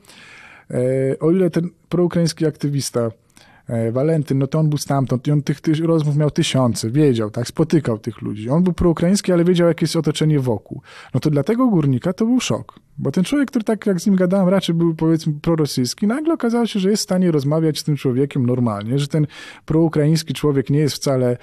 e, 0.70 1.18
o 1.20 1.30
ile 1.30 1.50
ten 1.50 1.70
proukraiński 1.88 2.46
aktywista 2.46 3.10
Walentyn, 3.92 4.38
no 4.38 4.46
to 4.46 4.58
on 4.58 4.68
był 4.68 4.78
stamtąd 4.78 5.26
i 5.26 5.30
on 5.30 5.42
tych, 5.42 5.60
tych 5.60 5.84
rozmów 5.84 6.16
miał 6.16 6.30
tysiące, 6.30 6.90
wiedział, 6.90 7.30
tak, 7.30 7.46
spotykał 7.48 7.98
tych 7.98 8.22
ludzi. 8.22 8.50
On 8.50 8.62
był 8.62 8.72
proukraiński, 8.72 9.32
ale 9.32 9.44
wiedział, 9.44 9.68
jakie 9.68 9.84
jest 9.84 9.96
otoczenie 9.96 10.40
wokół. 10.40 10.82
No 11.14 11.20
to 11.20 11.30
dla 11.30 11.42
tego 11.42 11.68
górnika 11.68 12.12
to 12.12 12.24
był 12.24 12.40
szok, 12.40 12.80
bo 12.98 13.10
ten 13.12 13.24
człowiek, 13.24 13.48
który 13.48 13.64
tak 13.64 13.86
jak 13.86 14.00
z 14.00 14.06
nim 14.06 14.16
gadałem, 14.16 14.48
raczej 14.48 14.74
był 14.74 14.94
powiedzmy 14.94 15.32
prorosyjski, 15.42 16.06
nagle 16.06 16.34
okazało 16.34 16.66
się, 16.66 16.80
że 16.80 16.90
jest 16.90 17.00
w 17.00 17.04
stanie 17.04 17.30
rozmawiać 17.30 17.78
z 17.78 17.84
tym 17.84 17.96
człowiekiem 17.96 18.46
normalnie, 18.46 18.98
że 18.98 19.08
ten 19.08 19.26
proukraiński 19.66 20.34
człowiek 20.34 20.70
nie 20.70 20.78
jest 20.78 20.94
wcale 20.94 21.36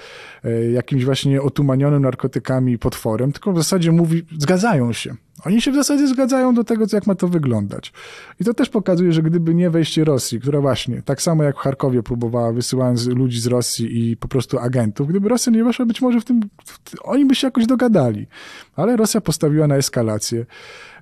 e, 0.43 0.71
jakimś 0.71 1.05
właśnie 1.05 1.41
otumanionym 1.41 2.01
narkotykami 2.01 2.77
potworem, 2.77 3.31
tylko 3.31 3.53
w 3.53 3.57
zasadzie 3.57 3.91
mówi, 3.91 4.21
zgadzają 4.39 4.93
się 4.93 5.15
Oni 5.43 5.61
się 5.61 5.71
w 5.71 5.75
zasadzie 5.75 6.07
zgadzają 6.07 6.53
do 6.53 6.63
tego, 6.63 6.85
jak 6.93 7.07
ma 7.07 7.15
to 7.15 7.27
wyglądać. 7.27 7.93
I 8.39 8.43
to 8.43 8.53
też 8.53 8.69
pokazuje, 8.69 9.13
że 9.13 9.21
gdyby 9.21 9.55
nie 9.55 9.69
wejście 9.69 10.03
Rosji, 10.03 10.39
która 10.39 10.61
właśnie, 10.61 11.01
tak 11.01 11.21
samo 11.21 11.43
jak 11.43 11.55
w 11.55 11.59
Charkowie 11.59 12.03
próbowała, 12.03 12.53
wysyłając 12.53 13.07
ludzi 13.07 13.39
z 13.39 13.47
Rosji 13.47 14.11
i 14.11 14.17
po 14.17 14.27
prostu 14.27 14.59
agentów, 14.59 15.07
gdyby 15.07 15.29
Rosja 15.29 15.51
nie 15.51 15.63
weszła, 15.63 15.85
być 15.85 16.01
może 16.01 16.21
w 16.21 16.25
tym, 16.25 16.41
w, 16.65 16.79
oni 17.03 17.25
by 17.25 17.35
się 17.35 17.47
jakoś 17.47 17.65
dogadali. 17.65 18.27
Ale 18.75 18.95
Rosja 18.95 19.21
postawiła 19.21 19.67
na 19.67 19.75
eskalację. 19.75 20.45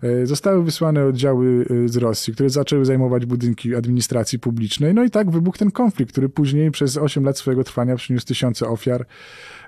E, 0.03 0.25
zostały 0.25 0.63
wysłane 0.63 1.05
oddziały 1.05 1.65
e, 1.85 1.87
z 1.87 1.97
Rosji, 1.97 2.33
które 2.33 2.49
zaczęły 2.49 2.85
zajmować 2.85 3.25
budynki 3.25 3.75
administracji 3.75 4.39
publicznej. 4.39 4.93
No 4.93 5.03
i 5.03 5.09
tak 5.09 5.31
wybuchł 5.31 5.57
ten 5.57 5.71
konflikt, 5.71 6.11
który 6.11 6.29
później 6.29 6.71
przez 6.71 6.97
8 6.97 7.23
lat 7.23 7.37
swojego 7.37 7.63
trwania 7.63 7.95
przyniósł 7.95 8.25
tysiące 8.25 8.67
ofiar 8.67 9.05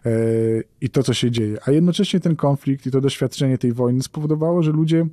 e, 0.05 0.09
i 0.81 0.89
to, 0.89 1.03
co 1.03 1.13
się 1.13 1.31
dzieje. 1.31 1.57
A 1.65 1.71
jednocześnie 1.71 2.19
ten 2.19 2.35
konflikt 2.35 2.85
i 2.87 2.91
to 2.91 3.01
doświadczenie 3.01 3.57
tej 3.57 3.73
wojny 3.73 4.03
spowodowało, 4.03 4.63
że 4.63 4.71
ludzie 4.71 5.07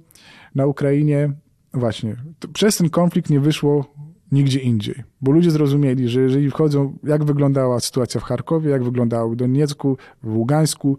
na 0.54 0.66
Ukrainie, 0.66 1.32
właśnie, 1.74 2.16
przez 2.52 2.76
ten 2.76 2.90
konflikt 2.90 3.30
nie 3.30 3.40
wyszło 3.40 3.94
nigdzie 4.32 4.58
indziej. 4.58 5.11
Bo 5.22 5.32
ludzie 5.32 5.50
zrozumieli, 5.50 6.08
że 6.08 6.20
jeżeli 6.20 6.50
wchodzą, 6.50 6.92
jak 7.04 7.24
wyglądała 7.24 7.80
sytuacja 7.80 8.20
w 8.20 8.24
Charkowie, 8.24 8.70
jak 8.70 8.84
wyglądała 8.84 9.28
w 9.28 9.36
Doniecku, 9.36 9.96
w 10.22 10.36
Ługańsku 10.36 10.98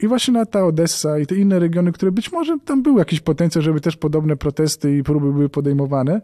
i 0.00 0.08
właśnie 0.08 0.34
na 0.34 0.46
ta 0.46 0.64
Odessa 0.64 1.18
i 1.18 1.26
te 1.26 1.34
inne 1.34 1.58
regiony, 1.58 1.92
które 1.92 2.12
być 2.12 2.32
może 2.32 2.58
tam 2.64 2.82
był 2.82 2.98
jakiś 2.98 3.20
potencjał, 3.20 3.62
żeby 3.62 3.80
też 3.80 3.96
podobne 3.96 4.36
protesty 4.36 4.96
i 4.96 5.02
próby 5.02 5.32
były 5.32 5.48
podejmowane, 5.48 6.20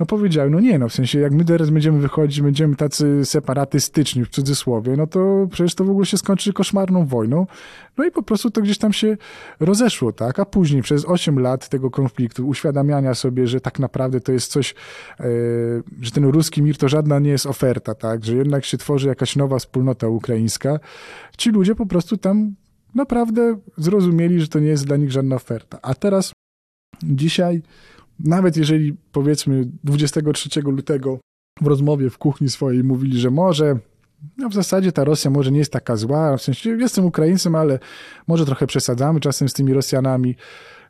no 0.00 0.06
powiedziałem, 0.06 0.52
no 0.52 0.60
nie, 0.60 0.78
no 0.78 0.88
w 0.88 0.92
sensie 0.92 1.20
jak 1.20 1.32
my 1.32 1.44
teraz 1.44 1.70
będziemy 1.70 1.98
wychodzić, 1.98 2.42
będziemy 2.42 2.76
tacy 2.76 3.24
separatystyczni 3.24 4.24
w 4.24 4.28
cudzysłowie, 4.28 4.96
no 4.96 5.06
to 5.06 5.48
przecież 5.50 5.74
to 5.74 5.84
w 5.84 5.90
ogóle 5.90 6.06
się 6.06 6.18
skończy 6.18 6.52
koszmarną 6.52 7.06
wojną. 7.06 7.46
No 7.98 8.04
i 8.04 8.10
po 8.10 8.22
prostu 8.22 8.50
to 8.50 8.60
gdzieś 8.60 8.78
tam 8.78 8.92
się 8.92 9.16
rozeszło, 9.60 10.12
tak? 10.12 10.38
A 10.38 10.44
później 10.44 10.82
przez 10.82 11.04
8 11.04 11.38
lat 11.38 11.68
tego 11.68 11.90
konfliktu, 11.90 12.48
uświadamiania 12.48 13.14
sobie, 13.14 13.46
że 13.46 13.60
tak 13.60 13.78
naprawdę 13.78 14.20
to 14.20 14.32
jest 14.32 14.52
coś, 14.52 14.74
e, 15.20 15.24
że 16.00 16.10
ten 16.10 16.24
ruski 16.24 16.62
mir 16.62 16.75
to 16.76 16.88
żadna 16.88 17.18
nie 17.18 17.30
jest 17.30 17.46
oferta, 17.46 17.94
tak? 17.94 18.24
Że 18.24 18.36
jednak 18.36 18.64
się 18.64 18.78
tworzy 18.78 19.08
jakaś 19.08 19.36
nowa 19.36 19.58
wspólnota 19.58 20.08
ukraińska. 20.08 20.80
Ci 21.38 21.50
ludzie 21.50 21.74
po 21.74 21.86
prostu 21.86 22.16
tam 22.16 22.54
naprawdę 22.94 23.58
zrozumieli, 23.76 24.40
że 24.40 24.48
to 24.48 24.58
nie 24.58 24.68
jest 24.68 24.86
dla 24.86 24.96
nich 24.96 25.12
żadna 25.12 25.36
oferta. 25.36 25.78
A 25.82 25.94
teraz, 25.94 26.32
dzisiaj 27.02 27.62
nawet 28.20 28.56
jeżeli 28.56 28.96
powiedzmy 29.12 29.68
23 29.84 30.60
lutego 30.60 31.18
w 31.60 31.66
rozmowie 31.66 32.10
w 32.10 32.18
kuchni 32.18 32.48
swojej 32.48 32.84
mówili, 32.84 33.20
że 33.20 33.30
może 33.30 33.78
no 34.38 34.48
w 34.48 34.54
zasadzie 34.54 34.92
ta 34.92 35.04
Rosja 35.04 35.30
może 35.30 35.52
nie 35.52 35.58
jest 35.58 35.72
taka 35.72 35.96
zła, 35.96 36.36
w 36.36 36.42
sensie 36.42 36.70
jestem 36.70 37.04
Ukraińcem, 37.04 37.54
ale 37.54 37.78
może 38.26 38.46
trochę 38.46 38.66
przesadzamy 38.66 39.20
czasem 39.20 39.48
z 39.48 39.52
tymi 39.52 39.72
Rosjanami, 39.72 40.36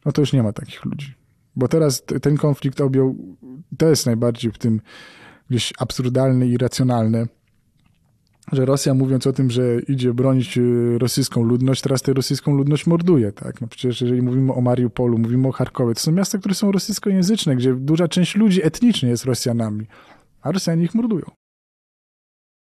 no 0.05 0.12
to 0.12 0.22
już 0.22 0.32
nie 0.32 0.43
ma 0.43 0.53
takich 0.53 0.84
ludzi. 0.84 1.14
Bo 1.57 1.68
teraz 1.68 2.03
ten 2.22 2.37
konflikt 2.37 2.80
objął, 2.80 3.37
to 3.78 3.89
jest 3.89 4.07
najbardziej 4.07 4.53
w 4.53 4.59
tym 4.59 4.80
gdzieś 5.51 5.72
absurdalne 5.78 6.47
i 6.47 6.51
irracjonalne, 6.51 7.26
że 8.53 8.64
Rosja 8.64 8.94
mówiąc 8.94 9.26
o 9.26 9.32
tym, 9.32 9.51
że 9.51 9.80
idzie 9.80 10.14
bronić 10.14 10.59
y, 10.59 10.99
rosyjską 10.99 11.42
ludność, 11.42 11.82
teraz 11.82 12.03
tę 12.03 12.12
rosyjską 12.12 12.55
ludność 12.55 12.86
morduje, 12.86 13.32
tak? 13.32 13.61
No 13.61 13.68
przecież 13.68 14.01
jeżeli 14.01 14.22
mówimy 14.22 14.53
o 14.53 14.61
Mariupolu, 14.61 15.18
mówimy 15.18 15.49
o 15.49 15.53
Charkowie, 15.53 15.94
to 15.94 16.01
są 16.01 16.12
miasta, 16.12 16.38
które 16.38 16.55
są 16.55 16.72
rosyjskojęzyczne, 16.72 17.57
gdzie 17.57 17.74
duża 17.74 18.09
część 18.09 18.36
ludzi 18.36 18.66
etnicznie 18.66 19.09
jest 19.09 19.24
Rosjanami, 19.24 19.86
a 20.42 20.53
Rosjanie 20.53 20.84
ich 20.84 20.94
mordują. 20.94 21.24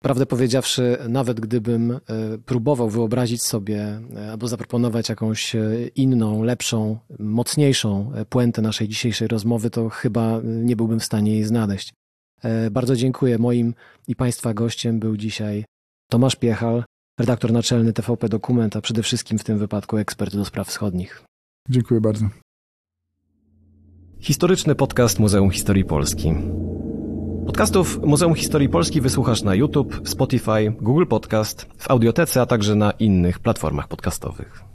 Prawdę 0.04 0.26
powiedziawszy, 0.26 0.98
nawet 1.10 1.40
gdybym 1.40 1.92
e, 1.92 2.00
próbował 2.46 2.90
wyobrazić 2.90 3.44
sobie 3.44 4.02
e, 4.16 4.32
albo 4.32 4.48
zaproponować 4.48 5.10
jakąś 5.10 5.56
inną, 5.96 6.44
lepszą, 6.44 6.98
mocniejszą 7.20 8.12
puentę 8.30 8.62
naszej 8.62 8.88
dzisiejszej 8.88 9.28
rozmowy, 9.28 9.70
to 9.70 9.90
chyba 9.90 10.42
nie 10.44 10.76
byłbym 10.76 11.00
w 11.00 11.06
stanie 11.06 11.32
jej 11.32 11.44
znaleźć. 11.44 11.99
E, 12.44 12.72
bardzo 12.72 12.96
dziękuję. 12.96 13.38
Moim 13.38 13.74
i 14.08 14.16
Państwa 14.16 14.54
gościem 14.54 15.00
był 15.00 15.18
dzisiaj 15.18 15.66
Tomasz 16.12 16.36
Piechal, 16.36 16.84
redaktor 17.20 17.52
naczelny 17.52 17.94
TVP 17.94 18.30
Dokument, 18.30 18.76
a 18.76 18.82
przede 18.82 19.04
wszystkim 19.04 19.40
w 19.40 19.44
tym 19.44 19.58
wypadku 19.58 19.98
ekspert 19.98 20.36
do 20.36 20.46
spraw 20.46 20.68
wschodnich. 20.68 21.24
Dziękuję 21.70 22.02
bardzo. 22.02 22.30
Historyczny 24.20 24.76
podcast 24.76 25.20
Muzeum 25.20 25.52
Historii 25.52 25.86
Polski. 25.86 26.34
Podcastów 27.46 28.00
Muzeum 28.04 28.36
Historii 28.36 28.70
Polski 28.70 29.02
wysłuchasz 29.02 29.44
na 29.44 29.56
YouTube, 29.56 30.02
Spotify, 30.04 30.74
Google 30.82 31.06
Podcast, 31.06 31.68
w 31.78 31.92
Audiotece, 31.92 32.42
a 32.42 32.46
także 32.46 32.76
na 32.76 32.92
innych 32.92 33.40
platformach 33.40 33.88
podcastowych. 33.88 34.64